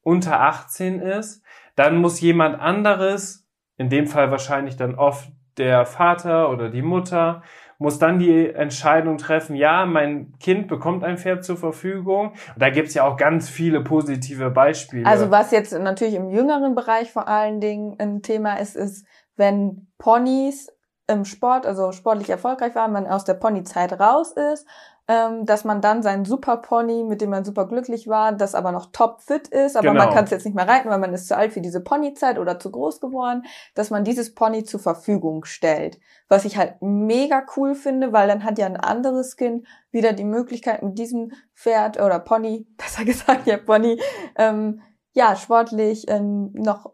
unter 0.00 0.40
18 0.40 0.98
ist, 1.00 1.44
dann 1.76 1.96
muss 1.98 2.18
jemand 2.22 2.58
anderes, 2.58 3.46
in 3.76 3.90
dem 3.90 4.06
Fall 4.06 4.30
wahrscheinlich 4.30 4.78
dann 4.78 4.94
oft 4.94 5.30
der 5.58 5.84
Vater 5.84 6.48
oder 6.48 6.70
die 6.70 6.80
Mutter, 6.80 7.42
muss 7.82 7.98
dann 7.98 8.18
die 8.18 8.48
Entscheidung 8.48 9.18
treffen, 9.18 9.56
ja, 9.56 9.84
mein 9.84 10.32
Kind 10.38 10.68
bekommt 10.68 11.04
ein 11.04 11.18
Pferd 11.18 11.44
zur 11.44 11.56
Verfügung. 11.56 12.28
Und 12.28 12.62
da 12.62 12.70
gibt's 12.70 12.94
ja 12.94 13.04
auch 13.04 13.16
ganz 13.16 13.50
viele 13.50 13.82
positive 13.82 14.50
Beispiele. 14.50 15.04
Also 15.06 15.30
was 15.30 15.50
jetzt 15.50 15.72
natürlich 15.78 16.14
im 16.14 16.30
jüngeren 16.30 16.74
Bereich 16.74 17.10
vor 17.12 17.28
allen 17.28 17.60
Dingen 17.60 17.96
ein 17.98 18.22
Thema 18.22 18.54
ist, 18.54 18.76
ist, 18.76 19.04
wenn 19.36 19.88
Ponys 19.98 20.68
im 21.08 21.24
Sport, 21.24 21.66
also 21.66 21.92
sportlich 21.92 22.30
erfolgreich 22.30 22.74
war, 22.74 22.88
man 22.88 23.06
aus 23.06 23.24
der 23.24 23.34
Ponyzeit 23.34 23.98
raus 23.98 24.32
ist, 24.32 24.66
ähm, 25.08 25.46
dass 25.46 25.64
man 25.64 25.80
dann 25.80 26.02
seinen 26.02 26.24
Super 26.24 26.58
Pony, 26.58 27.04
mit 27.04 27.20
dem 27.20 27.30
man 27.30 27.44
super 27.44 27.66
glücklich 27.66 28.06
war, 28.06 28.32
das 28.32 28.54
aber 28.54 28.70
noch 28.70 28.92
top 28.92 29.20
fit 29.20 29.48
ist, 29.48 29.76
aber 29.76 29.88
genau. 29.88 30.04
man 30.04 30.14
kann 30.14 30.24
es 30.24 30.30
jetzt 30.30 30.44
nicht 30.44 30.54
mehr 30.54 30.68
reiten, 30.68 30.88
weil 30.90 30.98
man 30.98 31.12
ist 31.12 31.26
zu 31.26 31.36
alt 31.36 31.52
für 31.52 31.60
diese 31.60 31.80
Ponyzeit 31.80 32.38
oder 32.38 32.58
zu 32.60 32.70
groß 32.70 33.00
geworden, 33.00 33.42
dass 33.74 33.90
man 33.90 34.04
dieses 34.04 34.34
Pony 34.34 34.64
zur 34.64 34.80
Verfügung 34.80 35.44
stellt. 35.44 35.98
Was 36.28 36.44
ich 36.44 36.56
halt 36.56 36.76
mega 36.80 37.44
cool 37.56 37.74
finde, 37.74 38.12
weil 38.12 38.28
dann 38.28 38.44
hat 38.44 38.58
ja 38.58 38.66
ein 38.66 38.76
anderes 38.76 39.36
Kind 39.36 39.66
wieder 39.90 40.12
die 40.12 40.24
Möglichkeit, 40.24 40.82
mit 40.82 40.98
diesem 40.98 41.32
Pferd 41.54 42.00
oder 42.00 42.20
Pony, 42.20 42.66
besser 42.76 43.04
gesagt 43.04 43.46
ja 43.46 43.56
Pony, 43.56 44.00
ähm, 44.36 44.82
ja, 45.14 45.36
sportlich 45.36 46.08
ähm, 46.08 46.52
noch 46.54 46.92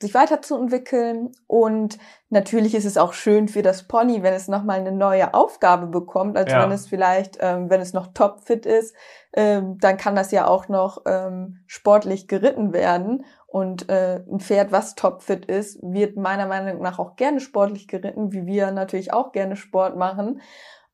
sich 0.00 0.14
weiterzuentwickeln. 0.14 1.32
Und 1.46 1.98
natürlich 2.28 2.74
ist 2.74 2.84
es 2.84 2.98
auch 2.98 3.12
schön 3.12 3.48
für 3.48 3.62
das 3.62 3.84
Pony, 3.84 4.22
wenn 4.22 4.34
es 4.34 4.48
nochmal 4.48 4.80
eine 4.80 4.92
neue 4.92 5.32
Aufgabe 5.32 5.86
bekommt, 5.86 6.36
als 6.36 6.52
ja. 6.52 6.62
wenn 6.62 6.72
es 6.72 6.86
vielleicht, 6.86 7.38
ähm, 7.40 7.70
wenn 7.70 7.80
es 7.80 7.92
noch 7.92 8.08
topfit 8.08 8.66
ist, 8.66 8.94
ähm, 9.32 9.78
dann 9.78 9.96
kann 9.96 10.14
das 10.14 10.32
ja 10.32 10.46
auch 10.46 10.68
noch 10.68 11.02
ähm, 11.06 11.60
sportlich 11.66 12.28
geritten 12.28 12.72
werden. 12.72 13.24
Und 13.46 13.88
äh, 13.88 14.22
ein 14.30 14.40
Pferd, 14.40 14.70
was 14.70 14.96
topfit 14.96 15.46
ist, 15.46 15.78
wird 15.82 16.16
meiner 16.16 16.46
Meinung 16.46 16.82
nach 16.82 16.98
auch 16.98 17.16
gerne 17.16 17.40
sportlich 17.40 17.88
geritten, 17.88 18.32
wie 18.32 18.44
wir 18.44 18.70
natürlich 18.70 19.12
auch 19.14 19.32
gerne 19.32 19.56
Sport 19.56 19.96
machen. 19.96 20.42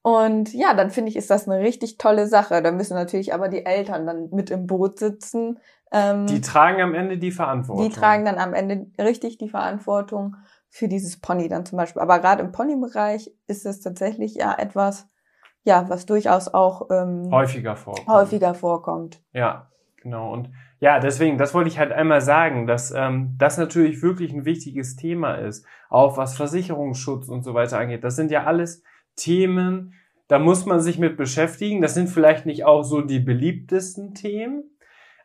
Und 0.02 0.52
ja, 0.52 0.74
dann 0.74 0.90
finde 0.90 1.10
ich, 1.10 1.16
ist 1.16 1.30
das 1.30 1.48
eine 1.48 1.62
richtig 1.62 1.96
tolle 1.96 2.26
Sache. 2.26 2.60
Da 2.60 2.72
müssen 2.72 2.94
natürlich 2.94 3.32
aber 3.34 3.48
die 3.48 3.64
Eltern 3.64 4.06
dann 4.06 4.30
mit 4.30 4.50
im 4.50 4.66
Boot 4.66 4.98
sitzen, 4.98 5.60
ähm, 5.92 6.26
die 6.26 6.40
tragen 6.40 6.80
am 6.80 6.94
Ende 6.94 7.18
die 7.18 7.30
Verantwortung. 7.30 7.88
Die 7.88 7.94
tragen 7.94 8.24
dann 8.24 8.38
am 8.38 8.54
Ende 8.54 8.86
richtig 8.98 9.38
die 9.38 9.48
Verantwortung 9.48 10.36
für 10.70 10.88
dieses 10.88 11.20
Pony 11.20 11.48
dann 11.48 11.66
zum 11.66 11.76
Beispiel. 11.76 12.00
Aber 12.00 12.18
gerade 12.18 12.42
im 12.42 12.50
Ponybereich 12.50 13.30
ist 13.46 13.66
es 13.66 13.80
tatsächlich 13.80 14.34
ja 14.34 14.54
etwas, 14.58 15.08
ja, 15.64 15.88
was 15.88 16.06
durchaus 16.06 16.48
auch 16.48 16.88
ähm, 16.90 17.28
häufiger 17.30 17.76
vorkommt. 17.76 18.08
Häufiger 18.08 18.54
vorkommt. 18.54 19.22
Ja, 19.32 19.70
genau. 20.02 20.32
Und 20.32 20.50
ja, 20.80 20.98
deswegen, 20.98 21.36
das 21.36 21.52
wollte 21.52 21.68
ich 21.68 21.78
halt 21.78 21.92
einmal 21.92 22.22
sagen, 22.22 22.66
dass 22.66 22.90
ähm, 22.90 23.36
das 23.38 23.58
natürlich 23.58 24.02
wirklich 24.02 24.32
ein 24.32 24.46
wichtiges 24.46 24.96
Thema 24.96 25.34
ist, 25.34 25.66
auch 25.90 26.16
was 26.16 26.36
Versicherungsschutz 26.36 27.28
und 27.28 27.42
so 27.42 27.52
weiter 27.52 27.78
angeht. 27.78 28.02
Das 28.02 28.16
sind 28.16 28.30
ja 28.30 28.44
alles 28.44 28.82
Themen, 29.14 29.94
da 30.26 30.38
muss 30.38 30.64
man 30.64 30.80
sich 30.80 30.98
mit 30.98 31.18
beschäftigen. 31.18 31.82
Das 31.82 31.92
sind 31.92 32.08
vielleicht 32.08 32.46
nicht 32.46 32.64
auch 32.64 32.82
so 32.82 33.02
die 33.02 33.20
beliebtesten 33.20 34.14
Themen, 34.14 34.64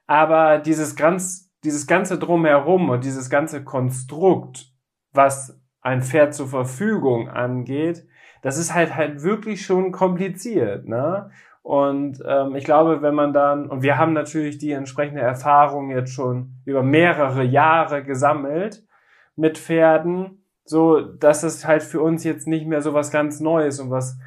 aber 0.07 0.57
dieses 0.57 0.95
ganz, 0.95 1.51
dieses 1.63 1.85
ganze 1.85 2.17
Drumherum 2.17 2.89
und 2.89 3.03
dieses 3.03 3.29
ganze 3.29 3.63
Konstrukt, 3.63 4.71
was 5.11 5.61
ein 5.81 6.01
Pferd 6.01 6.33
zur 6.33 6.47
Verfügung 6.47 7.29
angeht, 7.29 8.07
das 8.41 8.57
ist 8.57 8.73
halt 8.73 8.95
halt 8.95 9.23
wirklich 9.23 9.65
schon 9.65 9.91
kompliziert, 9.91 10.87
ne? 10.87 11.29
Und 11.61 12.23
ähm, 12.25 12.55
ich 12.55 12.63
glaube, 12.63 13.01
wenn 13.01 13.13
man 13.13 13.33
dann, 13.33 13.67
und 13.67 13.81
wir 13.81 13.97
haben 13.97 14.13
natürlich 14.13 14.57
die 14.57 14.71
entsprechende 14.71 15.19
Erfahrung 15.21 15.91
jetzt 15.91 16.13
schon 16.13 16.53
über 16.63 16.81
mehrere 16.81 17.43
Jahre 17.43 18.05
gesammelt 18.05 18.85
mit 19.35 19.57
Pferden, 19.57 20.45
so 20.63 21.01
dass 21.01 21.43
es 21.43 21.67
halt 21.67 21.83
für 21.83 21.99
uns 21.99 22.23
jetzt 22.23 22.47
nicht 22.47 22.67
mehr 22.67 22.81
so 22.81 22.93
was 22.93 23.11
ganz 23.11 23.41
Neues 23.41 23.81
und 23.81 23.91
was 23.91 24.17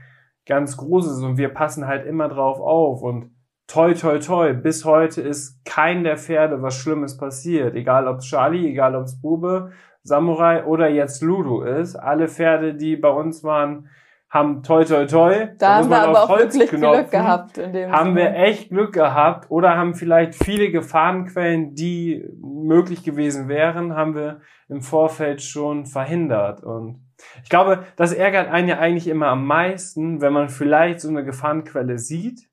ganz 0.44 0.76
Großes 0.76 1.22
und 1.22 1.38
wir 1.38 1.48
passen 1.48 1.86
halt 1.86 2.04
immer 2.06 2.28
drauf 2.28 2.60
auf 2.60 3.02
und 3.02 3.30
toi 3.70 3.94
toi 3.94 4.18
toi, 4.18 4.52
bis 4.52 4.84
heute 4.84 5.20
ist 5.20 5.64
kein 5.64 6.02
der 6.02 6.16
Pferde 6.16 6.60
was 6.60 6.74
Schlimmes 6.74 7.16
passiert, 7.16 7.76
egal 7.76 8.08
ob 8.08 8.18
es 8.18 8.26
Charlie, 8.26 8.68
egal 8.68 8.96
ob 8.96 9.04
es 9.04 9.20
Bube, 9.20 9.70
Samurai 10.02 10.64
oder 10.64 10.88
jetzt 10.88 11.22
Ludo 11.22 11.62
ist. 11.62 11.94
Alle 11.94 12.26
Pferde, 12.26 12.74
die 12.74 12.96
bei 12.96 13.10
uns 13.10 13.44
waren, 13.44 13.88
haben 14.28 14.62
toi 14.64 14.84
toi 14.84 15.06
toi. 15.06 15.46
Da, 15.46 15.54
da 15.58 15.74
haben 15.76 15.90
wir 15.90 16.02
aber 16.02 16.22
auch 16.24 16.38
wirklich 16.38 16.68
Glück 16.68 17.10
gehabt. 17.12 17.58
In 17.58 17.72
dem 17.72 17.92
haben 17.92 18.14
Sinne. 18.16 18.20
wir 18.20 18.34
echt 18.34 18.70
Glück 18.70 18.92
gehabt 18.92 19.50
oder 19.50 19.76
haben 19.76 19.94
vielleicht 19.94 20.34
viele 20.34 20.70
Gefahrenquellen, 20.72 21.74
die 21.74 22.24
möglich 22.42 23.04
gewesen 23.04 23.48
wären, 23.48 23.94
haben 23.94 24.16
wir 24.16 24.40
im 24.68 24.82
Vorfeld 24.82 25.42
schon 25.42 25.86
verhindert. 25.86 26.64
Und 26.64 27.04
ich 27.44 27.50
glaube, 27.50 27.84
das 27.94 28.12
ärgert 28.12 28.48
einen 28.48 28.68
ja 28.68 28.78
eigentlich 28.78 29.06
immer 29.06 29.28
am 29.28 29.46
meisten, 29.46 30.20
wenn 30.20 30.32
man 30.32 30.48
vielleicht 30.48 31.00
so 31.00 31.08
eine 31.08 31.24
Gefahrenquelle 31.24 31.98
sieht, 31.98 32.49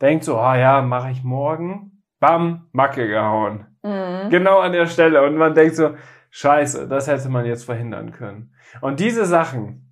denkt 0.00 0.24
so, 0.24 0.38
ah 0.38 0.56
ja, 0.56 0.82
mache 0.82 1.10
ich 1.10 1.24
morgen, 1.24 2.02
bam, 2.20 2.68
Macke 2.72 3.08
gehauen. 3.08 3.66
Mhm. 3.82 4.30
Genau 4.30 4.58
an 4.58 4.72
der 4.72 4.86
Stelle. 4.86 5.22
Und 5.22 5.36
man 5.36 5.54
denkt 5.54 5.76
so, 5.76 5.94
scheiße, 6.30 6.88
das 6.88 7.06
hätte 7.06 7.28
man 7.28 7.46
jetzt 7.46 7.64
verhindern 7.64 8.12
können. 8.12 8.52
Und 8.80 9.00
diese 9.00 9.24
Sachen, 9.24 9.84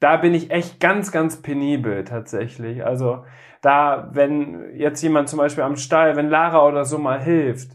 da 0.00 0.16
bin 0.16 0.34
ich 0.34 0.50
echt 0.50 0.80
ganz, 0.80 1.12
ganz 1.12 1.40
penibel 1.40 2.04
tatsächlich. 2.04 2.84
Also 2.84 3.24
da, 3.62 4.10
wenn 4.12 4.76
jetzt 4.76 5.02
jemand 5.02 5.28
zum 5.28 5.38
Beispiel 5.38 5.64
am 5.64 5.76
Stall, 5.76 6.16
wenn 6.16 6.28
Lara 6.28 6.66
oder 6.66 6.84
so 6.84 6.98
mal 6.98 7.22
hilft 7.22 7.70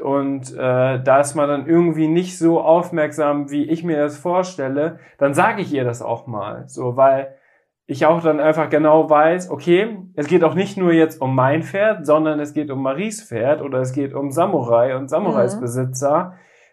und 0.00 0.52
äh, 0.54 1.02
da 1.02 1.20
ist 1.20 1.34
man 1.34 1.48
dann 1.48 1.66
irgendwie 1.66 2.08
nicht 2.08 2.38
so 2.38 2.60
aufmerksam, 2.60 3.50
wie 3.50 3.64
ich 3.64 3.84
mir 3.84 3.98
das 3.98 4.16
vorstelle, 4.18 4.98
dann 5.18 5.34
sage 5.34 5.62
ich 5.62 5.72
ihr 5.72 5.84
das 5.84 6.02
auch 6.02 6.26
mal. 6.26 6.64
So, 6.66 6.96
weil 6.96 7.36
ich 7.90 8.06
auch 8.06 8.22
dann 8.22 8.38
einfach 8.38 8.70
genau 8.70 9.10
weiß, 9.10 9.50
okay, 9.50 9.98
es 10.14 10.28
geht 10.28 10.44
auch 10.44 10.54
nicht 10.54 10.76
nur 10.76 10.92
jetzt 10.92 11.20
um 11.20 11.34
mein 11.34 11.64
Pferd, 11.64 12.06
sondern 12.06 12.38
es 12.38 12.54
geht 12.54 12.70
um 12.70 12.82
Maries 12.84 13.20
Pferd 13.20 13.62
oder 13.62 13.80
es 13.80 13.92
geht 13.92 14.14
um 14.14 14.30
Samurai 14.30 14.96
und 14.96 15.10
Samuraisbesitzer. 15.10 16.24
Mhm. 16.24 16.32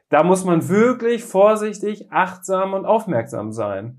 Da 0.09 0.21
muss 0.21 0.45
man 0.45 0.69
wirklich 0.69 1.23
vorsichtig, 1.23 2.11
achtsam 2.11 2.73
und 2.73 2.85
aufmerksam 2.85 3.51
sein. 3.51 3.97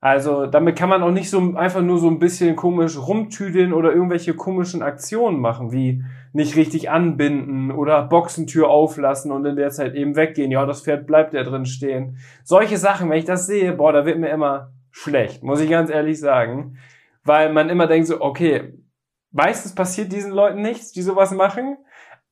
Also 0.00 0.46
damit 0.46 0.76
kann 0.76 0.88
man 0.88 1.02
auch 1.02 1.10
nicht 1.10 1.28
so 1.28 1.54
einfach 1.56 1.82
nur 1.82 1.98
so 1.98 2.08
ein 2.08 2.18
bisschen 2.18 2.56
komisch 2.56 2.96
rumtüdeln 2.96 3.74
oder 3.74 3.92
irgendwelche 3.92 4.32
komischen 4.32 4.80
Aktionen 4.80 5.38
machen, 5.38 5.72
wie 5.72 6.04
nicht 6.32 6.56
richtig 6.56 6.88
anbinden 6.88 7.70
oder 7.70 8.02
Boxentür 8.04 8.70
auflassen 8.70 9.30
und 9.30 9.44
in 9.44 9.56
der 9.56 9.70
Zeit 9.70 9.94
eben 9.94 10.16
weggehen. 10.16 10.50
Ja, 10.50 10.64
das 10.64 10.80
Pferd 10.80 11.06
bleibt 11.06 11.34
ja 11.34 11.42
drin 11.42 11.66
stehen. 11.66 12.16
Solche 12.44 12.78
Sachen, 12.78 13.10
wenn 13.10 13.18
ich 13.18 13.26
das 13.26 13.46
sehe, 13.46 13.74
boah, 13.74 13.92
da 13.92 14.06
wird 14.06 14.18
mir 14.18 14.30
immer 14.30 14.72
schlecht, 14.96 15.42
muss 15.42 15.60
ich 15.60 15.68
ganz 15.68 15.90
ehrlich 15.90 16.18
sagen. 16.18 16.78
Weil 17.22 17.52
man 17.52 17.68
immer 17.68 17.86
denkt 17.86 18.08
so, 18.08 18.20
okay, 18.20 18.72
meistens 19.30 19.74
passiert 19.74 20.10
diesen 20.10 20.32
Leuten 20.32 20.62
nichts, 20.62 20.92
die 20.92 21.02
sowas 21.02 21.32
machen. 21.32 21.76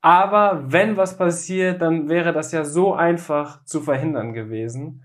Aber 0.00 0.64
wenn 0.72 0.96
was 0.96 1.18
passiert, 1.18 1.82
dann 1.82 2.08
wäre 2.08 2.32
das 2.32 2.52
ja 2.52 2.64
so 2.64 2.94
einfach 2.94 3.64
zu 3.64 3.80
verhindern 3.80 4.32
gewesen. 4.32 5.04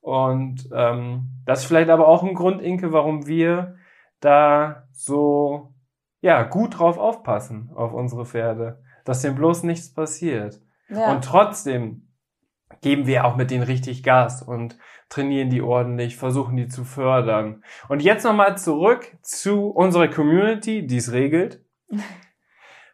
Und 0.00 0.68
ähm, 0.72 1.30
das 1.46 1.60
ist 1.60 1.66
vielleicht 1.66 1.90
aber 1.90 2.06
auch 2.06 2.22
ein 2.22 2.34
Grund, 2.34 2.62
Inke, 2.62 2.92
warum 2.92 3.26
wir 3.26 3.76
da 4.20 4.84
so 4.92 5.74
ja 6.20 6.42
gut 6.42 6.78
drauf 6.78 6.98
aufpassen 6.98 7.70
auf 7.74 7.92
unsere 7.92 8.24
Pferde, 8.24 8.82
dass 9.04 9.22
dem 9.22 9.34
bloß 9.34 9.64
nichts 9.64 9.92
passiert. 9.92 10.60
Ja. 10.88 11.12
Und 11.12 11.24
trotzdem 11.24 12.09
geben 12.82 13.06
wir 13.06 13.24
auch 13.24 13.36
mit 13.36 13.50
denen 13.50 13.62
richtig 13.62 14.02
Gas 14.02 14.42
und 14.42 14.78
trainieren 15.08 15.50
die 15.50 15.62
ordentlich, 15.62 16.16
versuchen 16.16 16.56
die 16.56 16.68
zu 16.68 16.84
fördern. 16.84 17.62
Und 17.88 18.02
jetzt 18.02 18.24
nochmal 18.24 18.56
zurück 18.56 19.16
zu 19.22 19.68
unserer 19.68 20.08
Community, 20.08 20.86
die 20.86 20.96
es 20.96 21.12
regelt. 21.12 21.60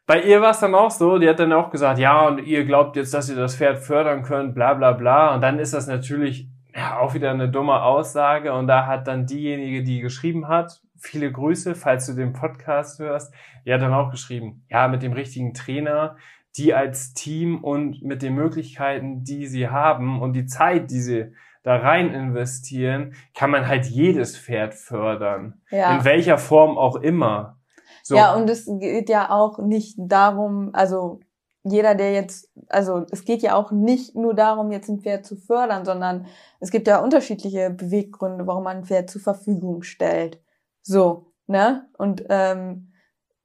Bei 0.06 0.22
ihr 0.22 0.40
war 0.40 0.50
es 0.50 0.60
dann 0.60 0.74
auch 0.76 0.92
so, 0.92 1.18
die 1.18 1.28
hat 1.28 1.40
dann 1.40 1.52
auch 1.52 1.70
gesagt, 1.70 1.98
ja, 1.98 2.28
und 2.28 2.38
ihr 2.38 2.64
glaubt 2.64 2.94
jetzt, 2.94 3.12
dass 3.12 3.28
ihr 3.28 3.34
das 3.34 3.56
Pferd 3.56 3.78
fördern 3.78 4.22
könnt, 4.22 4.54
bla 4.54 4.74
bla 4.74 4.92
bla. 4.92 5.34
Und 5.34 5.40
dann 5.40 5.58
ist 5.58 5.74
das 5.74 5.88
natürlich 5.88 6.48
ja, 6.74 6.98
auch 6.98 7.14
wieder 7.14 7.30
eine 7.30 7.48
dumme 7.48 7.82
Aussage. 7.82 8.52
Und 8.52 8.68
da 8.68 8.86
hat 8.86 9.08
dann 9.08 9.26
diejenige, 9.26 9.82
die 9.82 10.00
geschrieben 10.00 10.46
hat, 10.46 10.80
viele 10.96 11.32
Grüße, 11.32 11.74
falls 11.74 12.06
du 12.06 12.12
den 12.12 12.32
Podcast 12.32 13.00
hörst, 13.00 13.34
die 13.64 13.72
hat 13.72 13.82
dann 13.82 13.92
auch 13.92 14.10
geschrieben, 14.10 14.64
ja, 14.68 14.86
mit 14.86 15.02
dem 15.02 15.12
richtigen 15.12 15.54
Trainer, 15.54 16.16
die 16.56 16.74
als 16.74 17.14
Team 17.14 17.62
und 17.62 18.02
mit 18.02 18.22
den 18.22 18.34
Möglichkeiten, 18.34 19.24
die 19.24 19.46
sie 19.46 19.68
haben 19.68 20.22
und 20.22 20.32
die 20.32 20.46
Zeit, 20.46 20.90
die 20.90 21.00
sie 21.00 21.32
da 21.62 21.76
rein 21.76 22.14
investieren, 22.14 23.14
kann 23.34 23.50
man 23.50 23.66
halt 23.66 23.86
jedes 23.86 24.38
Pferd 24.38 24.74
fördern. 24.74 25.60
Ja. 25.70 25.96
In 25.96 26.04
welcher 26.04 26.38
Form 26.38 26.78
auch 26.78 26.96
immer. 26.96 27.58
So. 28.02 28.14
Ja, 28.14 28.34
und 28.34 28.48
es 28.48 28.70
geht 28.78 29.08
ja 29.08 29.30
auch 29.30 29.58
nicht 29.58 29.96
darum, 29.98 30.70
also 30.72 31.20
jeder, 31.64 31.96
der 31.96 32.12
jetzt, 32.12 32.48
also 32.68 33.04
es 33.10 33.24
geht 33.24 33.42
ja 33.42 33.56
auch 33.56 33.72
nicht 33.72 34.14
nur 34.14 34.34
darum, 34.34 34.70
jetzt 34.70 34.88
ein 34.88 35.00
Pferd 35.00 35.26
zu 35.26 35.34
fördern, 35.34 35.84
sondern 35.84 36.26
es 36.60 36.70
gibt 36.70 36.86
ja 36.86 37.00
unterschiedliche 37.00 37.70
Beweggründe, 37.70 38.46
warum 38.46 38.62
man 38.62 38.78
ein 38.78 38.84
Pferd 38.84 39.10
zur 39.10 39.20
Verfügung 39.20 39.82
stellt. 39.82 40.40
So, 40.82 41.32
ne? 41.48 41.88
Und 41.98 42.24
ähm, 42.28 42.92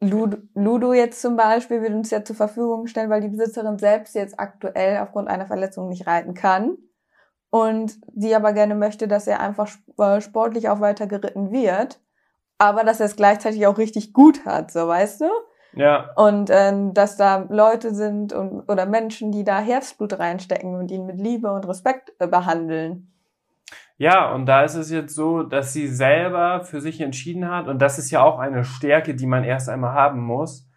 Ludo, 0.03 0.93
jetzt 0.93 1.21
zum 1.21 1.35
Beispiel 1.35 1.81
wird 1.81 1.93
uns 1.93 2.09
ja 2.09 2.23
zur 2.23 2.35
Verfügung 2.35 2.87
stellen, 2.87 3.11
weil 3.11 3.21
die 3.21 3.27
Besitzerin 3.27 3.77
selbst 3.77 4.15
jetzt 4.15 4.39
aktuell 4.39 4.97
aufgrund 4.97 5.27
einer 5.27 5.45
Verletzung 5.45 5.89
nicht 5.89 6.07
reiten 6.07 6.33
kann. 6.33 6.77
Und 7.51 7.99
sie 8.15 8.33
aber 8.33 8.53
gerne 8.53 8.75
möchte, 8.75 9.07
dass 9.07 9.27
er 9.27 9.41
einfach 9.41 9.69
äh, 9.99 10.21
sportlich 10.21 10.69
auch 10.69 10.79
weiter 10.79 11.05
geritten 11.05 11.51
wird, 11.51 11.99
aber 12.57 12.83
dass 12.83 12.99
er 12.99 13.07
es 13.07 13.17
gleichzeitig 13.17 13.67
auch 13.67 13.77
richtig 13.77 14.13
gut 14.13 14.45
hat, 14.45 14.71
so 14.71 14.87
weißt 14.87 15.21
du? 15.21 15.25
Ja. 15.73 16.11
Und 16.15 16.49
ähm, 16.49 16.93
dass 16.93 17.17
da 17.17 17.45
Leute 17.49 17.93
sind 17.93 18.33
und, 18.33 18.69
oder 18.69 18.85
Menschen, 18.85 19.31
die 19.31 19.43
da 19.43 19.59
Herzblut 19.59 20.17
reinstecken 20.17 20.75
und 20.75 20.91
ihn 20.91 21.05
mit 21.05 21.19
Liebe 21.19 21.51
und 21.51 21.67
Respekt 21.67 22.13
äh, 22.19 22.27
behandeln. 22.27 23.10
Ja, 24.01 24.33
und 24.33 24.47
da 24.47 24.63
ist 24.63 24.73
es 24.73 24.89
jetzt 24.89 25.13
so, 25.13 25.43
dass 25.43 25.73
sie 25.73 25.87
selber 25.87 26.63
für 26.63 26.81
sich 26.81 27.01
entschieden 27.01 27.47
hat, 27.47 27.67
und 27.67 27.79
das 27.79 27.99
ist 27.99 28.09
ja 28.09 28.23
auch 28.23 28.39
eine 28.39 28.63
Stärke, 28.63 29.13
die 29.13 29.27
man 29.27 29.43
erst 29.43 29.69
einmal 29.69 29.93
haben 29.93 30.21
muss, 30.21 30.67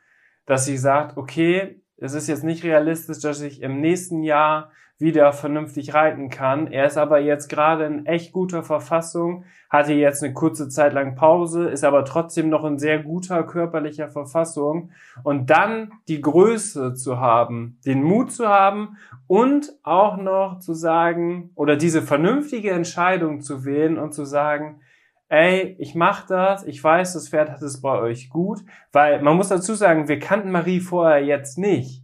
dass 0.44 0.66
sie 0.66 0.76
sagt, 0.76 1.16
okay, 1.16 1.80
es 1.96 2.12
ist 2.12 2.28
jetzt 2.28 2.44
nicht 2.44 2.64
realistisch, 2.64 3.20
dass 3.20 3.40
ich 3.40 3.62
im 3.62 3.80
nächsten 3.80 4.24
Jahr 4.24 4.72
wieder 5.05 5.32
vernünftig 5.34 5.92
reiten 5.92 6.30
kann. 6.30 6.66
Er 6.66 6.86
ist 6.86 6.96
aber 6.96 7.20
jetzt 7.20 7.48
gerade 7.48 7.84
in 7.84 8.07
echt 8.07 8.32
guter 8.32 8.62
Verfassung, 8.62 9.44
hatte 9.68 9.92
jetzt 9.92 10.24
eine 10.24 10.32
kurze 10.32 10.70
Zeit 10.70 10.94
lang 10.94 11.14
Pause, 11.14 11.68
ist 11.68 11.84
aber 11.84 12.07
trotzdem 12.07 12.48
noch 12.48 12.64
in 12.64 12.78
sehr 12.78 13.02
guter 13.02 13.42
körperlicher 13.42 14.09
Verfassung. 14.09 14.90
Und 15.22 15.50
dann 15.50 15.92
die 16.09 16.22
Größe 16.22 16.94
zu 16.94 17.20
haben, 17.20 17.78
den 17.84 18.02
Mut 18.02 18.32
zu 18.32 18.48
haben 18.48 18.96
und 19.26 19.74
auch 19.82 20.16
noch 20.16 20.59
zu 20.61 20.72
sagen 20.72 21.50
oder 21.55 21.76
diese 21.76 22.00
vernünftige 22.00 22.70
Entscheidung 22.70 23.42
zu 23.42 23.66
wählen 23.66 23.98
und 23.98 24.14
zu 24.14 24.24
sagen, 24.24 24.80
ey, 25.28 25.76
ich 25.78 25.94
mach 25.94 26.26
das, 26.26 26.64
ich 26.64 26.82
weiß, 26.82 27.12
das 27.12 27.28
Pferd 27.28 27.50
hat 27.50 27.61
es 27.61 27.82
bei 27.82 27.98
euch 27.98 28.30
gut, 28.30 28.61
weil 28.90 29.20
man 29.20 29.36
muss 29.36 29.48
dazu 29.48 29.74
sagen, 29.74 30.09
wir 30.09 30.18
kannten 30.18 30.50
Marie 30.50 30.80
vorher 30.80 31.22
jetzt 31.22 31.59
nicht. 31.59 32.03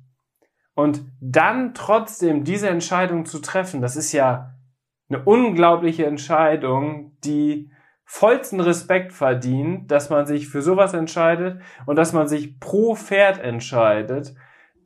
Und 0.80 1.02
dann 1.20 1.74
trotzdem 1.74 2.42
diese 2.42 2.70
Entscheidung 2.70 3.26
zu 3.26 3.40
treffen, 3.40 3.82
das 3.82 3.96
ist 3.96 4.12
ja 4.12 4.54
eine 5.10 5.22
unglaubliche 5.22 6.06
Entscheidung, 6.06 7.18
die 7.22 7.70
vollsten 8.06 8.60
Respekt 8.60 9.12
verdient, 9.12 9.90
dass 9.90 10.08
man 10.08 10.24
sich 10.24 10.48
für 10.48 10.62
sowas 10.62 10.94
entscheidet 10.94 11.60
und 11.84 11.96
dass 11.96 12.14
man 12.14 12.28
sich 12.28 12.58
pro 12.60 12.94
Pferd 12.94 13.38
entscheidet, 13.40 14.34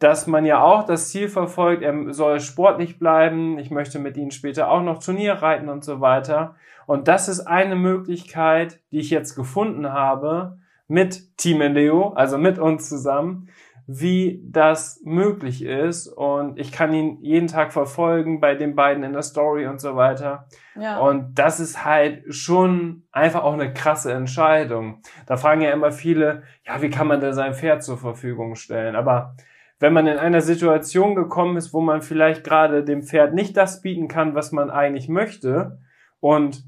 dass 0.01 0.27
man 0.27 0.45
ja 0.45 0.61
auch 0.65 0.85
das 0.85 1.11
Ziel 1.11 1.29
verfolgt, 1.29 1.85
er 1.85 2.13
soll 2.13 2.41
sportlich 2.41 2.99
bleiben, 2.99 3.61
ich 3.61 3.71
möchte 3.71 4.01
mit 4.01 4.17
ihnen 4.17 4.33
später 4.33 4.73
auch 4.73 4.83
noch 4.83 4.99
Turnier 4.99 5.35
reiten 5.35 5.69
und 5.69 5.85
so 5.85 6.01
weiter. 6.01 6.57
Und 6.87 7.07
das 7.07 7.29
ist 7.29 7.47
eine 7.47 7.77
Möglichkeit, 7.77 8.81
die 8.91 8.99
ich 8.99 9.11
jetzt 9.11 9.37
gefunden 9.37 9.93
habe 9.93 10.59
mit 10.89 11.37
Team 11.37 11.63
Leo, 11.63 12.15
also 12.15 12.37
mit 12.37 12.59
uns 12.59 12.89
zusammen, 12.89 13.49
wie 13.87 14.43
das 14.45 15.01
möglich 15.05 15.63
ist. 15.65 16.09
Und 16.09 16.59
ich 16.59 16.73
kann 16.73 16.95
ihn 16.95 17.19
jeden 17.21 17.49
Tag 17.49 17.73
verfolgen 17.73 18.41
bei 18.41 18.55
den 18.55 18.75
beiden 18.75 19.05
in 19.05 19.13
der 19.13 19.23
Story 19.23 19.67
und 19.67 19.81
so 19.81 19.97
weiter. 19.97 20.47
Ja. 20.75 20.99
Und 21.01 21.39
das 21.39 21.61
ist 21.61 21.85
halt 21.85 22.23
schon 22.33 23.05
einfach 23.13 23.43
auch 23.43 23.55
eine 23.55 23.73
krasse 23.73 24.13
Entscheidung. 24.13 25.03
Da 25.27 25.37
fragen 25.37 25.61
ja 25.61 25.71
immer 25.73 25.93
viele, 25.93 26.43
ja, 26.67 26.81
wie 26.83 26.91
kann 26.91 27.07
man 27.07 27.21
denn 27.21 27.35
sein 27.35 27.55
Pferd 27.55 27.83
zur 27.83 27.99
Verfügung 27.99 28.55
stellen? 28.55 28.97
Aber 28.97 29.37
wenn 29.81 29.93
man 29.93 30.07
in 30.07 30.19
einer 30.19 30.41
Situation 30.41 31.15
gekommen 31.15 31.57
ist, 31.57 31.75
wo 31.75 31.81
man 31.81 32.01
vielleicht 32.01 32.45
gerade 32.45 32.85
dem 32.85 33.03
Pferd 33.03 33.35
nicht 33.35 33.57
das 33.57 33.83
bieten 33.83 34.09
kann, 34.09 34.35
was 34.35 34.53
man 34.53 34.71
eigentlich 34.71 35.09
möchte, 35.09 35.79
Und 36.25 36.65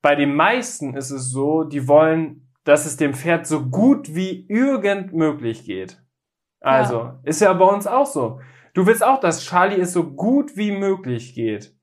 bei 0.00 0.14
den 0.14 0.34
meisten 0.34 0.94
ist 0.94 1.10
es 1.10 1.30
so, 1.30 1.62
die 1.62 1.86
wollen, 1.88 2.48
dass 2.64 2.86
es 2.86 2.96
dem 2.96 3.12
Pferd 3.12 3.46
so 3.46 3.68
gut 3.68 4.14
wie 4.14 4.46
irgend 4.48 5.12
möglich 5.12 5.66
geht. 5.66 6.02
Also, 6.60 6.96
ja. 6.96 7.20
ist 7.24 7.40
ja 7.40 7.52
bei 7.52 7.64
uns 7.64 7.86
auch 7.86 8.06
so. 8.06 8.40
Du 8.74 8.86
willst 8.86 9.04
auch, 9.04 9.20
dass 9.20 9.44
Charlie 9.44 9.80
es 9.80 9.92
so 9.92 10.04
gut 10.04 10.56
wie 10.56 10.72
möglich 10.72 11.34
geht. 11.34 11.74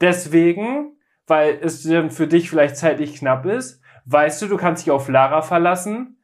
Deswegen, 0.00 0.96
weil 1.26 1.58
es 1.60 1.82
für 2.10 2.26
dich 2.26 2.50
vielleicht 2.50 2.76
zeitlich 2.76 3.16
knapp 3.16 3.46
ist, 3.46 3.82
weißt 4.04 4.42
du, 4.42 4.46
du 4.46 4.56
kannst 4.56 4.84
dich 4.84 4.92
auf 4.92 5.08
Lara 5.08 5.42
verlassen. 5.42 6.22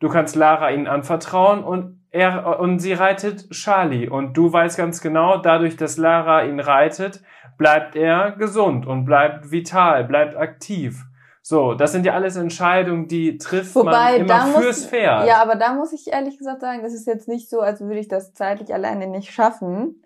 Du 0.00 0.08
kannst 0.08 0.34
Lara 0.34 0.70
ihnen 0.70 0.86
anvertrauen 0.86 1.62
und 1.62 2.00
er, 2.10 2.58
und 2.58 2.78
sie 2.78 2.94
reitet 2.94 3.50
Charlie. 3.50 4.08
Und 4.08 4.36
du 4.36 4.52
weißt 4.52 4.76
ganz 4.76 5.00
genau, 5.00 5.36
dadurch, 5.36 5.76
dass 5.76 5.98
Lara 5.98 6.44
ihn 6.44 6.58
reitet, 6.58 7.22
bleibt 7.58 7.94
er 7.94 8.32
gesund 8.32 8.86
und 8.86 9.04
bleibt 9.04 9.50
vital, 9.50 10.04
bleibt 10.04 10.36
aktiv. 10.36 11.04
So, 11.42 11.74
das 11.74 11.92
sind 11.92 12.04
ja 12.04 12.12
alles 12.12 12.36
Entscheidungen, 12.36 13.08
die 13.08 13.38
trifft 13.38 13.74
Wobei, 13.74 14.12
man 14.12 14.14
immer 14.16 14.46
fürs 14.46 14.80
muss, 14.80 14.86
Pferd. 14.86 15.26
Ja, 15.26 15.40
aber 15.40 15.56
da 15.56 15.72
muss 15.72 15.92
ich 15.92 16.12
ehrlich 16.12 16.38
gesagt 16.38 16.60
sagen, 16.60 16.82
das 16.82 16.92
ist 16.92 17.06
jetzt 17.06 17.28
nicht 17.28 17.48
so, 17.48 17.60
als 17.60 17.80
würde 17.80 17.98
ich 17.98 18.08
das 18.08 18.34
zeitlich 18.34 18.74
alleine 18.74 19.06
nicht 19.06 19.32
schaffen. 19.32 20.02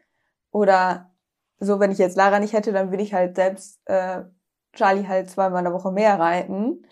Oder 0.53 1.11
so, 1.59 1.81
wenn 1.81 1.91
ich 1.91 1.99
jetzt 1.99 2.17
Lara 2.17 2.39
nicht 2.39 2.53
hätte, 2.53 2.73
dann 2.73 2.91
würde 2.91 3.03
ich 3.03 3.15
halt 3.15 3.37
selbst 3.37 3.81
äh, 3.87 4.23
Charlie 4.73 5.07
halt 5.09 5.29
zweimal 5.29 5.59
in 5.59 5.65
der 5.65 5.75
Woche 5.75 5.91
mehr 5.91 6.19
reiten. 6.19 6.87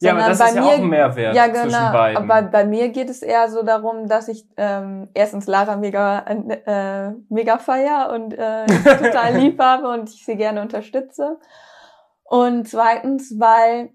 Ja, 0.00 0.12
aber 0.12 0.28
das 0.28 0.40
ist 0.40 0.54
ja 0.54 0.60
mir, 0.60 0.66
auch 0.66 0.78
ein 0.78 0.88
Mehrwert 0.88 1.34
ja, 1.34 1.46
genau, 1.46 1.62
zwischen 1.62 1.92
beiden. 1.92 2.30
Aber 2.30 2.42
bei 2.48 2.64
mir 2.64 2.88
geht 2.90 3.08
es 3.08 3.22
eher 3.22 3.48
so 3.48 3.62
darum, 3.62 4.08
dass 4.08 4.28
ich 4.28 4.46
ähm, 4.56 5.08
erstens 5.14 5.46
Lara 5.46 5.76
mega 5.76 6.18
äh, 6.26 7.12
mega 7.28 7.58
feier 7.58 8.10
und 8.12 8.34
äh, 8.34 8.66
total 8.66 9.34
lieb 9.38 9.60
habe 9.60 9.88
und 9.88 10.10
ich 10.10 10.24
sie 10.24 10.36
gerne 10.36 10.60
unterstütze. 10.60 11.38
Und 12.24 12.68
zweitens, 12.68 13.38
weil 13.38 13.94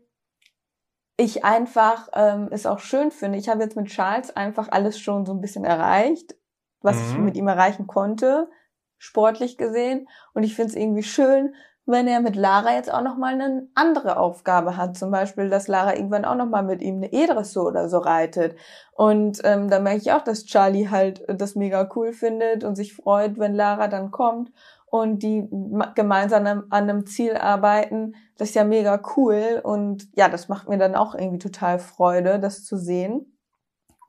ich 1.20 1.44
einfach 1.44 2.08
ähm, 2.14 2.48
es 2.52 2.66
auch 2.66 2.80
schön 2.80 3.12
finde. 3.12 3.38
Ich 3.38 3.50
habe 3.50 3.62
jetzt 3.62 3.76
mit 3.76 3.88
Charles 3.88 4.36
einfach 4.36 4.70
alles 4.72 5.00
schon 5.00 5.26
so 5.26 5.34
ein 5.34 5.42
bisschen 5.42 5.66
erreicht, 5.66 6.36
was 6.82 6.96
mhm. 6.96 7.04
ich 7.10 7.18
mit 7.18 7.36
ihm 7.36 7.48
erreichen 7.50 7.88
konnte, 7.88 8.50
sportlich 8.98 9.58
gesehen. 9.58 10.08
Und 10.34 10.44
ich 10.44 10.56
finde 10.56 10.70
es 10.70 10.76
irgendwie 10.78 11.04
schön, 11.04 11.54
wenn 11.86 12.08
er 12.08 12.22
mit 12.22 12.36
Lara 12.36 12.76
jetzt 12.76 12.94
auch 12.94 13.02
nochmal 13.02 13.34
eine 13.34 13.68
andere 13.74 14.18
Aufgabe 14.18 14.78
hat. 14.78 14.96
Zum 14.96 15.12
Beispiel, 15.12 15.50
dass 15.50 15.68
Lara 15.68 15.96
irgendwann 15.96 16.24
auch 16.24 16.36
nochmal 16.36 16.64
mit 16.64 16.82
ihm 16.82 16.98
eine 16.98 17.12
E-Dressur 17.12 17.66
oder 17.66 17.90
so 17.90 17.98
reitet. 17.98 18.56
Und 18.94 19.42
ähm, 19.44 19.70
da 19.70 19.80
merke 19.80 20.00
ich 20.00 20.12
auch, 20.14 20.24
dass 20.24 20.46
Charlie 20.46 20.90
halt 20.90 21.26
das 21.28 21.56
mega 21.56 21.90
cool 21.96 22.14
findet 22.14 22.64
und 22.64 22.76
sich 22.76 22.96
freut, 22.96 23.40
wenn 23.40 23.56
Lara 23.56 23.88
dann 23.88 24.12
kommt 24.12 24.52
und 24.92 25.24
die 25.24 25.48
gemeinsam 25.96 26.46
an 26.46 26.66
einem 26.72 27.06
Ziel 27.06 27.36
arbeiten. 27.36 28.16
Das 28.38 28.50
ist 28.50 28.56
ja 28.56 28.64
mega 28.64 29.02
cool 29.16 29.62
und 29.64 30.08
ja, 30.16 30.30
das 30.30 30.48
macht 30.48 30.70
mir 30.70 30.78
dann 30.78 30.96
auch 30.96 31.16
irgendwie 31.16 31.40
total 31.40 31.80
Freude, 31.80 32.40
das 32.40 32.64
zu 32.64 32.78
sehen. 32.78 33.36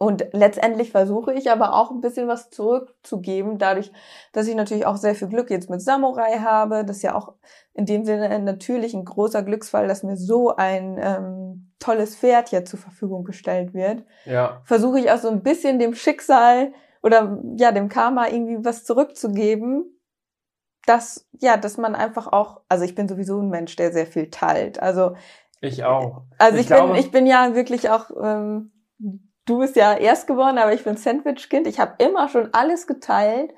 Und 0.03 0.29
letztendlich 0.33 0.93
versuche 0.93 1.35
ich 1.35 1.51
aber 1.51 1.75
auch 1.75 1.91
ein 1.91 2.01
bisschen 2.01 2.27
was 2.27 2.49
zurückzugeben, 2.49 3.59
dadurch, 3.59 3.93
dass 4.33 4.47
ich 4.47 4.55
natürlich 4.55 4.87
auch 4.87 4.97
sehr 4.97 5.15
viel 5.15 5.29
Glück 5.29 5.51
jetzt 5.51 5.69
mit 5.69 5.83
Samurai 5.83 6.39
habe. 6.39 6.87
Das 6.87 6.97
ist 6.97 7.03
ja 7.03 7.15
auch 7.15 7.35
in 7.75 7.85
dem 7.85 8.07
Sinne 8.07 8.39
natürlich 8.39 8.95
ein 8.95 9.05
großer 9.05 9.43
Glücksfall, 9.43 9.89
dass 9.89 10.03
mir 10.03 10.17
so 10.17 10.57
ein 10.57 10.99
ähm, 10.99 11.71
tolles 11.81 12.17
Pferd 12.17 12.49
hier 12.49 12.65
zur 12.65 12.79
Verfügung 12.79 13.25
gestellt 13.25 13.75
wird. 13.75 14.05
Ja. 14.25 14.63
Versuche 14.65 15.01
ich 15.01 15.11
auch 15.11 15.19
so 15.19 15.29
ein 15.29 15.43
bisschen 15.43 15.79
dem 15.79 15.95
Schicksal 15.95 16.73
oder 17.03 17.39
ja 17.59 17.71
dem 17.71 17.91
Karma 17.91 18.29
irgendwie 18.29 18.65
was 18.65 18.85
zurückzugeben, 18.85 20.00
dass, 20.87 21.29
ja, 21.39 21.57
dass 21.57 21.77
man 21.77 21.95
einfach 21.95 22.27
auch, 22.33 22.63
also 22.69 22.85
ich 22.85 22.95
bin 22.95 23.09
sowieso 23.09 23.41
ein 23.41 23.49
Mensch, 23.49 23.77
der 23.77 23.93
sehr 23.93 24.07
viel 24.07 24.31
teilt. 24.31 24.81
Also 24.81 25.15
ich 25.61 25.85
auch. 25.85 26.23
Also 26.39 26.59
ich, 26.59 26.71
ich 26.71 26.77
bin, 26.77 26.95
ich 26.95 27.11
bin 27.11 27.27
ja 27.27 27.55
wirklich 27.55 27.91
auch, 27.91 28.11
ähm, 28.21 28.73
du 28.99 29.59
bist 29.59 29.77
ja 29.77 29.95
erst 29.95 30.27
geboren, 30.27 30.59
aber 30.59 30.73
ich 30.73 30.85
bin 30.85 30.97
Sandwich-Kind. 30.97 31.67
Ich 31.67 31.79
habe 31.79 31.95
immer 31.99 32.29
schon 32.29 32.53
alles 32.53 32.87
geteilt. 32.87 33.53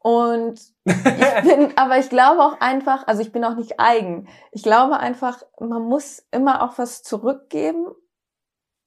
Und 0.00 0.60
ich 0.84 0.94
bin, 1.42 1.72
aber 1.76 1.98
ich 1.98 2.08
glaube 2.10 2.42
auch 2.42 2.60
einfach, 2.60 3.06
also 3.06 3.22
ich 3.22 3.32
bin 3.32 3.44
auch 3.44 3.56
nicht 3.56 3.78
eigen. 3.78 4.28
Ich 4.50 4.62
glaube 4.62 4.98
einfach, 4.98 5.42
man 5.60 5.82
muss 5.82 6.26
immer 6.30 6.62
auch 6.62 6.78
was 6.78 7.02
zurückgeben. 7.02 7.86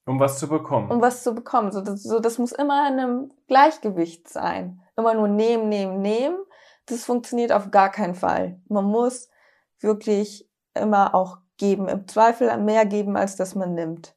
Um 0.06 0.20
was 0.20 0.40
zu 0.40 0.48
bekommen. 0.48 0.92
Um 0.92 1.02
was 1.02 1.24
zu 1.24 1.34
bekommen. 1.36 1.72
So 1.72 1.82
das, 1.82 2.04
so, 2.04 2.20
das 2.20 2.40
muss 2.40 2.52
immer 2.52 2.88
in 2.90 3.00
einem 3.00 3.32
Gleichgewicht 3.48 4.28
sein. 4.28 4.82
Immer 4.98 5.14
nur 5.14 5.28
nehmen, 5.28 5.70
nehmen, 5.70 6.02
nehmen 6.02 6.38
das 6.90 7.06
funktioniert 7.06 7.52
auf 7.52 7.72
gar 7.72 7.92
keinen 7.92 8.16
Fall. 8.16 8.60
Man 8.68 8.86
muss 8.86 9.30
wirklich 9.80 10.50
immer 10.74 11.16
auch 11.16 11.38
geben. 11.58 11.88
Im 11.88 12.08
Zweifel 12.08 12.56
mehr 12.58 12.86
geben, 12.86 13.18
als 13.18 13.36
dass 13.36 13.56
man 13.56 13.74
nimmt. 13.74 14.16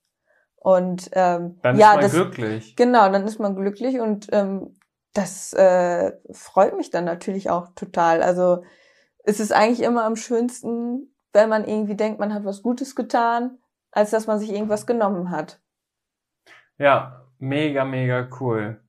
Und 0.56 1.10
ähm, 1.12 1.58
dann 1.62 1.76
ja, 1.76 1.90
ist 1.90 1.94
man 1.94 2.02
das, 2.02 2.12
glücklich. 2.12 2.76
Genau, 2.76 3.10
dann 3.10 3.26
ist 3.26 3.40
man 3.40 3.56
glücklich 3.56 3.98
und 3.98 4.28
ähm, 4.32 4.78
das 5.12 5.52
äh, 5.54 6.12
freut 6.30 6.76
mich 6.76 6.90
dann 6.90 7.04
natürlich 7.04 7.50
auch 7.50 7.68
total. 7.74 8.22
Also 8.22 8.62
es 9.24 9.40
ist 9.40 9.52
eigentlich 9.52 9.82
immer 9.82 10.04
am 10.04 10.16
schönsten, 10.16 11.14
wenn 11.32 11.48
man 11.48 11.66
irgendwie 11.66 11.96
denkt, 11.96 12.20
man 12.20 12.32
hat 12.32 12.44
was 12.44 12.62
Gutes 12.62 12.94
getan, 12.94 13.58
als 13.90 14.10
dass 14.10 14.26
man 14.26 14.38
sich 14.38 14.52
irgendwas 14.52 14.86
genommen 14.86 15.30
hat. 15.30 15.60
Ja, 16.78 17.26
mega, 17.38 17.84
mega 17.84 18.28
cool. 18.40 18.80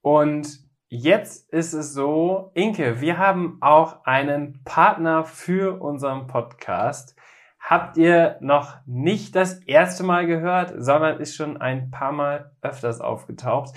Und 0.00 0.69
Jetzt 0.92 1.52
ist 1.52 1.72
es 1.72 1.94
so, 1.94 2.50
Inke, 2.54 3.00
wir 3.00 3.16
haben 3.16 3.58
auch 3.60 4.04
einen 4.06 4.64
Partner 4.64 5.22
für 5.22 5.80
unseren 5.80 6.26
Podcast. 6.26 7.14
Habt 7.60 7.96
ihr 7.96 8.38
noch 8.40 8.74
nicht 8.86 9.36
das 9.36 9.62
erste 9.62 10.02
Mal 10.02 10.26
gehört, 10.26 10.72
sondern 10.78 11.20
ist 11.20 11.36
schon 11.36 11.60
ein 11.60 11.92
paar 11.92 12.10
Mal 12.10 12.50
öfters 12.60 13.00
aufgetaucht. 13.00 13.72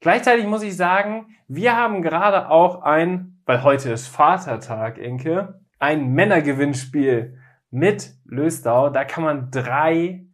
Gleichzeitig 0.00 0.44
muss 0.46 0.62
ich 0.62 0.76
sagen, 0.76 1.28
wir 1.48 1.74
haben 1.74 2.02
gerade 2.02 2.50
auch 2.50 2.82
ein, 2.82 3.40
weil 3.46 3.62
heute 3.62 3.90
ist 3.90 4.08
Vatertag, 4.08 4.98
Inke, 4.98 5.62
ein 5.78 6.08
Männergewinnspiel 6.12 7.38
mit 7.70 8.12
Lösdau. 8.26 8.90
Da 8.90 9.06
kann 9.06 9.24
man 9.24 9.50
drei 9.50 10.27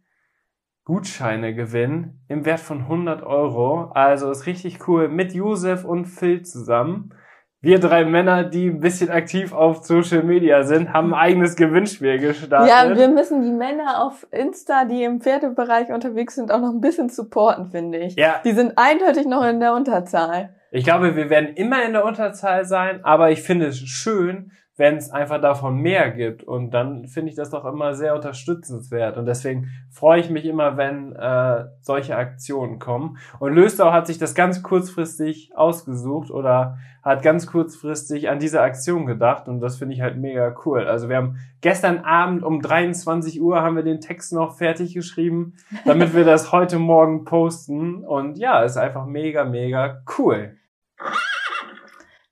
Gutscheine 0.85 1.55
gewinnen 1.55 2.23
im 2.27 2.45
Wert 2.45 2.59
von 2.59 2.81
100 2.81 3.23
Euro. 3.23 3.91
Also 3.95 4.29
ist 4.29 4.45
richtig 4.45 4.87
cool 4.87 5.09
mit 5.09 5.33
Josef 5.33 5.83
und 5.83 6.05
Phil 6.05 6.43
zusammen. 6.43 7.11
Wir 7.59 7.79
drei 7.79 8.05
Männer, 8.05 8.43
die 8.43 8.67
ein 8.67 8.79
bisschen 8.79 9.09
aktiv 9.09 9.51
auf 9.51 9.83
Social 9.83 10.21
Media 10.21 10.61
sind, 10.61 10.93
haben 10.93 11.15
ein 11.15 11.19
eigenes 11.19 11.55
Gewinnspiel 11.55 12.19
gestartet. 12.19 12.69
Ja, 12.69 12.95
wir 12.95 13.09
müssen 13.09 13.41
die 13.41 13.51
Männer 13.51 14.03
auf 14.03 14.27
Insta, 14.29 14.85
die 14.85 15.03
im 15.03 15.19
Pferdebereich 15.19 15.89
unterwegs 15.89 16.35
sind, 16.35 16.51
auch 16.51 16.61
noch 16.61 16.71
ein 16.71 16.81
bisschen 16.81 17.09
supporten, 17.09 17.71
finde 17.71 17.97
ich. 17.97 18.15
Ja. 18.15 18.35
Die 18.45 18.51
sind 18.51 18.73
eindeutig 18.75 19.25
noch 19.25 19.43
in 19.43 19.59
der 19.59 19.73
Unterzahl. 19.73 20.55
Ich 20.69 20.83
glaube, 20.83 21.15
wir 21.15 21.31
werden 21.31 21.55
immer 21.55 21.83
in 21.83 21.93
der 21.93 22.05
Unterzahl 22.05 22.65
sein, 22.65 23.03
aber 23.03 23.31
ich 23.31 23.41
finde 23.41 23.65
es 23.67 23.79
schön, 23.79 24.51
wenn 24.77 24.97
es 24.97 25.09
einfach 25.09 25.39
davon 25.39 25.77
mehr 25.77 26.11
gibt. 26.11 26.43
Und 26.43 26.71
dann 26.71 27.07
finde 27.07 27.29
ich 27.29 27.35
das 27.35 27.49
doch 27.49 27.65
immer 27.65 27.93
sehr 27.93 28.13
unterstützenswert. 28.13 29.17
Und 29.17 29.25
deswegen 29.25 29.69
freue 29.89 30.19
ich 30.19 30.29
mich 30.29 30.45
immer, 30.45 30.75
wenn 30.75 31.15
äh, 31.15 31.65
solche 31.79 32.17
Aktionen 32.17 32.77
kommen. 32.79 33.17
Und 33.39 33.53
Löstau 33.53 33.93
hat 33.93 34.05
sich 34.07 34.17
das 34.17 34.35
ganz 34.35 34.63
kurzfristig 34.63 35.51
ausgesucht 35.55 36.29
oder 36.29 36.77
hat 37.03 37.21
ganz 37.21 37.47
kurzfristig 37.47 38.29
an 38.29 38.39
diese 38.39 38.61
Aktion 38.61 39.05
gedacht. 39.05 39.47
Und 39.47 39.61
das 39.61 39.77
finde 39.77 39.95
ich 39.95 40.01
halt 40.01 40.17
mega 40.17 40.53
cool. 40.65 40.85
Also 40.85 41.07
wir 41.07 41.15
haben 41.15 41.37
gestern 41.61 41.99
Abend 41.99 42.43
um 42.43 42.61
23 42.61 43.41
Uhr 43.41 43.61
haben 43.61 43.77
wir 43.77 43.83
den 43.83 44.01
Text 44.01 44.33
noch 44.33 44.57
fertig 44.57 44.93
geschrieben, 44.93 45.53
damit 45.85 46.13
wir 46.13 46.25
das 46.25 46.51
heute 46.51 46.79
Morgen 46.79 47.23
posten. 47.23 48.03
Und 48.03 48.37
ja, 48.37 48.61
ist 48.63 48.75
einfach 48.75 49.05
mega, 49.05 49.45
mega 49.45 50.01
cool. 50.17 50.57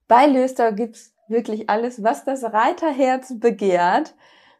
Bei 0.10 0.28
Löstau 0.28 0.74
gibt's 0.74 1.13
wirklich 1.28 1.70
alles, 1.70 2.04
was 2.04 2.26
das 2.26 2.44
Reiterherz 2.44 3.40
begehrt. 3.40 4.16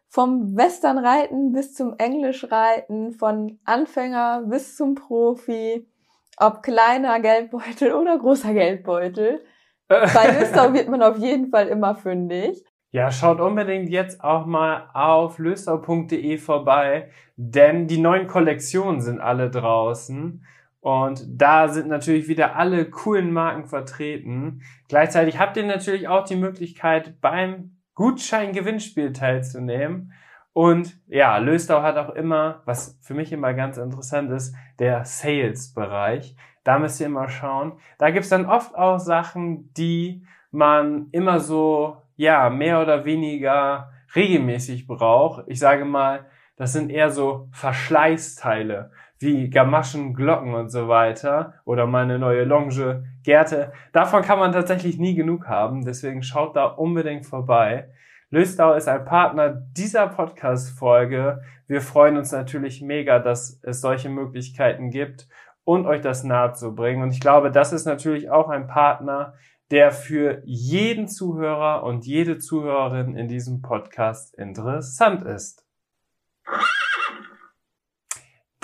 Vom 0.08 0.56
Westernreiten 0.56 1.52
bis 1.52 1.74
zum 1.74 1.94
Englischreiten, 1.98 3.12
von 3.12 3.58
Anfänger 3.64 4.44
bis 4.46 4.76
zum 4.76 4.94
Profi, 4.94 5.88
ob 6.36 6.62
kleiner 6.62 7.20
Geldbeutel 7.20 7.92
oder 8.00 8.18
großer 8.18 8.52
Geldbeutel. 8.52 9.44
Bei 9.88 10.38
Löstau 10.38 10.72
wird 10.72 10.88
man 10.88 11.02
auf 11.02 11.18
jeden 11.18 11.50
Fall 11.50 11.68
immer 11.68 11.94
fündig. 11.94 12.64
Ja, 12.90 13.10
schaut 13.10 13.40
unbedingt 13.40 13.90
jetzt 13.90 14.22
auch 14.22 14.46
mal 14.46 14.88
auf 14.94 15.38
löstau.de 15.40 16.38
vorbei, 16.38 17.10
denn 17.34 17.88
die 17.88 17.98
neuen 17.98 18.28
Kollektionen 18.28 19.00
sind 19.00 19.20
alle 19.20 19.50
draußen. 19.50 20.46
Und 20.84 21.24
da 21.26 21.68
sind 21.68 21.88
natürlich 21.88 22.28
wieder 22.28 22.56
alle 22.56 22.84
coolen 22.84 23.32
Marken 23.32 23.64
vertreten. 23.64 24.60
Gleichzeitig 24.86 25.38
habt 25.38 25.56
ihr 25.56 25.64
natürlich 25.64 26.08
auch 26.08 26.26
die 26.26 26.36
Möglichkeit, 26.36 27.22
beim 27.22 27.78
Gutschein-Gewinnspiel 27.94 29.14
teilzunehmen. 29.14 30.12
Und 30.52 31.00
ja, 31.06 31.38
Löstau 31.38 31.80
hat 31.80 31.96
auch 31.96 32.10
immer, 32.10 32.60
was 32.66 32.98
für 33.00 33.14
mich 33.14 33.32
immer 33.32 33.54
ganz 33.54 33.78
interessant 33.78 34.30
ist, 34.30 34.54
der 34.78 35.06
Sales-Bereich. 35.06 36.36
Da 36.64 36.78
müsst 36.78 37.00
ihr 37.00 37.06
immer 37.06 37.30
schauen. 37.30 37.78
Da 37.96 38.10
gibt's 38.10 38.28
dann 38.28 38.44
oft 38.44 38.74
auch 38.74 38.98
Sachen, 38.98 39.72
die 39.72 40.26
man 40.50 41.08
immer 41.12 41.40
so, 41.40 41.96
ja, 42.16 42.50
mehr 42.50 42.82
oder 42.82 43.06
weniger 43.06 43.90
regelmäßig 44.14 44.86
brauche. 44.86 45.44
Ich 45.46 45.60
sage 45.60 45.86
mal, 45.86 46.26
das 46.56 46.74
sind 46.74 46.90
eher 46.90 47.08
so 47.10 47.48
Verschleißteile 47.52 48.90
wie 49.24 49.50
Gamaschen, 49.50 50.14
Glocken 50.14 50.54
und 50.54 50.68
so 50.68 50.86
weiter 50.86 51.54
oder 51.64 51.86
meine 51.86 52.18
neue 52.18 52.44
Longe, 52.44 53.04
Gärte. 53.24 53.72
Davon 53.92 54.22
kann 54.22 54.38
man 54.38 54.52
tatsächlich 54.52 54.98
nie 54.98 55.14
genug 55.14 55.48
haben, 55.48 55.84
deswegen 55.84 56.22
schaut 56.22 56.54
da 56.54 56.66
unbedingt 56.66 57.26
vorbei. 57.26 57.88
Löstau 58.30 58.74
ist 58.74 58.88
ein 58.88 59.04
Partner 59.04 59.48
dieser 59.76 60.08
Podcast-Folge. 60.08 61.40
Wir 61.66 61.80
freuen 61.80 62.16
uns 62.16 62.32
natürlich 62.32 62.82
mega, 62.82 63.18
dass 63.18 63.60
es 63.62 63.80
solche 63.80 64.08
Möglichkeiten 64.08 64.90
gibt 64.90 65.28
und 65.64 65.86
euch 65.86 66.00
das 66.00 66.24
nahe 66.24 66.52
zu 66.52 66.74
bringen. 66.74 67.02
Und 67.02 67.10
ich 67.10 67.20
glaube, 67.20 67.50
das 67.50 67.72
ist 67.72 67.86
natürlich 67.86 68.30
auch 68.30 68.48
ein 68.48 68.66
Partner, 68.66 69.34
der 69.70 69.92
für 69.92 70.42
jeden 70.44 71.08
Zuhörer 71.08 71.84
und 71.84 72.06
jede 72.06 72.38
Zuhörerin 72.38 73.16
in 73.16 73.28
diesem 73.28 73.62
Podcast 73.62 74.34
interessant 74.34 75.22
ist. 75.22 75.64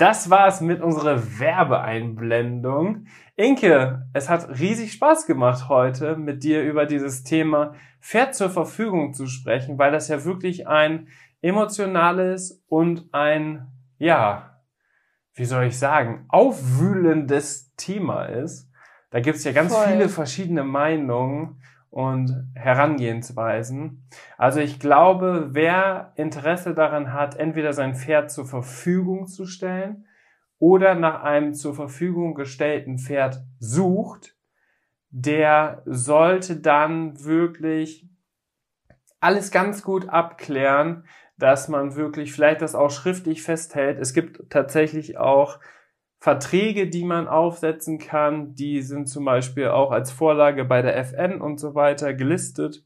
Das 0.01 0.31
war's 0.31 0.61
mit 0.61 0.81
unserer 0.81 1.37
Werbeeinblendung. 1.37 3.05
Inke, 3.35 4.07
es 4.13 4.29
hat 4.31 4.59
riesig 4.59 4.93
Spaß 4.93 5.27
gemacht 5.27 5.69
heute 5.69 6.15
mit 6.15 6.43
dir 6.43 6.63
über 6.63 6.87
dieses 6.87 7.21
Thema 7.23 7.75
Pferd 7.99 8.33
zur 8.33 8.49
Verfügung 8.49 9.13
zu 9.13 9.27
sprechen, 9.27 9.77
weil 9.77 9.91
das 9.91 10.07
ja 10.07 10.25
wirklich 10.25 10.67
ein 10.67 11.07
emotionales 11.43 12.63
und 12.67 13.13
ein, 13.13 13.67
ja, 13.99 14.63
wie 15.35 15.45
soll 15.45 15.65
ich 15.65 15.77
sagen, 15.77 16.25
aufwühlendes 16.29 17.71
Thema 17.75 18.25
ist. 18.25 18.71
Da 19.11 19.19
gibt's 19.19 19.43
ja 19.43 19.51
ganz 19.51 19.71
Voll. 19.71 19.85
viele 19.85 20.09
verschiedene 20.09 20.63
Meinungen 20.63 21.61
und 21.91 22.49
Herangehensweisen. 22.55 24.07
Also 24.37 24.61
ich 24.61 24.79
glaube, 24.79 25.49
wer 25.51 26.13
Interesse 26.15 26.73
daran 26.73 27.13
hat, 27.13 27.35
entweder 27.35 27.73
sein 27.73 27.95
Pferd 27.95 28.31
zur 28.31 28.45
Verfügung 28.45 29.27
zu 29.27 29.45
stellen 29.45 30.07
oder 30.57 30.95
nach 30.95 31.21
einem 31.21 31.53
zur 31.53 31.75
Verfügung 31.75 32.33
gestellten 32.33 32.97
Pferd 32.97 33.43
sucht, 33.59 34.37
der 35.09 35.83
sollte 35.85 36.55
dann 36.55 37.23
wirklich 37.25 38.07
alles 39.19 39.51
ganz 39.51 39.83
gut 39.83 40.07
abklären, 40.07 41.03
dass 41.37 41.67
man 41.67 41.95
wirklich 41.95 42.31
vielleicht 42.31 42.61
das 42.61 42.73
auch 42.73 42.89
schriftlich 42.89 43.43
festhält. 43.43 43.99
Es 43.99 44.13
gibt 44.13 44.49
tatsächlich 44.49 45.17
auch 45.17 45.59
Verträge, 46.21 46.87
die 46.87 47.03
man 47.03 47.27
aufsetzen 47.27 47.97
kann, 47.97 48.53
die 48.53 48.83
sind 48.83 49.07
zum 49.07 49.25
Beispiel 49.25 49.69
auch 49.69 49.89
als 49.89 50.11
Vorlage 50.11 50.65
bei 50.65 50.83
der 50.83 50.95
FN 50.97 51.41
und 51.41 51.59
so 51.59 51.73
weiter 51.73 52.13
gelistet. 52.13 52.85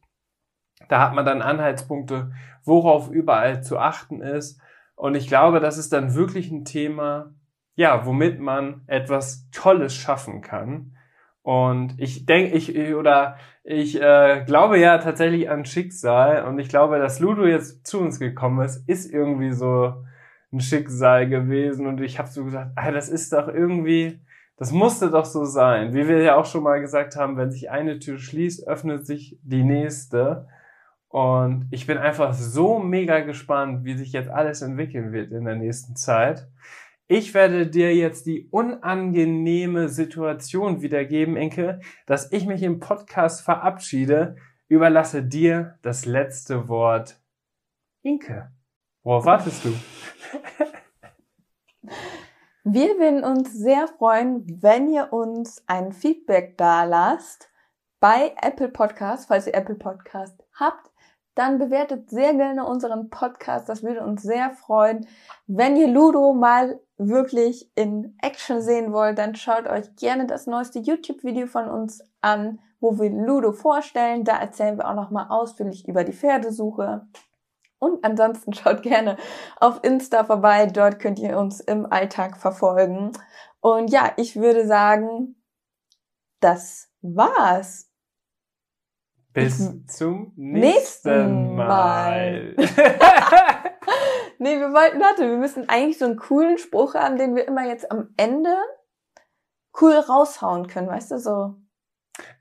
Da 0.88 1.02
hat 1.02 1.14
man 1.14 1.26
dann 1.26 1.42
Anhaltspunkte, 1.42 2.32
worauf 2.64 3.12
überall 3.12 3.62
zu 3.62 3.78
achten 3.78 4.22
ist. 4.22 4.62
Und 4.96 5.16
ich 5.16 5.28
glaube, 5.28 5.60
das 5.60 5.78
ist 5.78 5.92
dann 5.92 6.16
wirklich 6.16 6.50
ein 6.50 6.64
Thema, 6.64 7.36
ja, 7.76 8.06
womit 8.06 8.40
man 8.40 8.84
etwas 8.88 9.50
Tolles 9.52 9.94
schaffen 9.94 10.40
kann. 10.40 10.96
Und 11.42 11.96
ich 11.98 12.26
denke, 12.26 12.56
ich 12.56 12.96
oder 12.96 13.36
ich 13.66 14.02
äh, 14.02 14.46
glaube 14.46 14.80
ja 14.80 14.98
tatsächlich 15.00 15.50
an 15.50 15.66
Schicksal 15.66 16.46
und 16.46 16.58
ich 16.58 16.70
glaube, 16.70 17.00
dass 17.00 17.20
Ludo 17.20 17.46
jetzt 17.46 17.86
zu 17.86 18.00
uns 18.00 18.18
gekommen 18.18 18.64
ist, 18.64 18.88
ist 18.88 19.12
irgendwie 19.12 19.52
so 19.52 20.06
ein 20.56 20.62
Schicksal 20.62 21.28
gewesen 21.28 21.86
und 21.86 22.02
ich 22.02 22.18
habe 22.18 22.30
so 22.30 22.46
gesagt, 22.46 22.72
ah, 22.76 22.92
das 22.92 23.10
ist 23.10 23.34
doch 23.34 23.48
irgendwie, 23.48 24.20
das 24.58 24.72
musste 24.72 25.10
doch 25.10 25.26
so 25.26 25.46
sein. 25.46 25.94
Wie 25.94 26.08
wir 26.08 26.22
ja 26.22 26.36
auch 26.36 26.46
schon 26.46 26.64
mal 26.64 26.80
gesagt 26.80 27.16
haben, 27.16 27.38
wenn 27.38 27.52
sich 27.52 27.70
eine 27.70 28.00
Tür 28.00 28.18
schließt, 28.18 28.68
öffnet 28.68 29.06
sich 29.06 29.38
die 29.44 29.64
nächste. 29.64 30.48
Und 31.10 31.68
ich 31.72 31.88
bin 31.88 31.98
einfach 31.98 32.34
so 32.34 32.80
mega 32.80 33.20
gespannt, 33.20 33.86
wie 33.86 33.96
sich 33.98 34.12
jetzt 34.14 34.30
alles 34.30 34.62
entwickeln 34.62 35.12
wird 35.12 35.32
in 35.32 35.46
der 35.46 35.56
nächsten 35.56 35.96
Zeit. 35.96 36.48
Ich 37.08 37.34
werde 37.34 37.68
dir 37.68 37.96
jetzt 37.96 38.26
die 38.26 38.48
unangenehme 38.50 39.90
Situation 39.90 40.82
wiedergeben, 40.82 41.38
Inke, 41.38 41.80
dass 42.06 42.32
ich 42.32 42.48
mich 42.48 42.64
im 42.64 42.80
Podcast 42.80 43.42
verabschiede. 43.42 44.38
Überlasse 44.68 45.22
dir 45.22 45.78
das 45.84 46.06
letzte 46.06 46.68
Wort. 46.68 47.22
Inke, 48.02 48.52
worauf 49.06 49.26
wartest 49.26 49.64
du? 49.64 49.74
Wir 52.66 52.98
würden 52.98 53.24
uns 53.24 53.54
sehr 53.54 53.88
freuen, 53.88 54.44
wenn 54.62 54.90
ihr 54.90 55.14
uns 55.14 55.64
ein 55.68 55.94
Feedback 55.94 56.58
da 56.58 56.84
lasst 56.84 57.50
bei 58.00 58.34
Apple 58.42 58.70
Podcast. 58.70 59.28
Falls 59.28 59.46
ihr 59.46 59.54
Apple 59.54 59.76
Podcast 59.76 60.44
habt, 60.56 60.90
dann 61.36 61.60
bewertet 61.60 62.10
sehr 62.10 62.34
gerne 62.34 62.66
unseren 62.66 63.12
Podcast. 63.12 63.70
Das 63.70 63.84
würde 63.84 64.04
uns 64.04 64.24
sehr 64.24 64.50
freuen. 64.50 65.06
Wenn 65.46 65.76
ihr 65.76 65.88
Ludo 65.88 66.34
mal 66.34 66.80
wirklich 66.98 67.72
in 67.76 68.18
Action 68.24 68.62
sehen 68.62 68.92
wollt, 68.94 69.20
dann 69.20 69.36
schaut 69.36 69.68
euch 69.68 69.96
gerne 69.96 70.26
das 70.26 70.48
neueste 70.48 70.80
YouTube-Video 70.80 71.46
von 71.46 71.70
uns 71.70 72.02
an, 72.22 72.60
wo 72.80 72.98
wir 72.98 73.12
Ludo 73.12 73.52
vorstellen. 73.52 74.24
Da 74.24 74.38
erzählen 74.38 74.78
wir 74.78 74.90
auch 74.90 74.96
nochmal 74.96 75.28
ausführlich 75.30 75.88
über 75.88 76.04
die 76.04 76.14
Pferdesuche. 76.14 77.06
Und 77.86 78.04
ansonsten 78.04 78.54
schaut 78.54 78.82
gerne 78.82 79.18
auf 79.60 79.84
Insta 79.84 80.24
vorbei. 80.24 80.66
Dort 80.66 81.00
könnt 81.00 81.20
ihr 81.20 81.38
uns 81.38 81.60
im 81.60 81.86
Alltag 81.92 82.38
verfolgen. 82.38 83.12
Und 83.60 83.92
ja, 83.92 84.12
ich 84.18 84.36
würde 84.36 84.66
sagen, 84.66 85.36
das 86.40 86.90
war's. 87.02 87.92
Bis 89.34 89.60
ich 89.60 89.88
zum 89.90 90.32
nächsten 90.36 91.56
Mal. 91.56 92.56
nee, 94.40 94.60
wir 94.60 94.72
wollten, 94.72 95.00
warte, 95.00 95.30
wir 95.30 95.38
müssen 95.38 95.68
eigentlich 95.68 95.98
so 95.98 96.06
einen 96.06 96.16
coolen 96.16 96.58
Spruch 96.58 96.96
haben, 96.96 97.18
den 97.18 97.36
wir 97.36 97.48
immer 97.48 97.66
jetzt 97.66 97.92
am 97.92 98.14
Ende 98.16 98.56
cool 99.82 99.94
raushauen 99.94 100.68
können, 100.68 100.88
weißt 100.88 101.12
du, 101.12 101.20
so. 101.20 101.56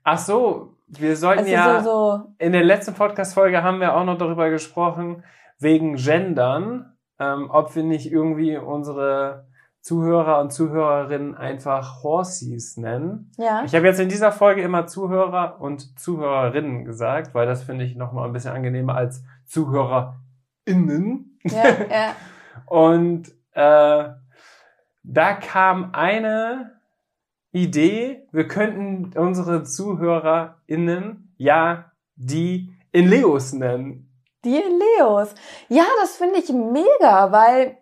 Ach 0.03 0.17
so, 0.17 0.74
wir 0.87 1.15
sollten 1.15 1.39
also 1.39 1.51
ja, 1.51 1.81
so, 1.81 1.89
so 1.89 2.33
in 2.37 2.51
der 2.51 2.63
letzten 2.63 2.93
Podcast-Folge 2.93 3.63
haben 3.63 3.79
wir 3.79 3.95
auch 3.95 4.03
noch 4.03 4.17
darüber 4.17 4.49
gesprochen, 4.49 5.23
wegen 5.59 5.95
Gendern, 5.95 6.97
ähm, 7.19 7.49
ob 7.49 7.75
wir 7.75 7.83
nicht 7.83 8.11
irgendwie 8.11 8.57
unsere 8.57 9.47
Zuhörer 9.81 10.41
und 10.41 10.51
Zuhörerinnen 10.51 11.35
einfach 11.35 12.03
Horsies 12.03 12.77
nennen. 12.77 13.31
Ja. 13.37 13.63
Ich 13.65 13.75
habe 13.75 13.85
jetzt 13.85 13.99
in 13.99 14.09
dieser 14.09 14.31
Folge 14.31 14.63
immer 14.63 14.87
Zuhörer 14.87 15.61
und 15.61 15.99
Zuhörerinnen 15.99 16.85
gesagt, 16.85 17.35
weil 17.35 17.45
das 17.45 17.63
finde 17.63 17.85
ich 17.85 17.95
nochmal 17.95 18.25
ein 18.25 18.33
bisschen 18.33 18.51
angenehmer 18.51 18.95
als 18.95 19.23
ZuhörerInnen. 19.45 21.39
Ja, 21.43 21.63
ja. 21.91 22.15
und 22.65 23.29
äh, 23.51 24.09
da 25.03 25.33
kam 25.33 25.91
eine 25.93 26.74
Idee, 27.55 28.27
wir 28.33 28.49
könnten 28.49 29.17
unsere 29.17 29.63
ZuhörerInnen 29.63 31.33
ja 31.37 31.91
die 32.15 32.69
in 32.91 33.07
Leos 33.07 33.53
nennen. 33.53 34.11
Die 34.43 34.57
in 34.57 34.77
Leos. 34.77 35.33
Ja, 35.69 35.85
das 36.01 36.17
finde 36.17 36.39
ich 36.39 36.51
mega, 36.51 37.31
weil 37.31 37.77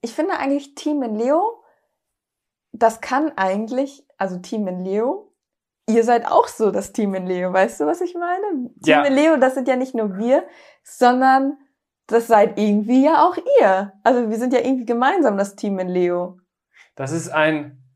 ich 0.00 0.14
finde 0.14 0.38
eigentlich 0.38 0.74
Team 0.74 1.02
in 1.02 1.14
Leo, 1.14 1.62
das 2.72 3.02
kann 3.02 3.32
eigentlich, 3.36 4.06
also 4.16 4.38
Team 4.38 4.66
in 4.66 4.82
Leo, 4.82 5.34
ihr 5.86 6.04
seid 6.04 6.26
auch 6.26 6.48
so 6.48 6.70
das 6.70 6.92
Team 6.92 7.14
in 7.14 7.26
Leo, 7.26 7.52
weißt 7.52 7.80
du, 7.80 7.86
was 7.86 8.00
ich 8.00 8.14
meine? 8.14 8.70
Ja. 8.82 9.02
Team 9.02 9.12
in 9.12 9.18
Leo, 9.18 9.36
das 9.36 9.54
sind 9.54 9.68
ja 9.68 9.76
nicht 9.76 9.94
nur 9.94 10.16
wir, 10.16 10.46
sondern 10.82 11.58
das 12.06 12.28
seid 12.28 12.58
irgendwie 12.58 13.04
ja 13.04 13.26
auch 13.26 13.36
ihr. 13.60 13.92
Also 14.04 14.30
wir 14.30 14.38
sind 14.38 14.54
ja 14.54 14.60
irgendwie 14.60 14.86
gemeinsam 14.86 15.36
das 15.36 15.54
Team 15.54 15.78
in 15.78 15.88
Leo. 15.88 16.38
Das 16.94 17.12
ist 17.12 17.28
ein 17.28 17.87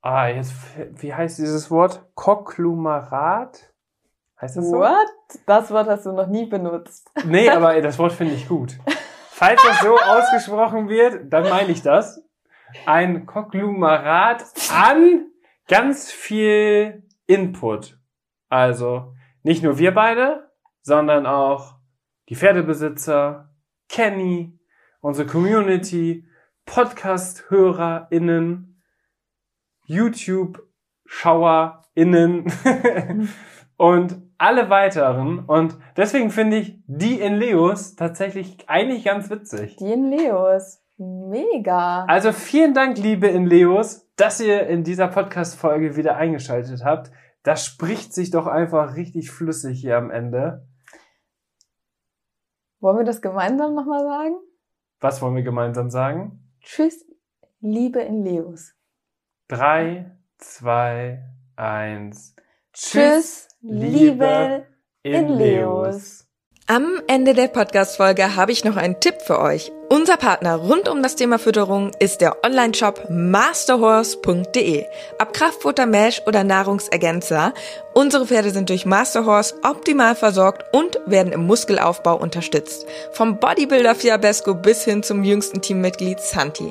Ah, 0.00 0.28
jetzt, 0.28 0.54
wie 1.00 1.12
heißt 1.12 1.38
dieses 1.38 1.70
Wort? 1.70 2.04
Kokklumerat? 2.14 3.72
Heißt 4.40 4.56
das 4.56 4.70
so? 4.70 4.78
What? 4.78 5.08
Das 5.46 5.70
Wort 5.70 5.88
hast 5.88 6.06
du 6.06 6.12
noch 6.12 6.28
nie 6.28 6.46
benutzt. 6.46 7.10
Nee, 7.24 7.50
aber 7.50 7.80
das 7.80 7.98
Wort 7.98 8.12
finde 8.12 8.34
ich 8.34 8.48
gut. 8.48 8.78
Falls 9.30 9.60
das 9.62 9.80
so 9.80 9.98
ausgesprochen 9.98 10.88
wird, 10.88 11.32
dann 11.32 11.48
meine 11.48 11.70
ich 11.70 11.82
das. 11.82 12.22
Ein 12.86 13.26
Kokklumerat 13.26 14.44
an 14.72 15.26
ganz 15.66 16.12
viel 16.12 17.02
Input. 17.26 17.98
Also 18.48 19.14
nicht 19.42 19.62
nur 19.62 19.78
wir 19.78 19.94
beide, 19.94 20.50
sondern 20.82 21.26
auch 21.26 21.76
die 22.28 22.36
Pferdebesitzer, 22.36 23.50
Kenny, 23.88 24.58
unsere 25.00 25.28
Community, 25.28 26.28
Podcast-HörerInnen, 26.66 28.77
YouTube-SchauerInnen 29.88 32.52
und 33.76 34.22
alle 34.38 34.70
weiteren. 34.70 35.40
Und 35.40 35.76
deswegen 35.96 36.30
finde 36.30 36.58
ich 36.58 36.80
die 36.86 37.20
in 37.20 37.34
Leos 37.34 37.96
tatsächlich 37.96 38.68
eigentlich 38.68 39.04
ganz 39.04 39.28
witzig. 39.30 39.76
Die 39.76 39.92
in 39.92 40.10
Leos. 40.10 40.80
Mega. 40.98 42.04
Also 42.06 42.32
vielen 42.32 42.74
Dank, 42.74 42.98
liebe 42.98 43.28
in 43.28 43.46
Leos, 43.46 44.06
dass 44.16 44.40
ihr 44.40 44.66
in 44.66 44.82
dieser 44.82 45.08
Podcast-Folge 45.08 45.96
wieder 45.96 46.16
eingeschaltet 46.16 46.84
habt. 46.84 47.10
Das 47.44 47.64
spricht 47.64 48.12
sich 48.12 48.30
doch 48.30 48.46
einfach 48.46 48.96
richtig 48.96 49.30
flüssig 49.30 49.80
hier 49.80 49.96
am 49.96 50.10
Ende. 50.10 50.66
Wollen 52.80 52.98
wir 52.98 53.04
das 53.04 53.22
gemeinsam 53.22 53.74
nochmal 53.74 54.04
sagen? 54.04 54.36
Was 55.00 55.22
wollen 55.22 55.36
wir 55.36 55.44
gemeinsam 55.44 55.88
sagen? 55.88 56.42
Tschüss, 56.60 57.06
Liebe 57.60 58.00
in 58.00 58.24
Leos. 58.24 58.74
Drei, 59.48 60.04
zwei, 60.36 61.20
eins. 61.56 62.34
Tschüss, 62.74 63.48
Liebe 63.62 64.66
in 65.02 65.28
Leos. 65.38 66.26
Am 66.66 67.00
Ende 67.06 67.32
der 67.32 67.48
Podcast-Folge 67.48 68.36
habe 68.36 68.52
ich 68.52 68.66
noch 68.66 68.76
einen 68.76 69.00
Tipp 69.00 69.22
für 69.22 69.40
euch. 69.40 69.72
Unser 69.88 70.18
Partner 70.18 70.56
rund 70.56 70.86
um 70.86 71.02
das 71.02 71.16
Thema 71.16 71.38
Fütterung 71.38 71.92
ist 71.98 72.20
der 72.20 72.44
Online-Shop 72.44 73.06
masterhorse.de. 73.08 74.84
Ob 75.18 75.32
Kraftfutter, 75.32 75.86
Mesh 75.86 76.20
oder 76.26 76.44
Nahrungsergänzer, 76.44 77.54
unsere 77.94 78.26
Pferde 78.26 78.50
sind 78.50 78.68
durch 78.68 78.84
Masterhorse 78.84 79.54
optimal 79.62 80.14
versorgt 80.14 80.62
und 80.74 81.00
werden 81.06 81.32
im 81.32 81.46
Muskelaufbau 81.46 82.18
unterstützt. 82.18 82.84
Vom 83.12 83.40
Bodybuilder 83.40 83.94
Fiabesco 83.94 84.54
bis 84.54 84.84
hin 84.84 85.02
zum 85.02 85.24
jüngsten 85.24 85.62
Teammitglied 85.62 86.20
Santi. 86.20 86.70